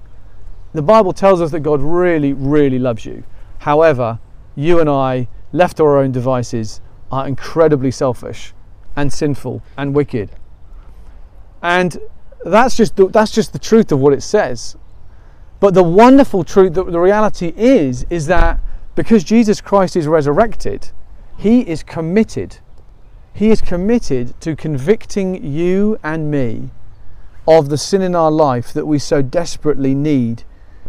The 0.73 0.83
Bible 0.83 1.13
tells 1.13 1.43
us 1.43 1.51
that 1.51 1.61
God 1.61 1.83
really, 1.83 2.33
really 2.33 2.79
loves 2.79 3.05
you. 3.05 3.25
However, 3.59 4.19
you 4.55 4.81
and 4.81 4.89
I, 4.89 5.29
left 5.53 5.77
to 5.79 5.85
our 5.85 5.99
own 5.99 6.13
devices, 6.13 6.81
are 7.11 7.27
incredibly 7.27 7.91
selfish 7.91 8.53
and 8.97 9.13
sinful 9.13 9.63
and 9.77 9.95
wicked. 9.95 10.31
And 11.63 11.99
that's 12.45 12.77
just 12.77 12.97
the, 12.97 13.09
that's 13.09 13.33
just 13.33 13.53
the 13.53 13.59
truth 13.59 13.91
of 13.93 14.01
what 14.01 14.13
it 14.13 14.23
says. 14.23 14.77
But 15.61 15.75
the 15.75 15.83
wonderful 15.83 16.45
truth, 16.45 16.75
the, 16.75 16.85
the 16.85 17.01
reality 17.01 17.53
is, 17.57 18.07
is 18.11 18.27
that 18.27 18.61
because 18.95 19.25
Jesus 19.25 19.61
Christ 19.61 19.97
is 19.97 20.07
resurrected, 20.07 20.91
He 21.37 21.61
is 21.61 21.83
committed. 21.83 22.59
He 23.33 23.51
is 23.51 23.61
committed 23.61 24.41
to 24.41 24.57
convicting 24.57 25.45
you 25.45 25.99
and 26.03 26.31
me 26.31 26.71
of 27.47 27.71
the 27.71 27.79
sin 27.79 28.03
in 28.03 28.15
our 28.15 28.31
life 28.31 28.73
that 28.73 28.87
we 28.87 28.99
so 28.99 29.23
desperately 29.23 29.95
need 29.95 30.45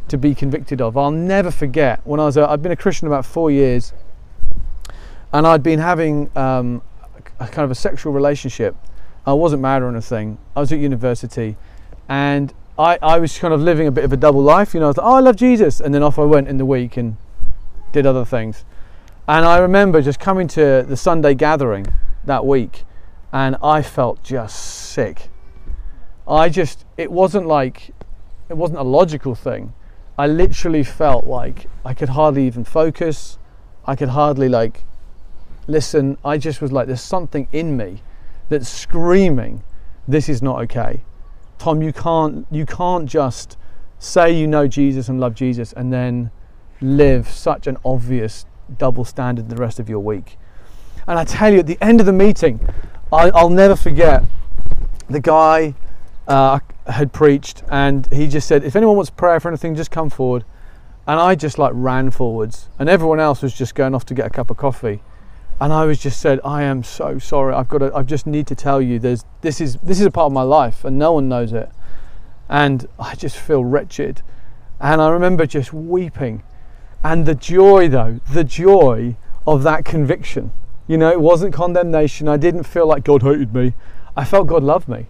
to 0.07 0.17
be 0.17 0.35
convicted 0.35 0.81
of. 0.81 0.97
I'll 0.97 1.11
never 1.11 1.51
forget 1.51 2.01
when 2.03 2.19
I 2.19 2.25
was, 2.25 2.37
a, 2.37 2.49
I've 2.49 2.61
been 2.61 2.71
a 2.71 2.75
Christian 2.75 3.07
about 3.07 3.25
four 3.25 3.49
years, 3.51 3.93
and 5.33 5.45
I'd 5.45 5.63
been 5.63 5.79
having 5.79 6.29
um, 6.37 6.81
a 7.39 7.47
kind 7.47 7.65
of 7.65 7.71
a 7.71 7.75
sexual 7.75 8.13
relationship. 8.13 8.75
I 9.25 9.33
wasn't 9.33 9.61
married 9.61 9.83
or 9.83 9.89
anything. 9.89 10.37
I 10.55 10.59
was 10.59 10.71
at 10.71 10.79
university, 10.79 11.55
and 12.07 12.53
I, 12.77 12.97
I 13.01 13.19
was 13.19 13.37
kind 13.37 13.53
of 13.53 13.61
living 13.61 13.87
a 13.87 13.91
bit 13.91 14.03
of 14.03 14.13
a 14.13 14.17
double 14.17 14.41
life. 14.41 14.73
You 14.73 14.79
know, 14.79 14.87
I 14.87 14.89
was 14.89 14.97
like, 14.97 15.05
oh, 15.05 15.15
I 15.15 15.19
love 15.19 15.35
Jesus, 15.35 15.79
and 15.79 15.93
then 15.93 16.01
off 16.01 16.17
I 16.17 16.23
went 16.23 16.47
in 16.47 16.57
the 16.57 16.65
week 16.65 16.97
and 16.97 17.17
did 17.91 18.05
other 18.05 18.25
things. 18.25 18.65
And 19.27 19.45
I 19.45 19.59
remember 19.59 20.01
just 20.01 20.19
coming 20.19 20.47
to 20.49 20.83
the 20.87 20.97
Sunday 20.97 21.35
gathering 21.35 21.85
that 22.23 22.45
week, 22.45 22.83
and 23.31 23.55
I 23.61 23.81
felt 23.81 24.23
just 24.23 24.55
sick. 24.57 25.29
I 26.27 26.49
just, 26.49 26.85
it 26.97 27.11
wasn't 27.11 27.45
like, 27.45 27.91
it 28.49 28.57
wasn't 28.57 28.79
a 28.79 28.83
logical 28.83 29.35
thing. 29.35 29.73
I 30.17 30.27
literally 30.27 30.83
felt 30.83 31.27
like 31.27 31.67
I 31.85 31.93
could 31.93 32.09
hardly 32.09 32.47
even 32.47 32.63
focus. 32.63 33.37
I 33.85 33.95
could 33.95 34.09
hardly 34.09 34.49
like 34.49 34.83
listen. 35.69 36.17
I 36.25 36.37
just 36.37 36.61
was 36.61 36.71
like, 36.71 36.87
there's 36.87 37.01
something 37.01 37.47
in 37.51 37.77
me 37.77 38.01
that's 38.49 38.67
screaming, 38.67 39.63
this 40.07 40.27
is 40.27 40.41
not 40.41 40.59
okay. 40.63 41.01
Tom, 41.57 41.81
you 41.81 41.93
can't, 41.93 42.47
you 42.51 42.65
can't 42.65 43.07
just 43.07 43.57
say 43.99 44.31
you 44.31 44.47
know 44.47 44.67
Jesus 44.67 45.07
and 45.09 45.19
love 45.19 45.35
Jesus 45.35 45.73
and 45.73 45.93
then 45.93 46.31
live 46.81 47.29
such 47.29 47.67
an 47.67 47.77
obvious 47.85 48.45
double 48.77 49.05
standard 49.05 49.49
the 49.49 49.55
rest 49.55 49.79
of 49.79 49.89
your 49.89 49.99
week. 49.99 50.37
And 51.07 51.19
I 51.19 51.23
tell 51.23 51.51
you, 51.51 51.59
at 51.59 51.67
the 51.67 51.77
end 51.81 51.99
of 51.99 52.05
the 52.05 52.13
meeting, 52.13 52.59
I, 53.11 53.29
I'll 53.31 53.49
never 53.49 53.75
forget 53.75 54.23
the 55.09 55.19
guy 55.19 55.73
uh, 56.27 56.59
had 56.87 57.11
preached, 57.11 57.63
and 57.69 58.07
he 58.13 58.27
just 58.27 58.47
said, 58.47 58.63
"If 58.63 58.75
anyone 58.75 58.95
wants 58.95 59.09
prayer 59.09 59.39
for 59.39 59.47
anything, 59.47 59.75
just 59.75 59.89
come 59.89 60.09
forward." 60.11 60.45
And 61.07 61.19
I 61.19 61.33
just 61.33 61.57
like 61.57 61.71
ran 61.73 62.11
forwards, 62.11 62.69
and 62.77 62.87
everyone 62.87 63.19
else 63.19 63.41
was 63.41 63.53
just 63.53 63.73
going 63.73 63.95
off 63.95 64.05
to 64.05 64.13
get 64.13 64.27
a 64.27 64.29
cup 64.29 64.51
of 64.51 64.57
coffee. 64.57 65.01
And 65.61 65.73
I 65.73 65.85
was 65.85 65.99
just 65.99 66.19
said, 66.21 66.39
"I 66.45 66.63
am 66.63 66.83
so 66.83 67.19
sorry. 67.19 67.53
I've 67.53 67.67
got 67.67 67.79
to. 67.79 67.93
I 67.93 68.03
just 68.03 68.25
need 68.25 68.47
to 68.47 68.55
tell 68.55 68.81
you, 68.81 68.97
there's 68.99 69.25
this 69.41 69.59
is 69.59 69.75
this 69.83 69.99
is 69.99 70.05
a 70.05 70.11
part 70.11 70.27
of 70.27 70.31
my 70.33 70.41
life, 70.43 70.85
and 70.85 70.97
no 70.97 71.13
one 71.13 71.27
knows 71.27 71.51
it." 71.53 71.69
And 72.47 72.87
I 72.97 73.15
just 73.15 73.37
feel 73.37 73.63
wretched, 73.65 74.21
and 74.79 75.01
I 75.01 75.09
remember 75.09 75.45
just 75.45 75.73
weeping, 75.73 76.43
and 77.03 77.25
the 77.25 77.35
joy 77.35 77.89
though, 77.89 78.19
the 78.31 78.43
joy 78.43 79.17
of 79.45 79.63
that 79.63 79.85
conviction. 79.85 80.51
You 80.87 80.97
know, 80.97 81.11
it 81.11 81.21
wasn't 81.21 81.53
condemnation. 81.53 82.27
I 82.27 82.37
didn't 82.37 82.63
feel 82.63 82.87
like 82.87 83.03
God 83.03 83.21
hated 83.21 83.53
me. 83.53 83.73
I 84.15 84.25
felt 84.25 84.47
God 84.47 84.63
loved 84.63 84.87
me. 84.87 85.07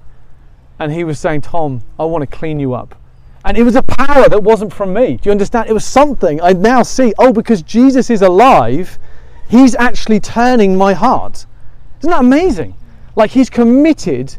and 0.79 0.93
he 0.93 1.03
was 1.03 1.19
saying, 1.19 1.41
Tom, 1.41 1.83
I 1.99 2.05
want 2.05 2.27
to 2.29 2.37
clean 2.37 2.59
you 2.59 2.73
up. 2.73 2.95
And 3.43 3.57
it 3.57 3.63
was 3.63 3.75
a 3.75 3.83
power 3.83 4.27
that 4.29 4.41
wasn't 4.43 4.73
from 4.73 4.93
me. 4.93 5.17
Do 5.17 5.27
you 5.27 5.31
understand? 5.31 5.69
It 5.69 5.73
was 5.73 5.85
something 5.85 6.41
I 6.41 6.53
now 6.53 6.83
see. 6.83 7.13
Oh, 7.19 7.31
because 7.33 7.61
Jesus 7.61 8.09
is 8.09 8.21
alive, 8.21 8.97
he's 9.49 9.75
actually 9.75 10.19
turning 10.19 10.77
my 10.77 10.93
heart. 10.93 11.45
Isn't 11.99 12.11
that 12.11 12.21
amazing? 12.21 12.75
Like 13.15 13.31
he's 13.31 13.49
committed 13.49 14.37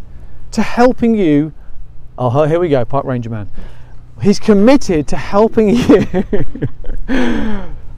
to 0.53 0.63
helping 0.63 1.15
you. 1.15 1.53
Oh, 2.17 2.45
here 2.45 2.61
we 2.61 2.69
go, 2.69 2.85
Park 2.85 3.05
Ranger 3.05 3.31
man. 3.31 3.51
He's 4.23 4.39
committed 4.39 5.09
to 5.09 5.17
helping 5.17 5.71
you, 5.77 6.07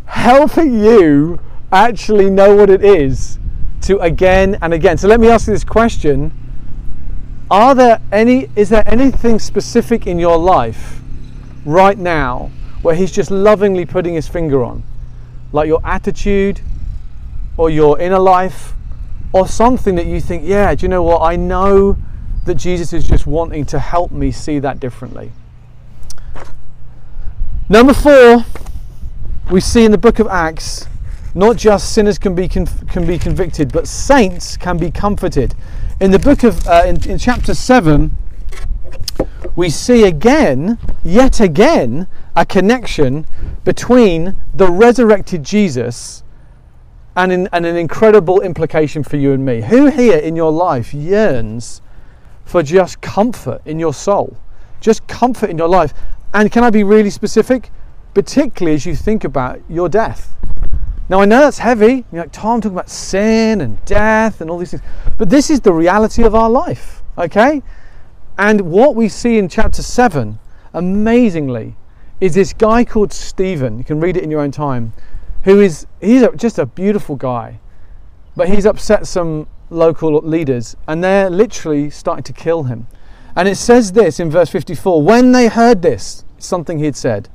helping 0.07 0.81
you 0.81 1.41
actually 1.71 2.31
know 2.31 2.55
what 2.55 2.71
it 2.71 2.85
is 2.85 3.39
to 3.83 3.99
again 3.99 4.57
and 4.63 4.73
again. 4.73 4.97
So 4.97 5.09
let 5.09 5.21
me 5.21 5.29
ask 5.29 5.47
you 5.47 5.53
this 5.53 5.65
question 5.65 6.33
are 7.51 7.75
there 7.75 8.01
any 8.11 8.49
is 8.57 8.71
there 8.71 8.83
anything 8.87 9.39
specific 9.39 10.07
in 10.07 10.19
your 10.19 10.39
life 10.39 11.03
right 11.67 11.99
now 11.99 12.51
where 12.81 12.95
he's 12.95 13.13
just 13.13 13.31
lovingly 13.31 13.85
putting 13.85 14.15
his 14.15 14.27
finger 14.27 14.65
on 14.65 14.83
like 15.53 15.67
your 15.67 15.81
attitude 15.85 16.63
or 17.63 17.71
your 17.71 18.01
inner 18.01 18.19
life 18.19 18.73
or 19.33 19.47
something 19.47 19.95
that 19.95 20.05
you 20.05 20.21
think 20.21 20.43
yeah 20.45 20.75
do 20.75 20.85
you 20.85 20.89
know 20.89 21.05
what? 21.05 21.23
I 21.23 21.37
know 21.37 21.97
that 22.45 22.57
jesus 22.57 22.93
is 22.93 23.07
just 23.07 23.25
wanting 23.25 23.65
to 23.67 23.79
help 23.79 24.11
me 24.11 24.33
see 24.33 24.59
that 24.59 24.81
differently. 24.81 25.31
Number 27.69 27.95
four 27.95 28.45
we 29.49 29.61
see 29.61 29.85
in 29.85 29.93
the 29.93 29.99
book 29.99 30.19
of 30.19 30.27
acts 30.27 30.89
not 31.37 31.57
just 31.57 31.95
sinners 31.95 32.19
can 32.19 32.35
be 32.35 32.49
conv- 32.49 32.91
can 32.91 33.07
be 33.07 33.17
convicted 33.17 33.71
but 33.71 33.87
saints 33.87 34.57
can 34.57 34.77
be 34.77 34.91
comforted. 34.91 35.55
In 36.01 36.11
the 36.11 36.19
book 36.19 36.43
of 36.43 36.67
uh, 36.67 36.83
in, 36.85 37.09
in 37.09 37.17
chapter 37.17 37.55
7 37.55 38.11
we 39.55 39.71
see 39.71 40.03
again 40.03 40.79
yet 41.05 41.39
again 41.39 42.09
a 42.35 42.45
connection 42.45 43.25
between 43.63 44.35
the 44.53 44.69
resurrected 44.69 45.45
jesus 45.45 46.25
and, 47.17 47.33
in, 47.33 47.49
and 47.53 47.67
an 47.67 47.77
incredible 47.77 48.41
implication 48.41 49.03
for 49.03 49.17
you 49.17 49.33
and 49.33 49.45
me 49.45 49.61
who 49.63 49.87
here 49.87 50.19
in 50.19 50.37
your 50.37 50.53
life 50.53 50.95
yearns 50.95 51.83
for 52.45 52.63
just 52.63 53.01
comfort 53.01 53.61
in 53.65 53.79
your 53.79 53.95
soul 53.95 54.37
just 54.81 55.07
comfort 55.07 55.51
in 55.51 55.59
your 55.59 55.69
life 55.69 55.93
and 56.35 56.51
can 56.51 56.65
i 56.65 56.71
be 56.71 56.85
really 56.85 57.11
specific 57.11 57.71
particularly 58.15 58.75
as 58.75 58.87
you 58.87 58.97
think 58.97 59.25
about 59.25 59.61
your 59.69 59.89
death 59.89 60.33
now 61.13 61.21
I 61.21 61.27
know 61.27 61.41
that's 61.41 61.59
heavy. 61.59 62.07
You're 62.11 62.23
like, 62.23 62.33
Tom, 62.33 62.63
talking 62.63 62.75
about 62.75 62.89
sin 62.89 63.61
and 63.61 63.85
death 63.85 64.41
and 64.41 64.49
all 64.49 64.57
these 64.57 64.71
things. 64.71 64.83
But 65.19 65.29
this 65.29 65.51
is 65.51 65.61
the 65.61 65.73
reality 65.73 66.23
of 66.23 66.35
our 66.35 66.49
life, 66.49 67.03
okay? 67.19 67.63
And 68.39 68.63
what 68.63 68.95
we 68.95 69.11
see 69.11 69.37
in 69.37 69.51
chapter 69.51 69.83
7, 69.83 70.39
amazingly, 70.73 71.77
is 72.21 72.35
this 72.35 72.55
guy 72.55 72.85
called 72.87 73.13
Stephen. 73.13 73.77
You 73.77 73.85
can 73.85 74.01
read 74.01 74.17
it 74.17 74.23
in 74.23 74.31
your 74.31 74.41
own 74.41 74.53
time. 74.53 74.95
Who 75.45 75.61
is, 75.61 75.87
he's 76.01 76.25
just 76.37 76.59
a 76.59 76.67
beautiful 76.67 77.17
guy. 77.17 77.61
But 78.37 78.49
he's 78.49 78.67
upset 78.67 79.07
some 79.07 79.47
local 79.71 80.21
leaders 80.21 80.77
and 80.87 81.03
they're 81.03 81.31
literally 81.31 81.91
starting 81.91 82.25
to 82.25 82.33
kill 82.33 82.65
him. 82.65 82.87
And 83.35 83.49
it 83.49 83.57
says 83.57 83.93
this 83.93 84.21
in 84.21 84.31
verse 84.31 84.51
54 84.51 85.03
when 85.03 85.33
they 85.33 85.49
heard 85.49 85.83
this, 85.83 86.25
something 86.39 86.79
he'd 86.79 86.97
said, 86.97 87.29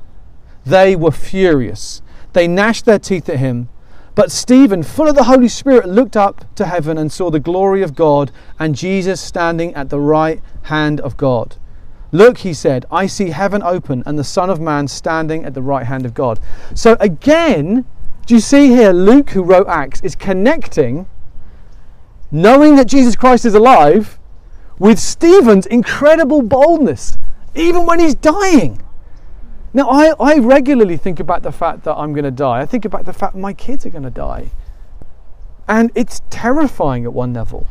they 0.64 0.94
were 0.94 1.12
furious 1.12 2.02
they 2.32 2.46
gnashed 2.46 2.84
their 2.84 2.98
teeth 2.98 3.28
at 3.28 3.38
him. 3.38 3.68
But 4.14 4.32
Stephen, 4.32 4.82
full 4.82 5.08
of 5.08 5.14
the 5.14 5.24
Holy 5.24 5.48
Spirit, 5.48 5.88
looked 5.88 6.16
up 6.16 6.44
to 6.56 6.66
heaven 6.66 6.98
and 6.98 7.12
saw 7.12 7.30
the 7.30 7.40
glory 7.40 7.82
of 7.82 7.94
God 7.94 8.32
and 8.58 8.74
Jesus 8.74 9.20
standing 9.20 9.74
at 9.74 9.90
the 9.90 10.00
right 10.00 10.40
hand 10.62 11.00
of 11.00 11.16
God. 11.16 11.56
Look, 12.10 12.38
he 12.38 12.54
said, 12.54 12.84
I 12.90 13.06
see 13.06 13.30
heaven 13.30 13.62
open 13.62 14.02
and 14.06 14.18
the 14.18 14.24
Son 14.24 14.50
of 14.50 14.60
Man 14.60 14.88
standing 14.88 15.44
at 15.44 15.54
the 15.54 15.62
right 15.62 15.86
hand 15.86 16.04
of 16.04 16.14
God. 16.14 16.40
So 16.74 16.96
again, 17.00 17.84
do 18.28 18.34
you 18.34 18.40
see 18.40 18.68
here, 18.68 18.92
Luke, 18.92 19.30
who 19.30 19.42
wrote 19.42 19.66
Acts, 19.68 20.02
is 20.02 20.14
connecting 20.14 21.06
knowing 22.30 22.76
that 22.76 22.86
Jesus 22.86 23.16
Christ 23.16 23.46
is 23.46 23.54
alive 23.54 24.18
with 24.78 24.98
Stephen's 24.98 25.64
incredible 25.64 26.42
boldness, 26.42 27.16
even 27.54 27.86
when 27.86 27.98
he's 27.98 28.14
dying. 28.14 28.82
Now, 29.72 29.88
I, 29.88 30.12
I 30.20 30.38
regularly 30.40 30.98
think 30.98 31.20
about 31.20 31.42
the 31.42 31.50
fact 31.50 31.84
that 31.84 31.94
I'm 31.94 32.12
going 32.12 32.26
to 32.26 32.30
die. 32.30 32.60
I 32.60 32.66
think 32.66 32.84
about 32.84 33.06
the 33.06 33.14
fact 33.14 33.34
my 33.34 33.54
kids 33.54 33.86
are 33.86 33.90
going 33.90 34.04
to 34.04 34.10
die. 34.10 34.50
And 35.66 35.90
it's 35.94 36.20
terrifying 36.28 37.06
at 37.06 37.14
one 37.14 37.32
level. 37.32 37.66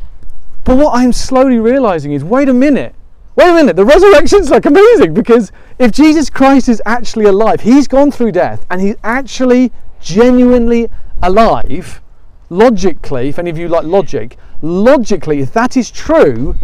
But 0.64 0.76
what 0.76 0.98
I'm 0.98 1.12
slowly 1.12 1.60
realizing 1.60 2.14
is 2.14 2.24
wait 2.24 2.48
a 2.48 2.54
minute. 2.54 2.96
Wait 3.36 3.48
a 3.48 3.54
minute. 3.54 3.76
The 3.76 3.84
resurrection's 3.84 4.50
like 4.50 4.66
amazing 4.66 5.14
because 5.14 5.52
if 5.78 5.92
Jesus 5.92 6.28
Christ 6.28 6.68
is 6.68 6.82
actually 6.84 7.26
alive, 7.26 7.60
he's 7.60 7.86
gone 7.86 8.10
through 8.10 8.32
death 8.32 8.66
and 8.68 8.80
he's 8.80 8.96
actually 9.04 9.70
genuinely 10.00 10.88
alive. 11.22 12.00
Logically, 12.50 13.28
if 13.28 13.38
any 13.38 13.50
of 13.50 13.58
you 13.58 13.68
like 13.68 13.84
logic, 13.84 14.36
logically, 14.62 15.40
if 15.40 15.52
that 15.52 15.76
is 15.76 15.90
true, 15.90 16.56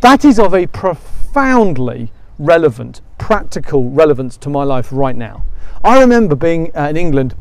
that 0.00 0.24
is 0.24 0.38
of 0.38 0.54
a 0.54 0.66
profoundly 0.66 2.12
relevant, 2.38 3.00
practical 3.18 3.88
relevance 3.90 4.36
to 4.36 4.50
my 4.50 4.64
life 4.64 4.88
right 4.90 5.16
now. 5.16 5.44
I 5.84 6.00
remember 6.00 6.34
being 6.34 6.70
uh, 6.76 6.88
in 6.88 6.96
England, 6.96 7.34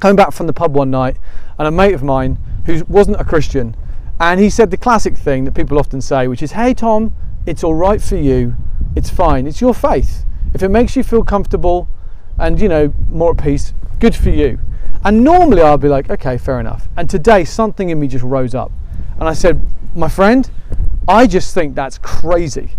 coming 0.00 0.16
back 0.16 0.32
from 0.32 0.46
the 0.46 0.52
pub 0.52 0.74
one 0.74 0.90
night, 0.90 1.16
and 1.58 1.66
a 1.66 1.70
mate 1.70 1.94
of 1.94 2.02
mine 2.02 2.38
who 2.66 2.84
wasn't 2.88 3.20
a 3.20 3.24
Christian, 3.24 3.76
and 4.18 4.40
he 4.40 4.50
said 4.50 4.70
the 4.70 4.76
classic 4.76 5.16
thing 5.16 5.44
that 5.44 5.54
people 5.54 5.78
often 5.78 6.00
say, 6.00 6.26
which 6.28 6.42
is, 6.42 6.52
Hey, 6.52 6.74
Tom, 6.74 7.12
it's 7.44 7.62
all 7.62 7.74
right 7.74 8.00
for 8.00 8.16
you, 8.16 8.56
it's 8.94 9.10
fine, 9.10 9.46
it's 9.46 9.60
your 9.60 9.74
faith. 9.74 10.24
If 10.54 10.62
it 10.62 10.68
makes 10.70 10.96
you 10.96 11.02
feel 11.02 11.22
comfortable 11.22 11.88
and, 12.38 12.60
you 12.60 12.68
know, 12.68 12.94
more 13.08 13.32
at 13.32 13.38
peace, 13.42 13.72
good 13.98 14.14
for 14.14 14.30
you. 14.30 14.58
And 15.04 15.22
normally 15.22 15.62
I'd 15.62 15.80
be 15.80 15.88
like, 15.88 16.10
okay, 16.10 16.36
fair 16.36 16.58
enough. 16.58 16.88
And 16.96 17.08
today 17.08 17.44
something 17.44 17.90
in 17.90 18.00
me 18.00 18.08
just 18.08 18.24
rose 18.24 18.54
up. 18.54 18.72
And 19.18 19.28
I 19.28 19.32
said, 19.32 19.60
my 19.94 20.08
friend, 20.08 20.50
I 21.08 21.26
just 21.26 21.54
think 21.54 21.74
that's 21.74 21.98
crazy. 21.98 22.72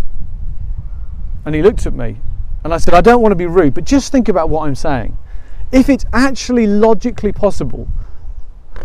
And 1.46 1.56
he 1.56 1.62
looked 1.62 1.86
at 1.86 1.94
me 1.94 2.18
and 2.64 2.74
I 2.74 2.78
said, 2.78 2.94
I 2.94 3.02
don't 3.02 3.22
want 3.22 3.32
to 3.32 3.38
be 3.38 3.46
rude, 3.46 3.74
but 3.74 3.86
just 3.86 4.12
think 4.12 4.28
about 4.28 4.50
what 4.50 4.68
I'm 4.68 4.76
saying. 4.76 5.18
If 5.72 5.90
it's 5.90 6.06
actually 6.12 6.68
logically 6.68 7.32
possible 7.32 7.88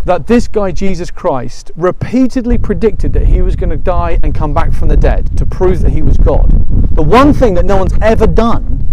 that 0.04 0.26
this 0.26 0.48
guy, 0.48 0.70
Jesus 0.70 1.10
Christ, 1.10 1.70
repeatedly 1.76 2.58
predicted 2.58 3.12
that 3.12 3.26
he 3.26 3.42
was 3.42 3.56
going 3.56 3.70
to 3.70 3.76
die 3.76 4.18
and 4.22 4.34
come 4.34 4.54
back 4.54 4.72
from 4.72 4.88
the 4.88 4.96
dead 4.96 5.36
to 5.36 5.44
prove 5.44 5.82
that 5.82 5.90
he 5.90 6.02
was 6.02 6.16
God, 6.16 6.50
the 6.94 7.02
one 7.02 7.32
thing 7.32 7.54
that 7.54 7.64
no 7.64 7.76
one's 7.76 7.94
ever 8.00 8.26
done, 8.26 8.86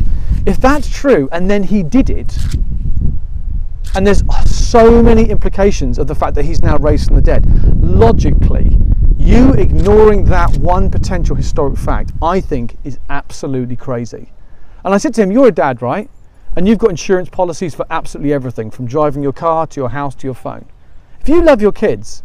if 0.45 0.57
that's 0.57 0.89
true 0.89 1.29
and 1.31 1.49
then 1.49 1.63
he 1.63 1.83
did 1.83 2.09
it, 2.09 2.37
and 3.95 4.05
there's 4.05 4.23
so 4.45 5.01
many 5.01 5.29
implications 5.29 5.97
of 5.97 6.07
the 6.07 6.15
fact 6.15 6.35
that 6.35 6.45
he's 6.45 6.61
now 6.61 6.77
raised 6.77 7.07
from 7.07 7.15
the 7.15 7.21
dead, 7.21 7.45
logically, 7.83 8.77
you 9.17 9.53
ignoring 9.53 10.23
that 10.25 10.55
one 10.57 10.89
potential 10.89 11.35
historic 11.35 11.77
fact, 11.77 12.11
I 12.21 12.39
think, 12.39 12.77
is 12.83 12.99
absolutely 13.09 13.75
crazy. 13.75 14.31
And 14.83 14.93
I 14.93 14.97
said 14.97 15.13
to 15.15 15.21
him, 15.21 15.31
You're 15.31 15.47
a 15.47 15.51
dad, 15.51 15.81
right? 15.81 16.09
And 16.55 16.67
you've 16.67 16.79
got 16.79 16.89
insurance 16.89 17.29
policies 17.29 17.75
for 17.75 17.85
absolutely 17.89 18.33
everything, 18.33 18.71
from 18.71 18.87
driving 18.87 19.21
your 19.21 19.33
car 19.33 19.67
to 19.67 19.79
your 19.79 19.89
house 19.89 20.15
to 20.15 20.27
your 20.27 20.33
phone. 20.33 20.65
If 21.21 21.29
you 21.29 21.41
love 21.41 21.61
your 21.61 21.71
kids, 21.71 22.23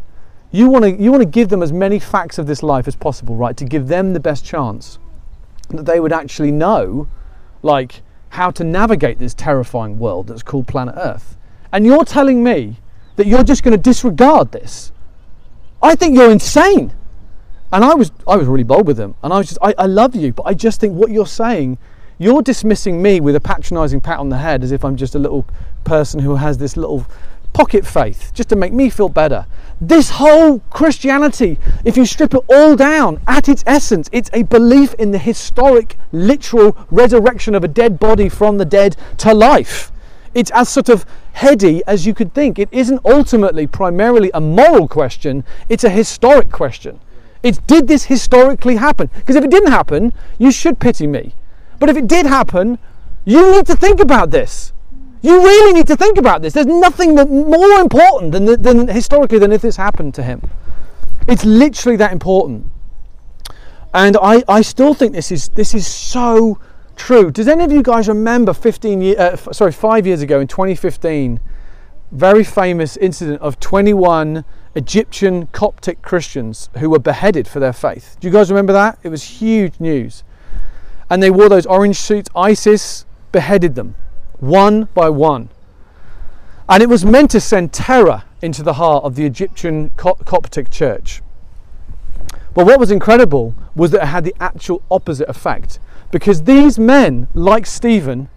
you 0.50 0.68
want 0.68 0.84
to 0.84 0.90
you 0.92 1.10
want 1.10 1.22
to 1.22 1.28
give 1.28 1.48
them 1.48 1.62
as 1.62 1.72
many 1.72 1.98
facts 1.98 2.38
of 2.38 2.46
this 2.46 2.62
life 2.62 2.86
as 2.86 2.94
possible, 2.94 3.36
right? 3.36 3.56
To 3.56 3.64
give 3.64 3.88
them 3.88 4.12
the 4.12 4.20
best 4.20 4.44
chance 4.44 4.98
that 5.70 5.84
they 5.84 5.98
would 5.98 6.12
actually 6.12 6.52
know, 6.52 7.08
like 7.62 8.02
how 8.30 8.50
to 8.52 8.64
navigate 8.64 9.18
this 9.18 9.34
terrifying 9.34 9.98
world 9.98 10.28
that's 10.28 10.42
called 10.42 10.68
planet 10.68 10.94
Earth. 10.96 11.36
And 11.74 11.84
you're 11.84 12.04
telling 12.06 12.42
me 12.42 12.78
that 13.16 13.26
you're 13.26 13.44
just 13.44 13.62
going 13.62 13.76
to 13.76 13.82
disregard 13.82 14.52
this 14.52 14.92
I 15.84 15.94
think 15.94 16.16
you're 16.16 16.30
insane. 16.30 16.92
And 17.70 17.84
I 17.84 17.94
was, 17.94 18.10
I 18.26 18.36
was 18.36 18.48
really 18.48 18.64
bold 18.64 18.86
with 18.86 18.98
him. 18.98 19.14
And 19.22 19.34
I 19.34 19.36
was 19.38 19.48
just, 19.48 19.58
I, 19.60 19.74
I 19.76 19.84
love 19.84 20.16
you, 20.16 20.32
but 20.32 20.44
I 20.44 20.54
just 20.54 20.80
think 20.80 20.94
what 20.94 21.10
you're 21.10 21.26
saying, 21.26 21.76
you're 22.18 22.40
dismissing 22.40 23.02
me 23.02 23.20
with 23.20 23.36
a 23.36 23.40
patronizing 23.40 24.00
pat 24.00 24.18
on 24.18 24.30
the 24.30 24.38
head 24.38 24.64
as 24.64 24.72
if 24.72 24.82
I'm 24.82 24.96
just 24.96 25.14
a 25.14 25.18
little 25.18 25.44
person 25.84 26.20
who 26.20 26.36
has 26.36 26.56
this 26.56 26.78
little 26.78 27.04
pocket 27.52 27.86
faith 27.86 28.32
just 28.34 28.48
to 28.48 28.56
make 28.56 28.72
me 28.72 28.88
feel 28.88 29.10
better. 29.10 29.46
This 29.78 30.08
whole 30.08 30.60
Christianity, 30.70 31.58
if 31.84 31.98
you 31.98 32.06
strip 32.06 32.32
it 32.32 32.40
all 32.48 32.76
down 32.76 33.20
at 33.26 33.48
its 33.50 33.62
essence, 33.66 34.08
it's 34.10 34.30
a 34.32 34.44
belief 34.44 34.94
in 34.94 35.10
the 35.10 35.18
historic, 35.18 35.98
literal 36.12 36.78
resurrection 36.90 37.54
of 37.54 37.62
a 37.62 37.68
dead 37.68 38.00
body 38.00 38.30
from 38.30 38.56
the 38.56 38.64
dead 38.64 38.96
to 39.18 39.34
life. 39.34 39.92
It's 40.34 40.50
as 40.50 40.68
sort 40.68 40.88
of 40.88 41.06
heady 41.32 41.82
as 41.86 42.06
you 42.06 42.14
could 42.14 42.34
think. 42.34 42.58
It 42.58 42.68
isn't 42.72 43.00
ultimately 43.04 43.66
primarily 43.66 44.30
a 44.34 44.40
moral 44.40 44.88
question, 44.88 45.44
it's 45.68 45.84
a 45.84 45.90
historic 45.90 46.50
question. 46.50 47.00
It's 47.42 47.58
did 47.58 47.88
this 47.88 48.04
historically 48.04 48.76
happen? 48.76 49.10
Because 49.14 49.36
if 49.36 49.44
it 49.44 49.50
didn't 49.50 49.70
happen, 49.70 50.12
you 50.38 50.50
should 50.50 50.78
pity 50.80 51.06
me. 51.06 51.34
But 51.78 51.90
if 51.90 51.96
it 51.96 52.06
did 52.06 52.26
happen, 52.26 52.78
you 53.24 53.52
need 53.52 53.66
to 53.66 53.76
think 53.76 54.00
about 54.00 54.30
this. 54.30 54.72
You 55.22 55.42
really 55.42 55.72
need 55.72 55.86
to 55.86 55.96
think 55.96 56.18
about 56.18 56.42
this. 56.42 56.52
There's 56.52 56.66
nothing 56.66 57.14
more 57.14 57.80
important 57.80 58.32
than, 58.32 58.60
than 58.60 58.88
historically 58.88 59.38
than 59.38 59.52
if 59.52 59.62
this 59.62 59.76
happened 59.76 60.14
to 60.14 60.22
him. 60.22 60.50
It's 61.26 61.44
literally 61.44 61.96
that 61.96 62.12
important. 62.12 62.66
And 63.94 64.16
I, 64.20 64.42
I 64.48 64.60
still 64.62 64.92
think 64.92 65.12
this 65.12 65.30
is 65.30 65.48
this 65.50 65.72
is 65.72 65.86
so 65.86 66.58
true. 66.96 67.30
Does 67.30 67.48
any 67.48 67.64
of 67.64 67.72
you 67.72 67.82
guys 67.82 68.08
remember 68.08 68.52
15 68.52 69.00
year, 69.00 69.16
uh, 69.18 69.30
f- 69.32 69.48
sorry, 69.52 69.72
five 69.72 70.06
years 70.06 70.22
ago 70.22 70.40
in 70.40 70.46
2015, 70.46 71.40
very 72.12 72.44
famous 72.44 72.96
incident 72.96 73.40
of 73.40 73.58
21 73.60 74.44
Egyptian 74.74 75.46
Coptic 75.48 76.02
Christians 76.02 76.70
who 76.78 76.90
were 76.90 76.98
beheaded 76.98 77.46
for 77.46 77.60
their 77.60 77.72
faith? 77.72 78.16
Do 78.20 78.28
you 78.28 78.32
guys 78.32 78.50
remember 78.50 78.72
that? 78.72 78.98
It 79.02 79.08
was 79.08 79.22
huge 79.22 79.78
news. 79.78 80.24
And 81.10 81.22
they 81.22 81.30
wore 81.30 81.48
those 81.48 81.66
orange 81.66 81.96
suits. 81.96 82.30
ISIS 82.34 83.04
beheaded 83.32 83.74
them, 83.74 83.94
one 84.40 84.88
by 84.94 85.08
one. 85.08 85.50
And 86.68 86.82
it 86.82 86.88
was 86.88 87.04
meant 87.04 87.30
to 87.32 87.40
send 87.40 87.72
terror 87.72 88.22
into 88.40 88.62
the 88.62 88.74
heart 88.74 89.04
of 89.04 89.16
the 89.16 89.26
Egyptian 89.26 89.90
Co- 89.96 90.14
Coptic 90.24 90.70
church. 90.70 91.22
But 92.54 92.66
what 92.66 92.78
was 92.78 92.90
incredible 92.90 93.54
was 93.74 93.90
that 93.90 94.02
it 94.02 94.06
had 94.06 94.24
the 94.24 94.34
actual 94.40 94.82
opposite 94.90 95.28
effect. 95.28 95.78
Because 96.14 96.44
these 96.44 96.78
men, 96.78 97.26
like 97.34 97.66
Stephen, 97.66 98.28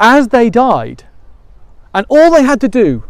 as 0.00 0.28
they 0.28 0.48
died, 0.48 1.04
and 1.92 2.06
all 2.08 2.30
they 2.30 2.44
had 2.44 2.62
to 2.62 2.68
do 2.68 3.04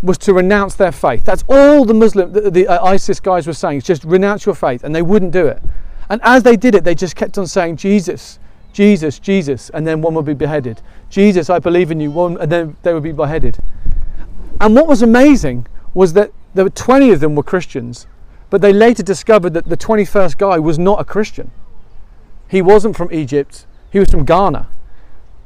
was 0.00 0.16
to 0.18 0.32
renounce 0.32 0.76
their 0.76 0.92
faith. 0.92 1.24
That's 1.24 1.42
all 1.48 1.84
the 1.84 1.92
Muslim, 1.92 2.32
the, 2.32 2.52
the 2.52 2.68
uh, 2.68 2.84
ISIS 2.84 3.18
guys 3.18 3.48
were 3.48 3.52
saying, 3.52 3.80
just 3.80 4.04
renounce 4.04 4.46
your 4.46 4.54
faith, 4.54 4.84
and 4.84 4.94
they 4.94 5.02
wouldn't 5.02 5.32
do 5.32 5.48
it. 5.48 5.60
And 6.08 6.20
as 6.22 6.44
they 6.44 6.54
did 6.54 6.76
it, 6.76 6.84
they 6.84 6.94
just 6.94 7.16
kept 7.16 7.36
on 7.36 7.48
saying, 7.48 7.78
Jesus, 7.78 8.38
Jesus, 8.72 9.18
Jesus, 9.18 9.70
and 9.70 9.84
then 9.84 10.00
one 10.00 10.14
would 10.14 10.24
be 10.24 10.32
beheaded. 10.34 10.80
Jesus, 11.10 11.50
I 11.50 11.58
believe 11.58 11.90
in 11.90 11.98
you, 11.98 12.12
one, 12.12 12.40
and 12.40 12.52
then 12.52 12.76
they 12.84 12.94
would 12.94 13.02
be 13.02 13.10
beheaded. 13.10 13.58
And 14.60 14.76
what 14.76 14.86
was 14.86 15.02
amazing 15.02 15.66
was 15.94 16.12
that 16.12 16.30
there 16.54 16.62
were 16.62 16.70
20 16.70 17.10
of 17.10 17.18
them 17.18 17.34
were 17.34 17.42
Christians, 17.42 18.06
but 18.50 18.60
they 18.60 18.72
later 18.72 19.02
discovered 19.02 19.54
that 19.54 19.68
the 19.68 19.76
21st 19.76 20.38
guy 20.38 20.60
was 20.60 20.78
not 20.78 21.00
a 21.00 21.04
Christian. 21.04 21.50
He 22.48 22.62
wasn't 22.62 22.96
from 22.96 23.12
Egypt, 23.12 23.66
he 23.90 23.98
was 23.98 24.10
from 24.10 24.24
Ghana. 24.24 24.68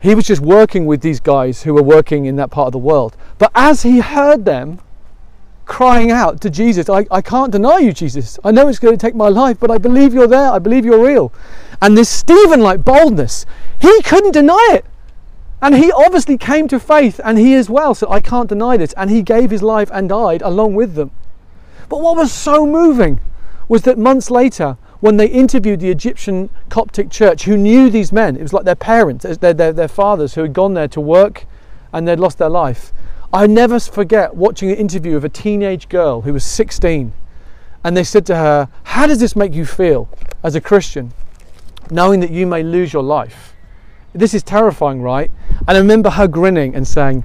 He 0.01 0.15
was 0.15 0.25
just 0.25 0.41
working 0.41 0.87
with 0.87 1.01
these 1.01 1.21
guys 1.21 1.63
who 1.63 1.75
were 1.75 1.83
working 1.83 2.25
in 2.25 2.35
that 2.37 2.51
part 2.51 2.67
of 2.67 2.73
the 2.73 2.79
world. 2.79 3.17
But 3.39 3.53
as 3.55 3.83
he 3.83 4.01
heard 4.01 4.45
them 4.45 4.81
crying 5.65 6.11
out 6.11 6.41
to 6.41 6.51
Jesus, 6.51 6.89
I, 6.89 7.07
I 7.09 7.23
can't 7.23 7.53
deny 7.53 7.79
you, 7.79 7.93
Jesus. 7.93 8.39
I 8.43 8.51
know 8.51 8.67
it's 8.67 8.81
going 8.81 8.97
to 8.97 9.01
take 9.01 9.15
my 9.15 9.29
life, 9.29 9.61
but 9.61 9.71
I 9.71 9.79
believe 9.79 10.13
you're 10.13 10.27
there. 10.27 10.51
I 10.51 10.59
believe 10.59 10.85
you're 10.85 11.05
real. 11.05 11.33
And 11.81 11.97
this 11.97 12.09
Stephen 12.09 12.61
like 12.61 12.85
boldness, 12.85 13.47
he 13.81 14.03
couldn't 14.03 14.33
deny 14.33 14.71
it. 14.73 14.85
And 15.61 15.77
he 15.77 15.93
obviously 15.93 16.37
came 16.37 16.67
to 16.69 16.81
faith, 16.81 17.21
and 17.25 17.39
he 17.39 17.55
as 17.55 17.71
well 17.71 17.95
said, 17.95 18.09
I 18.11 18.19
can't 18.19 18.49
deny 18.49 18.77
this. 18.77 18.93
And 18.95 19.09
he 19.09 19.23
gave 19.23 19.53
his 19.53 19.63
life 19.63 19.89
and 19.93 20.09
died 20.09 20.43
along 20.43 20.75
with 20.75 20.95
them. 20.95 21.13
But 21.89 22.01
what 22.01 22.17
was 22.17 22.33
so 22.33 22.67
moving 22.67 23.21
was 23.69 23.83
that 23.83 23.99
months 23.99 24.31
later, 24.31 24.77
when 25.03 25.17
they 25.17 25.27
interviewed 25.27 25.81
the 25.81 25.91
Egyptian 25.91 26.49
Coptic 26.69 27.11
church 27.11 27.43
who 27.43 27.57
knew 27.57 27.91
these 27.91 28.13
men, 28.13 28.37
it 28.37 28.43
was 28.43 28.53
like 28.53 28.65
their 28.65 28.77
parents, 28.77 29.25
uh, 29.25 29.35
their, 29.41 29.53
their, 29.53 29.73
their 29.73 29.89
fathers 29.89 30.37
who 30.37 30.43
had 30.43 30.53
gone 30.53 30.75
there 30.75 30.87
to 30.87 31.01
work 31.01 31.45
and 31.93 32.07
they'd 32.07 32.21
lost 32.21 32.39
their 32.39 32.49
life. 32.49 32.93
I 33.33 33.49
never 33.49 33.81
forget 33.81 34.37
watching 34.37 34.71
an 34.71 34.77
interview 34.77 35.17
of 35.17 35.25
a 35.25 35.29
teenage 35.29 35.89
girl 35.89 36.21
who 36.21 36.33
was 36.33 36.45
16 36.45 37.13
and 37.83 37.97
they 37.97 38.05
said 38.05 38.25
to 38.27 38.37
her, 38.37 38.69
How 38.85 39.09
does 39.09 39.19
this 39.19 39.35
make 39.35 39.53
you 39.53 39.67
feel 39.67 40.09
as 40.45 40.55
a 40.55 40.61
Christian, 40.61 41.13
knowing 41.91 42.21
that 42.21 42.31
you 42.31 42.47
may 42.47 42.63
lose 42.63 42.93
your 42.93 43.03
life? 43.03 43.57
This 44.13 44.35
is 44.35 44.45
terrifying, 44.45 45.03
right? 45.03 45.33
And 45.67 45.71
I 45.71 45.79
remember 45.79 46.11
her 46.11 46.29
grinning 46.29 46.77
and 46.77 46.87
saying, 46.87 47.25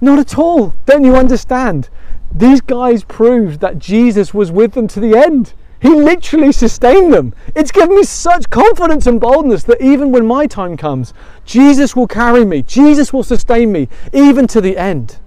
Not 0.00 0.20
at 0.20 0.38
all. 0.38 0.74
Don't 0.86 1.02
you 1.02 1.16
understand? 1.16 1.88
These 2.32 2.60
guys 2.60 3.02
proved 3.02 3.58
that 3.62 3.80
Jesus 3.80 4.32
was 4.32 4.52
with 4.52 4.74
them 4.74 4.86
to 4.86 5.00
the 5.00 5.16
end. 5.16 5.54
He 5.84 5.90
literally 5.90 6.50
sustained 6.50 7.12
them. 7.12 7.34
It's 7.54 7.70
given 7.70 7.94
me 7.94 8.04
such 8.04 8.48
confidence 8.48 9.06
and 9.06 9.20
boldness 9.20 9.64
that 9.64 9.82
even 9.82 10.12
when 10.12 10.26
my 10.26 10.46
time 10.46 10.78
comes, 10.78 11.12
Jesus 11.44 11.94
will 11.94 12.06
carry 12.06 12.42
me, 12.42 12.62
Jesus 12.62 13.12
will 13.12 13.22
sustain 13.22 13.70
me, 13.70 13.90
even 14.10 14.46
to 14.46 14.62
the 14.62 14.78
end. 14.78 15.18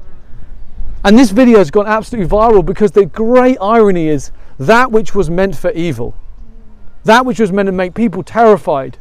And 1.05 1.15
this 1.15 1.29
video 1.29 1.59
has 1.59 1.69
gone 1.69 1.85
absolutely 1.85 2.27
viral 2.27 2.65
because 2.65 2.89
the 2.89 3.05
great 3.05 3.59
irony 3.61 4.07
is 4.07 4.31
that 4.57 4.91
which 4.91 5.13
was 5.13 5.29
meant 5.29 5.55
for 5.55 5.69
evil, 5.73 6.17
that 7.03 7.23
which 7.23 7.39
was 7.39 7.51
meant 7.51 7.67
to 7.67 7.71
make 7.71 7.93
people 7.93 8.23
terrified. 8.23 8.97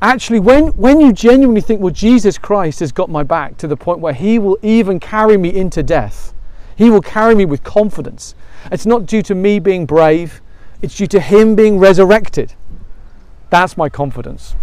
Actually, 0.00 0.40
when, 0.40 0.68
when 0.68 1.02
you 1.02 1.12
genuinely 1.12 1.60
think, 1.60 1.82
well, 1.82 1.92
Jesus 1.92 2.38
Christ 2.38 2.80
has 2.80 2.92
got 2.92 3.10
my 3.10 3.22
back 3.22 3.58
to 3.58 3.68
the 3.68 3.76
point 3.76 3.98
where 3.98 4.14
he 4.14 4.38
will 4.38 4.58
even 4.62 4.98
carry 4.98 5.36
me 5.36 5.54
into 5.54 5.82
death, 5.82 6.32
he 6.76 6.88
will 6.88 7.02
carry 7.02 7.34
me 7.34 7.44
with 7.44 7.62
confidence. 7.62 8.34
It's 8.70 8.86
not 8.86 9.04
due 9.04 9.20
to 9.22 9.34
me 9.34 9.58
being 9.58 9.84
brave, 9.84 10.40
it's 10.82 10.96
due 10.96 11.06
to 11.06 11.20
him 11.20 11.54
being 11.54 11.78
resurrected. 11.78 12.54
That's 13.50 13.76
my 13.76 13.88
confidence. 13.88 14.54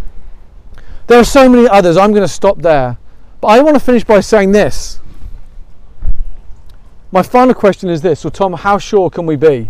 There 1.07 1.19
are 1.19 1.25
so 1.25 1.49
many 1.49 1.67
others. 1.67 1.97
I'm 1.97 2.11
going 2.11 2.23
to 2.23 2.27
stop 2.27 2.61
there. 2.61 2.97
But 3.41 3.47
I 3.47 3.61
want 3.61 3.75
to 3.75 3.79
finish 3.79 4.03
by 4.03 4.19
saying 4.19 4.51
this. 4.51 4.99
My 7.11 7.23
final 7.23 7.55
question 7.55 7.89
is 7.89 8.01
this. 8.01 8.19
So, 8.19 8.29
Tom, 8.29 8.53
how 8.53 8.77
sure 8.77 9.09
can 9.09 9.25
we 9.25 9.35
be 9.35 9.69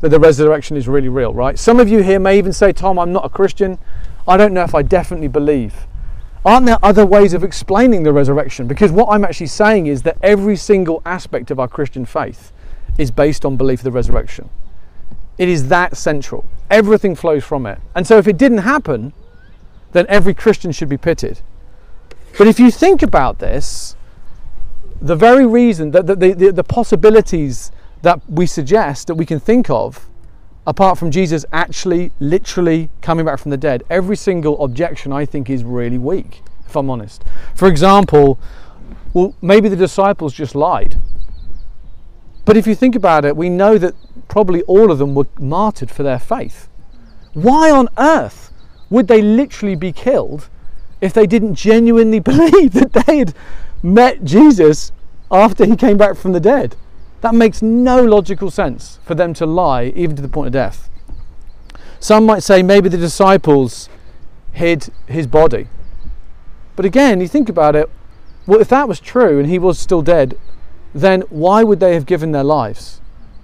that 0.00 0.08
the 0.08 0.18
resurrection 0.18 0.76
is 0.76 0.88
really 0.88 1.08
real, 1.08 1.34
right? 1.34 1.58
Some 1.58 1.78
of 1.78 1.88
you 1.88 2.02
here 2.02 2.18
may 2.18 2.38
even 2.38 2.52
say, 2.52 2.72
Tom, 2.72 2.98
I'm 2.98 3.12
not 3.12 3.24
a 3.24 3.28
Christian. 3.28 3.78
I 4.26 4.36
don't 4.36 4.54
know 4.54 4.64
if 4.64 4.74
I 4.74 4.82
definitely 4.82 5.28
believe. 5.28 5.86
Aren't 6.44 6.66
there 6.66 6.78
other 6.82 7.04
ways 7.04 7.34
of 7.34 7.44
explaining 7.44 8.02
the 8.02 8.12
resurrection? 8.12 8.66
Because 8.66 8.90
what 8.90 9.08
I'm 9.10 9.24
actually 9.24 9.48
saying 9.48 9.86
is 9.86 10.02
that 10.02 10.16
every 10.22 10.56
single 10.56 11.02
aspect 11.04 11.50
of 11.50 11.60
our 11.60 11.68
Christian 11.68 12.06
faith 12.06 12.52
is 12.96 13.10
based 13.10 13.44
on 13.44 13.56
belief 13.56 13.80
of 13.80 13.84
the 13.84 13.90
resurrection. 13.90 14.48
It 15.40 15.48
is 15.48 15.68
that 15.68 15.96
central. 15.96 16.44
Everything 16.70 17.14
flows 17.14 17.44
from 17.44 17.64
it. 17.64 17.78
And 17.94 18.06
so 18.06 18.18
if 18.18 18.28
it 18.28 18.36
didn't 18.36 18.58
happen, 18.58 19.14
then 19.92 20.04
every 20.06 20.34
Christian 20.34 20.70
should 20.70 20.90
be 20.90 20.98
pitied. 20.98 21.40
But 22.36 22.46
if 22.46 22.60
you 22.60 22.70
think 22.70 23.02
about 23.02 23.38
this, 23.38 23.96
the 25.00 25.16
very 25.16 25.46
reason 25.46 25.92
that 25.92 26.06
the, 26.06 26.14
the, 26.14 26.32
the, 26.34 26.52
the 26.52 26.62
possibilities 26.62 27.72
that 28.02 28.20
we 28.28 28.44
suggest 28.44 29.06
that 29.06 29.14
we 29.14 29.24
can 29.24 29.40
think 29.40 29.70
of, 29.70 30.10
apart 30.66 30.98
from 30.98 31.10
Jesus 31.10 31.46
actually 31.54 32.12
literally 32.20 32.90
coming 33.00 33.24
back 33.24 33.38
from 33.38 33.50
the 33.50 33.56
dead, 33.56 33.82
every 33.88 34.16
single 34.16 34.62
objection 34.62 35.10
I 35.10 35.24
think 35.24 35.48
is 35.48 35.64
really 35.64 35.96
weak, 35.96 36.42
if 36.66 36.76
I'm 36.76 36.90
honest. 36.90 37.24
For 37.54 37.66
example, 37.66 38.38
well, 39.14 39.34
maybe 39.40 39.70
the 39.70 39.76
disciples 39.76 40.34
just 40.34 40.54
lied. 40.54 40.98
But 42.44 42.56
if 42.56 42.66
you 42.66 42.74
think 42.74 42.94
about 42.96 43.24
it, 43.24 43.36
we 43.36 43.48
know 43.48 43.78
that 43.78 43.94
probably 44.28 44.62
all 44.62 44.90
of 44.90 44.98
them 44.98 45.14
were 45.14 45.26
martyred 45.38 45.90
for 45.90 46.02
their 46.02 46.18
faith. 46.18 46.68
Why 47.34 47.70
on 47.70 47.88
earth 47.98 48.52
would 48.88 49.08
they 49.08 49.22
literally 49.22 49.76
be 49.76 49.92
killed 49.92 50.48
if 51.00 51.12
they 51.12 51.26
didn't 51.26 51.54
genuinely 51.54 52.18
believe 52.20 52.72
that 52.72 52.92
they 52.92 53.18
had 53.18 53.34
met 53.82 54.24
Jesus 54.24 54.92
after 55.30 55.64
he 55.64 55.76
came 55.76 55.96
back 55.96 56.16
from 56.16 56.32
the 56.32 56.40
dead? 56.40 56.76
That 57.20 57.34
makes 57.34 57.60
no 57.60 58.02
logical 58.02 58.50
sense 58.50 58.98
for 59.04 59.14
them 59.14 59.34
to 59.34 59.46
lie, 59.46 59.92
even 59.94 60.16
to 60.16 60.22
the 60.22 60.28
point 60.28 60.48
of 60.48 60.52
death. 60.52 60.88
Some 61.98 62.24
might 62.24 62.42
say 62.42 62.62
maybe 62.62 62.88
the 62.88 62.96
disciples 62.96 63.90
hid 64.52 64.88
his 65.06 65.26
body. 65.26 65.68
But 66.76 66.86
again, 66.86 67.20
you 67.20 67.28
think 67.28 67.50
about 67.50 67.76
it, 67.76 67.90
well, 68.46 68.60
if 68.60 68.68
that 68.68 68.88
was 68.88 69.00
true 69.00 69.38
and 69.38 69.48
he 69.48 69.58
was 69.58 69.78
still 69.78 70.00
dead, 70.00 70.36
then 70.94 71.22
why 71.30 71.62
would 71.62 71.80
they 71.80 71.94
have 71.94 72.06
given 72.06 72.32
their 72.32 72.44
lives? 72.44 73.00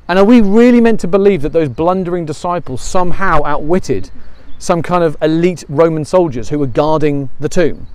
And 0.09 0.19
are 0.19 0.25
we 0.25 0.41
really 0.41 0.81
meant 0.81 1.01
to 1.01 1.09
believe 1.09 1.43
that 1.43 1.53
those 1.53 1.69
blundering 1.69 2.25
disciples 2.25 2.83
somehow 2.83 3.43
outwitted 3.45 4.11
some 4.59 4.83
kind 4.83 5.03
of 5.05 5.17
elite 5.21 5.65
Roman 5.69 6.05
soldiers 6.05 6.49
who 6.49 6.59
were 6.59 6.67
guarding 6.67 7.29
the 7.41 7.49
tomb? 7.49 7.89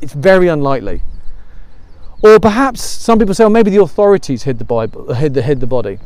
It's 0.00 0.12
very 0.12 0.48
unlikely. 0.48 1.02
Or 2.22 2.40
perhaps 2.40 2.82
some 2.82 3.18
people 3.18 3.34
say, 3.34 3.44
well, 3.44 3.50
maybe 3.50 3.70
the 3.70 3.82
authorities 3.82 4.44
hid 4.44 4.58
the 4.58 4.64
Bible, 4.64 5.14
hid 5.14 5.34
the, 5.34 5.42
hid 5.42 5.60
the 5.60 5.66
body. 5.66 5.98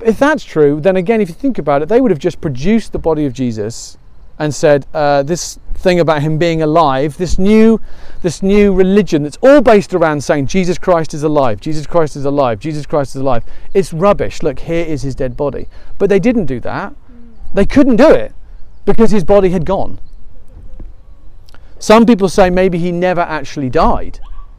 If 0.00 0.18
that's 0.18 0.42
true, 0.42 0.80
then 0.80 0.96
again, 0.96 1.20
if 1.20 1.28
you 1.28 1.34
think 1.34 1.58
about 1.58 1.82
it, 1.82 1.88
they 1.88 2.00
would 2.00 2.10
have 2.10 2.18
just 2.18 2.40
produced 2.40 2.92
the 2.92 2.98
body 2.98 3.24
of 3.24 3.32
Jesus 3.32 3.96
and 4.42 4.52
said, 4.52 4.86
uh, 4.92 5.22
this 5.22 5.60
thing 5.74 6.00
about 6.00 6.20
him 6.20 6.36
being 6.36 6.62
alive, 6.62 7.16
this 7.16 7.38
new, 7.38 7.80
this 8.22 8.42
new 8.42 8.74
religion 8.74 9.22
that's 9.22 9.38
all 9.40 9.60
based 9.60 9.94
around 9.94 10.24
saying 10.24 10.48
Jesus 10.48 10.78
Christ 10.78 11.14
is 11.14 11.22
alive, 11.22 11.60
Jesus 11.60 11.86
Christ 11.86 12.16
is 12.16 12.24
alive, 12.24 12.58
Jesus 12.58 12.84
Christ 12.84 13.14
is 13.14 13.22
alive. 13.22 13.44
It's 13.72 13.92
rubbish. 13.92 14.42
Look, 14.42 14.58
here 14.58 14.84
is 14.84 15.02
his 15.02 15.14
dead 15.14 15.36
body. 15.36 15.68
But 15.96 16.08
they 16.08 16.18
didn't 16.18 16.46
do 16.46 16.58
that. 16.58 16.92
They 17.54 17.64
couldn't 17.64 17.96
do 17.96 18.10
it 18.10 18.34
because 18.84 19.12
his 19.12 19.22
body 19.22 19.50
had 19.50 19.64
gone. 19.64 20.00
Some 21.78 22.04
people 22.04 22.28
say 22.28 22.50
maybe 22.50 22.78
he 22.78 22.90
never 22.90 23.20
actually 23.20 23.70
died 23.70 24.18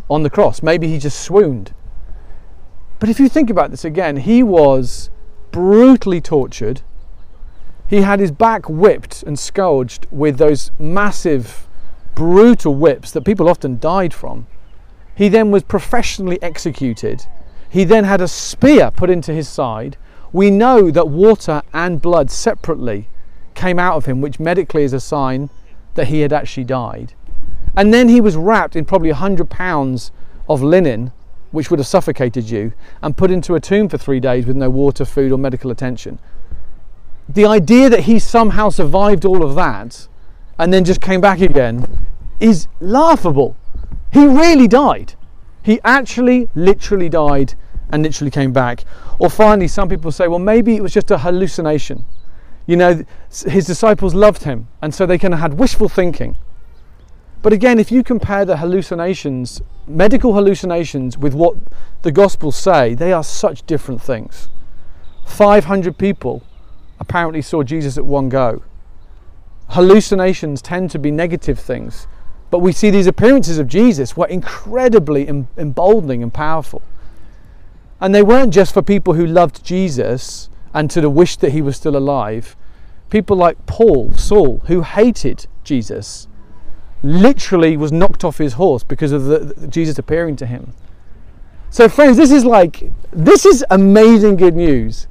on 0.09 0.23
the 0.23 0.29
cross. 0.29 0.63
Maybe 0.63 0.87
he 0.87 0.97
just 0.97 1.19
swooned. 1.19 1.73
But 2.99 3.09
if 3.09 3.19
you 3.19 3.27
think 3.27 3.49
about 3.49 3.69
this 3.71 3.83
again, 3.83 4.15
he 4.15 4.43
was 4.43 5.09
brutally 5.51 6.21
tortured. 6.21 6.83
He 7.93 8.01
had 8.01 8.19
his 8.19 8.31
back 8.31 8.67
whipped 8.67 9.21
and 9.21 9.37
scourged 9.37 10.07
with 10.09 10.39
those 10.39 10.71
massive, 10.79 11.67
brutal 12.15 12.73
whips 12.73 13.11
that 13.11 13.21
people 13.21 13.47
often 13.47 13.77
died 13.77 14.15
from. 14.15 14.47
He 15.13 15.29
then 15.29 15.51
was 15.51 15.61
professionally 15.61 16.41
executed. 16.41 17.27
He 17.69 17.83
then 17.83 18.05
had 18.05 18.19
a 18.19 18.27
spear 18.27 18.89
put 18.89 19.11
into 19.11 19.31
his 19.31 19.47
side. 19.47 19.95
We 20.31 20.49
know 20.49 20.89
that 20.89 21.07
water 21.07 21.61
and 21.71 22.01
blood 22.01 22.31
separately 22.31 23.09
came 23.53 23.77
out 23.77 23.95
of 23.95 24.05
him, 24.05 24.21
which 24.21 24.39
medically 24.39 24.81
is 24.81 24.93
a 24.93 24.99
sign 24.99 25.51
that 25.93 26.07
he 26.07 26.21
had 26.21 26.33
actually 26.33 26.63
died. 26.63 27.13
And 27.75 27.93
then 27.93 28.09
he 28.09 28.21
was 28.21 28.35
wrapped 28.35 28.75
in 28.75 28.85
probably 28.85 29.11
100 29.11 29.51
pounds 29.51 30.11
of 30.49 30.63
linen, 30.63 31.11
which 31.51 31.69
would 31.69 31.77
have 31.77 31.85
suffocated 31.85 32.49
you, 32.49 32.73
and 33.03 33.15
put 33.15 33.29
into 33.29 33.53
a 33.53 33.59
tomb 33.59 33.87
for 33.87 33.99
three 33.99 34.19
days 34.19 34.47
with 34.47 34.55
no 34.55 34.71
water, 34.71 35.05
food, 35.05 35.31
or 35.31 35.37
medical 35.37 35.69
attention. 35.69 36.17
The 37.29 37.45
idea 37.45 37.89
that 37.89 38.01
he 38.01 38.19
somehow 38.19 38.69
survived 38.69 39.25
all 39.25 39.43
of 39.43 39.55
that 39.55 40.07
and 40.59 40.73
then 40.73 40.83
just 40.83 41.01
came 41.01 41.21
back 41.21 41.41
again 41.41 42.07
is 42.39 42.67
laughable. 42.79 43.55
He 44.11 44.25
really 44.25 44.67
died. 44.67 45.15
He 45.63 45.79
actually, 45.83 46.49
literally 46.53 47.09
died 47.09 47.55
and 47.89 48.03
literally 48.03 48.31
came 48.31 48.51
back. 48.51 48.83
Or 49.19 49.29
finally, 49.29 49.67
some 49.67 49.87
people 49.87 50.11
say, 50.11 50.27
well, 50.27 50.39
maybe 50.39 50.75
it 50.75 50.81
was 50.81 50.93
just 50.93 51.09
a 51.11 51.19
hallucination. 51.19 52.05
You 52.65 52.75
know, 52.75 53.03
his 53.29 53.65
disciples 53.65 54.13
loved 54.13 54.43
him, 54.43 54.67
and 54.81 54.93
so 54.93 55.05
they 55.05 55.17
kind 55.17 55.33
of 55.33 55.39
had 55.39 55.55
wishful 55.55 55.89
thinking. 55.89 56.37
But 57.41 57.51
again, 57.51 57.77
if 57.77 57.91
you 57.91 58.03
compare 58.03 58.45
the 58.45 58.57
hallucinations, 58.57 59.61
medical 59.85 60.33
hallucinations, 60.33 61.17
with 61.17 61.33
what 61.33 61.55
the 62.01 62.11
Gospels 62.11 62.55
say, 62.55 62.93
they 62.93 63.11
are 63.11 63.23
such 63.23 63.65
different 63.65 64.01
things. 64.01 64.49
500 65.25 65.97
people 65.97 66.41
apparently 67.03 67.41
saw 67.41 67.63
Jesus 67.63 67.97
at 67.97 68.05
one 68.05 68.29
go. 68.29 68.63
Hallucinations 69.69 70.61
tend 70.61 70.89
to 70.91 70.99
be 70.99 71.11
negative 71.11 71.59
things, 71.59 72.07
but 72.49 72.59
we 72.59 72.71
see 72.71 72.89
these 72.89 73.07
appearances 73.07 73.59
of 73.59 73.67
Jesus 73.67 74.15
were 74.15 74.27
incredibly 74.27 75.27
em- 75.27 75.47
emboldening 75.57 76.23
and 76.23 76.33
powerful. 76.33 76.81
And 77.99 78.15
they 78.15 78.23
weren't 78.23 78.53
just 78.53 78.73
for 78.73 78.81
people 78.81 79.13
who 79.13 79.25
loved 79.25 79.63
Jesus 79.63 80.49
and 80.73 80.89
to 80.91 81.01
the 81.01 81.09
wish 81.09 81.35
that 81.37 81.51
he 81.51 81.61
was 81.61 81.75
still 81.75 81.95
alive. 81.95 82.55
People 83.09 83.37
like 83.37 83.65
Paul, 83.65 84.13
Saul, 84.13 84.61
who 84.65 84.81
hated 84.81 85.47
Jesus, 85.63 86.27
literally 87.01 87.75
was 87.77 87.91
knocked 87.91 88.23
off 88.23 88.37
his 88.37 88.53
horse 88.53 88.83
because 88.83 89.11
of 89.11 89.25
the, 89.25 89.39
the- 89.39 89.67
Jesus 89.67 89.99
appearing 89.99 90.35
to 90.37 90.45
him. 90.45 90.73
So, 91.69 91.89
friends, 91.89 92.17
this 92.17 92.31
is 92.31 92.45
like 92.45 92.91
this 93.11 93.45
is 93.45 93.65
amazing 93.69 94.35
good 94.35 94.55
news. 94.55 95.07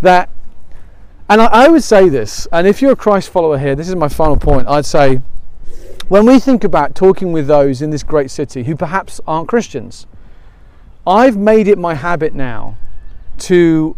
That, 0.00 0.30
and 1.28 1.40
I, 1.40 1.46
I 1.46 1.68
would 1.68 1.82
say 1.82 2.08
this, 2.08 2.46
and 2.52 2.66
if 2.66 2.80
you're 2.80 2.92
a 2.92 2.96
Christ 2.96 3.30
follower 3.30 3.58
here, 3.58 3.74
this 3.74 3.88
is 3.88 3.96
my 3.96 4.08
final 4.08 4.36
point. 4.36 4.68
I'd 4.68 4.86
say, 4.86 5.20
when 6.08 6.24
we 6.24 6.38
think 6.38 6.62
about 6.62 6.94
talking 6.94 7.32
with 7.32 7.48
those 7.48 7.82
in 7.82 7.90
this 7.90 8.04
great 8.04 8.30
city 8.30 8.62
who 8.62 8.76
perhaps 8.76 9.20
aren't 9.26 9.48
Christians, 9.48 10.06
I've 11.06 11.36
made 11.36 11.66
it 11.68 11.78
my 11.78 11.94
habit 11.94 12.34
now 12.34 12.76
to, 13.38 13.96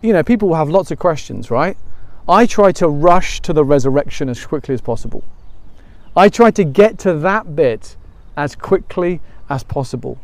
you 0.00 0.12
know, 0.12 0.22
people 0.22 0.48
will 0.48 0.56
have 0.56 0.70
lots 0.70 0.90
of 0.90 0.98
questions, 0.98 1.50
right? 1.50 1.76
I 2.28 2.46
try 2.46 2.72
to 2.72 2.88
rush 2.88 3.40
to 3.42 3.52
the 3.52 3.64
resurrection 3.64 4.28
as 4.28 4.44
quickly 4.44 4.74
as 4.74 4.80
possible. 4.80 5.22
I 6.16 6.28
try 6.28 6.50
to 6.52 6.64
get 6.64 6.98
to 7.00 7.14
that 7.14 7.54
bit 7.54 7.96
as 8.36 8.54
quickly 8.54 9.20
as 9.48 9.62
possible. 9.64 10.18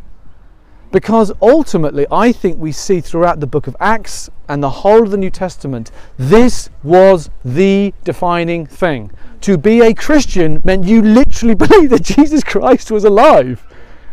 Because 0.93 1.33
ultimately, 1.43 2.07
I 2.11 2.33
think 2.33 2.59
we 2.59 2.73
see 2.73 3.01
throughout 3.01 3.41
the 3.41 3.47
book 3.47 3.67
of 3.67 3.77
Acts 3.81 4.31
and 4.49 4.63
the 4.63 4.71
whole 4.71 5.03
of 5.03 5.11
the 5.11 5.17
New 5.17 5.31
Testament, 5.31 5.91
this 6.17 6.71
was 6.83 7.29
the 7.45 7.93
defining 8.05 8.67
thing. 8.67 9.11
To 9.43 9.59
be 9.59 9.81
a 9.81 9.93
Christian 9.93 10.61
meant 10.65 10.85
you 10.85 11.03
literally 11.03 11.55
believed 11.67 11.93
that 11.93 12.03
Jesus 12.03 12.43
Christ 12.45 12.91
was 12.91 13.05
alive. 13.05 13.67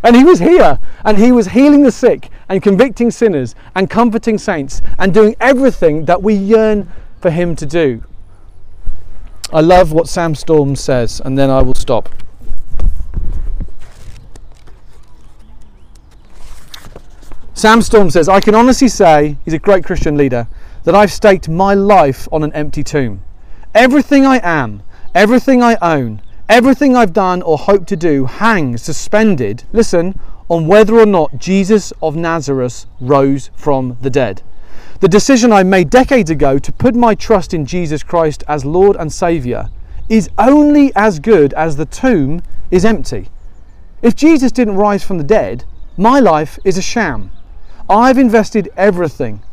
And 0.04 0.16
he 0.18 0.24
was 0.26 0.40
here, 0.40 0.80
and 1.06 1.18
he 1.18 1.32
was 1.32 1.48
healing 1.48 1.84
the 1.84 1.92
sick, 1.92 2.30
and 2.50 2.62
convicting 2.62 3.10
sinners, 3.10 3.56
and 3.74 3.90
comforting 3.90 4.38
saints, 4.38 4.82
and 5.00 5.14
doing 5.14 5.36
everything 5.40 6.06
that 6.06 6.22
we 6.22 6.34
yearn 6.34 6.92
for 7.22 7.32
him 7.32 7.56
to 7.56 7.66
do. 7.66 8.04
I 9.54 9.62
love 9.62 9.94
what 9.94 10.10
Sam 10.10 10.36
Storm 10.36 10.76
says, 10.76 11.22
and 11.24 11.38
then 11.38 11.50
I 11.50 11.62
will 11.62 11.76
stop. 11.76 12.10
Sam 17.56 17.84
Storm 17.84 18.10
says, 18.10 18.28
I 18.28 18.40
can 18.40 18.56
honestly 18.56 18.88
say, 18.88 19.38
he's 19.46 19.54
a 19.54 19.60
great 19.60 19.86
Christian 19.86 20.18
leader, 20.18 20.48
that 20.86 20.96
I've 20.96 21.12
staked 21.12 21.48
my 21.48 21.76
life 21.76 22.28
on 22.32 22.42
an 22.44 22.52
empty 22.54 22.84
tomb. 22.84 23.24
Everything 23.76 24.26
I 24.26 24.42
am, 24.44 24.82
everything 25.14 25.62
I 25.62 25.78
own, 25.80 26.22
everything 26.50 26.96
I've 26.96 27.14
done 27.14 27.44
or 27.44 27.60
hope 27.60 27.86
to 27.88 27.96
do 27.96 28.26
hangs 28.26 28.82
suspended, 28.82 29.66
listen, 29.72 30.20
on 30.50 30.66
whether 30.66 30.98
or 30.98 31.06
not 31.06 31.38
Jesus 31.38 31.94
of 32.02 32.16
Nazareth 32.16 32.88
rose 33.00 33.52
from 33.56 33.98
the 34.02 34.10
dead. 34.10 34.42
The 35.00 35.08
decision 35.08 35.54
I 35.54 35.62
made 35.62 35.92
decades 35.92 36.32
ago 36.32 36.58
to 36.58 36.72
put 36.72 36.96
my 36.96 37.14
trust 37.14 37.54
in 37.54 37.68
Jesus 37.68 38.02
Christ 38.02 38.44
as 38.48 38.66
Lord 38.66 38.96
and 38.96 39.14
Saviour 39.14 39.70
is 40.10 40.28
only 40.40 40.92
as 40.96 41.20
good 41.20 41.54
as 41.54 41.76
the 41.76 41.86
tomb 41.86 42.42
is 42.72 42.84
empty. 42.84 43.30
If 44.02 44.16
Jesus 44.16 44.52
didn't 44.52 44.76
rise 44.76 45.04
from 45.04 45.20
the 45.20 45.24
dead, 45.24 45.66
my 45.98 46.20
life 46.20 46.58
is 46.64 46.80
a 46.80 46.82
sham. 46.82 47.30
I've 47.94 48.18
invested 48.18 48.72
everything 48.76 49.44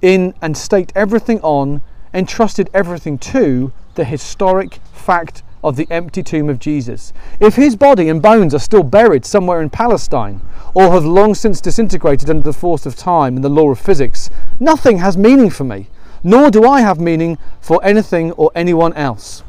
in 0.00 0.32
and 0.40 0.56
staked 0.56 0.92
everything 0.94 1.40
on 1.40 1.82
and 2.12 2.28
trusted 2.28 2.70
everything 2.72 3.18
to 3.18 3.72
the 3.96 4.04
historic 4.04 4.74
fact 4.92 5.42
of 5.64 5.74
the 5.74 5.88
empty 5.90 6.22
tomb 6.22 6.48
of 6.48 6.60
Jesus. 6.60 7.12
If 7.40 7.56
his 7.56 7.74
body 7.74 8.08
and 8.08 8.22
bones 8.22 8.54
are 8.54 8.60
still 8.60 8.84
buried 8.84 9.26
somewhere 9.26 9.60
in 9.60 9.70
Palestine 9.70 10.40
or 10.72 10.92
have 10.92 11.04
long 11.04 11.34
since 11.34 11.60
disintegrated 11.60 12.30
under 12.30 12.44
the 12.44 12.52
force 12.52 12.86
of 12.86 12.94
time 12.94 13.34
and 13.34 13.44
the 13.44 13.48
law 13.48 13.68
of 13.68 13.80
physics, 13.80 14.30
nothing 14.60 14.98
has 14.98 15.16
meaning 15.16 15.50
for 15.50 15.64
me, 15.64 15.88
nor 16.22 16.52
do 16.52 16.64
I 16.64 16.80
have 16.80 17.00
meaning 17.00 17.38
for 17.60 17.84
anything 17.84 18.30
or 18.32 18.52
anyone 18.54 18.92
else. 18.92 19.42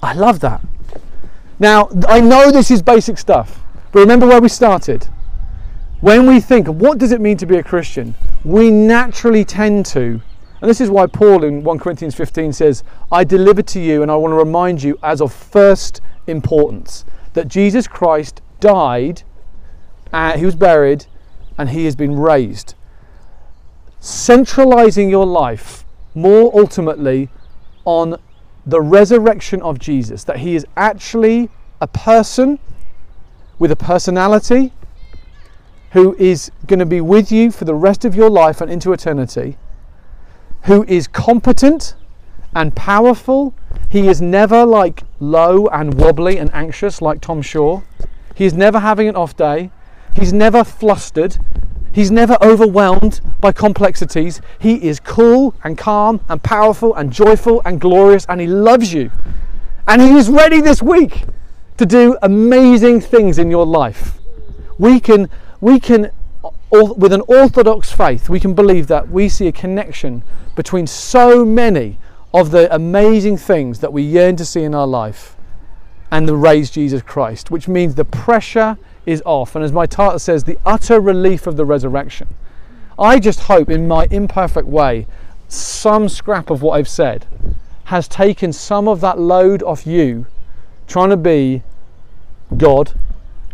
I 0.00 0.12
love 0.12 0.38
that. 0.40 0.60
Now, 1.58 1.88
I 2.06 2.20
know 2.20 2.52
this 2.52 2.70
is 2.70 2.82
basic 2.82 3.18
stuff, 3.18 3.60
but 3.90 3.98
remember 3.98 4.28
where 4.28 4.40
we 4.40 4.48
started. 4.48 5.08
When 6.00 6.26
we 6.26 6.38
think, 6.38 6.68
what 6.68 6.98
does 6.98 7.10
it 7.10 7.20
mean 7.20 7.36
to 7.38 7.46
be 7.46 7.56
a 7.56 7.62
Christian? 7.62 8.14
We 8.44 8.70
naturally 8.70 9.44
tend 9.44 9.84
to, 9.86 10.20
and 10.60 10.70
this 10.70 10.80
is 10.80 10.90
why 10.90 11.08
Paul 11.08 11.42
in 11.42 11.64
1 11.64 11.78
Corinthians 11.80 12.14
15 12.14 12.52
says, 12.52 12.84
I 13.10 13.24
deliver 13.24 13.62
to 13.62 13.80
you 13.80 14.02
and 14.02 14.10
I 14.10 14.14
want 14.14 14.30
to 14.30 14.36
remind 14.36 14.80
you 14.80 14.96
as 15.02 15.20
of 15.20 15.32
first 15.32 16.00
importance 16.28 17.04
that 17.32 17.48
Jesus 17.48 17.88
Christ 17.88 18.40
died, 18.60 19.22
uh, 20.12 20.38
he 20.38 20.46
was 20.46 20.54
buried, 20.54 21.06
and 21.58 21.70
he 21.70 21.84
has 21.86 21.96
been 21.96 22.16
raised. 22.16 22.76
Centralizing 23.98 25.10
your 25.10 25.26
life 25.26 25.84
more 26.14 26.52
ultimately 26.54 27.28
on 27.84 28.16
the 28.64 28.80
resurrection 28.80 29.60
of 29.62 29.80
Jesus, 29.80 30.22
that 30.24 30.38
he 30.38 30.54
is 30.54 30.64
actually 30.76 31.50
a 31.80 31.88
person 31.88 32.60
with 33.58 33.72
a 33.72 33.76
personality 33.76 34.72
who 35.92 36.14
is 36.16 36.50
going 36.66 36.78
to 36.78 36.86
be 36.86 37.00
with 37.00 37.32
you 37.32 37.50
for 37.50 37.64
the 37.64 37.74
rest 37.74 38.04
of 38.04 38.14
your 38.14 38.30
life 38.30 38.60
and 38.60 38.70
into 38.70 38.92
eternity, 38.92 39.56
who 40.64 40.84
is 40.84 41.08
competent 41.08 41.94
and 42.54 42.74
powerful. 42.74 43.54
He 43.88 44.08
is 44.08 44.20
never 44.20 44.64
like 44.64 45.02
low 45.20 45.66
and 45.68 45.94
wobbly 45.94 46.38
and 46.38 46.50
anxious 46.52 47.00
like 47.00 47.20
Tom 47.20 47.42
Shaw. 47.42 47.82
He 48.34 48.44
is 48.44 48.54
never 48.54 48.80
having 48.80 49.08
an 49.08 49.16
off 49.16 49.36
day. 49.36 49.70
He's 50.14 50.32
never 50.32 50.64
flustered. 50.64 51.38
He's 51.92 52.10
never 52.10 52.36
overwhelmed 52.42 53.20
by 53.40 53.52
complexities. 53.52 54.40
He 54.58 54.74
is 54.86 55.00
cool 55.00 55.54
and 55.64 55.76
calm 55.76 56.20
and 56.28 56.42
powerful 56.42 56.94
and 56.94 57.12
joyful 57.12 57.62
and 57.64 57.80
glorious 57.80 58.26
and 58.28 58.40
he 58.40 58.46
loves 58.46 58.92
you. 58.92 59.10
And 59.86 60.02
he 60.02 60.10
is 60.10 60.28
ready 60.28 60.60
this 60.60 60.82
week 60.82 61.24
to 61.78 61.86
do 61.86 62.18
amazing 62.22 63.00
things 63.00 63.38
in 63.38 63.50
your 63.50 63.64
life. 63.64 64.18
We 64.78 65.00
can 65.00 65.30
we 65.60 65.78
can 65.80 66.10
with 66.70 67.12
an 67.12 67.22
orthodox 67.26 67.90
faith 67.90 68.28
we 68.28 68.38
can 68.38 68.54
believe 68.54 68.86
that 68.86 69.08
we 69.08 69.28
see 69.28 69.46
a 69.48 69.52
connection 69.52 70.22
between 70.54 70.86
so 70.86 71.44
many 71.44 71.98
of 72.34 72.50
the 72.50 72.72
amazing 72.74 73.36
things 73.36 73.80
that 73.80 73.92
we 73.92 74.02
yearn 74.02 74.36
to 74.36 74.44
see 74.44 74.62
in 74.62 74.74
our 74.74 74.86
life 74.86 75.36
and 76.10 76.28
the 76.28 76.36
raised 76.36 76.74
Jesus 76.74 77.02
Christ, 77.02 77.50
which 77.50 77.68
means 77.68 77.94
the 77.94 78.04
pressure 78.04 78.78
is 79.06 79.22
off. 79.24 79.54
And 79.54 79.64
as 79.64 79.72
my 79.72 79.86
title 79.86 80.18
says, 80.18 80.44
the 80.44 80.58
utter 80.64 81.00
relief 81.00 81.46
of 81.46 81.56
the 81.56 81.64
resurrection. 81.64 82.28
I 82.98 83.18
just 83.18 83.40
hope, 83.40 83.70
in 83.70 83.86
my 83.86 84.06
imperfect 84.10 84.66
way, 84.66 85.06
some 85.48 86.08
scrap 86.08 86.50
of 86.50 86.62
what 86.62 86.72
I've 86.72 86.88
said 86.88 87.26
has 87.84 88.08
taken 88.08 88.52
some 88.52 88.88
of 88.88 89.00
that 89.00 89.18
load 89.18 89.62
off 89.62 89.86
you 89.86 90.26
trying 90.86 91.10
to 91.10 91.16
be 91.16 91.62
God, 92.56 92.92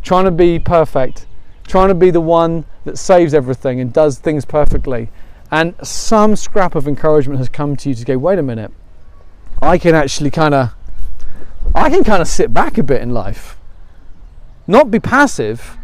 trying 0.02 0.24
to 0.24 0.30
be 0.30 0.58
perfect, 0.58 1.26
trying 1.66 1.88
to 1.88 1.94
be 1.94 2.10
the 2.10 2.20
one 2.20 2.64
that 2.84 2.98
saves 2.98 3.34
everything 3.34 3.80
and 3.80 3.92
does 3.92 4.18
things 4.18 4.44
perfectly. 4.44 5.10
And 5.50 5.74
some 5.82 6.36
scrap 6.36 6.74
of 6.74 6.88
encouragement 6.88 7.38
has 7.38 7.48
come 7.48 7.76
to 7.76 7.88
you 7.88 7.94
to 7.94 8.04
go, 8.04 8.18
wait 8.18 8.38
a 8.38 8.42
minute, 8.42 8.72
I 9.62 9.78
can 9.78 9.94
actually 9.94 10.30
kind 10.30 10.54
of 10.54 10.72
I 11.74 11.88
can 11.90 12.04
kind 12.04 12.20
of 12.20 12.28
sit 12.28 12.52
back 12.52 12.76
a 12.76 12.82
bit 12.82 13.00
in 13.00 13.10
life. 13.10 13.56
Not 14.66 14.90
be 14.90 15.00
passive, 15.00 15.76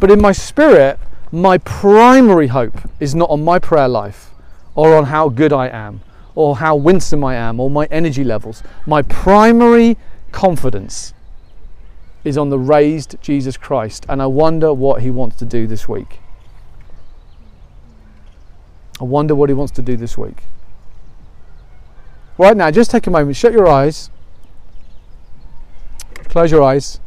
but 0.00 0.10
in 0.10 0.20
my 0.20 0.32
spirit, 0.32 0.98
my 1.30 1.58
primary 1.58 2.48
hope 2.48 2.74
is 3.00 3.14
not 3.14 3.30
on 3.30 3.44
my 3.44 3.58
prayer 3.58 3.88
life 3.88 4.30
or 4.74 4.96
on 4.96 5.04
how 5.04 5.28
good 5.28 5.52
I 5.52 5.68
am 5.68 6.00
or 6.34 6.56
how 6.56 6.76
winsome 6.76 7.24
I 7.24 7.34
am 7.34 7.60
or 7.60 7.70
my 7.70 7.86
energy 7.90 8.24
levels. 8.24 8.62
My 8.86 9.02
primary 9.02 9.96
confidence 10.30 11.14
is 12.24 12.38
on 12.38 12.50
the 12.50 12.58
raised 12.58 13.16
Jesus 13.20 13.56
Christ, 13.56 14.06
and 14.08 14.22
I 14.22 14.26
wonder 14.26 14.72
what 14.72 15.02
he 15.02 15.10
wants 15.10 15.36
to 15.36 15.44
do 15.44 15.66
this 15.66 15.88
week. 15.88 16.20
I 19.00 19.04
wonder 19.04 19.34
what 19.34 19.48
he 19.50 19.54
wants 19.54 19.72
to 19.72 19.82
do 19.82 19.96
this 19.96 20.16
week. 20.16 20.44
Right 22.38 22.56
now, 22.56 22.70
just 22.70 22.90
take 22.90 23.06
a 23.06 23.10
moment, 23.10 23.36
shut 23.36 23.52
your 23.52 23.68
eyes, 23.68 24.10
close 26.28 26.50
your 26.50 26.62
eyes. 26.62 27.00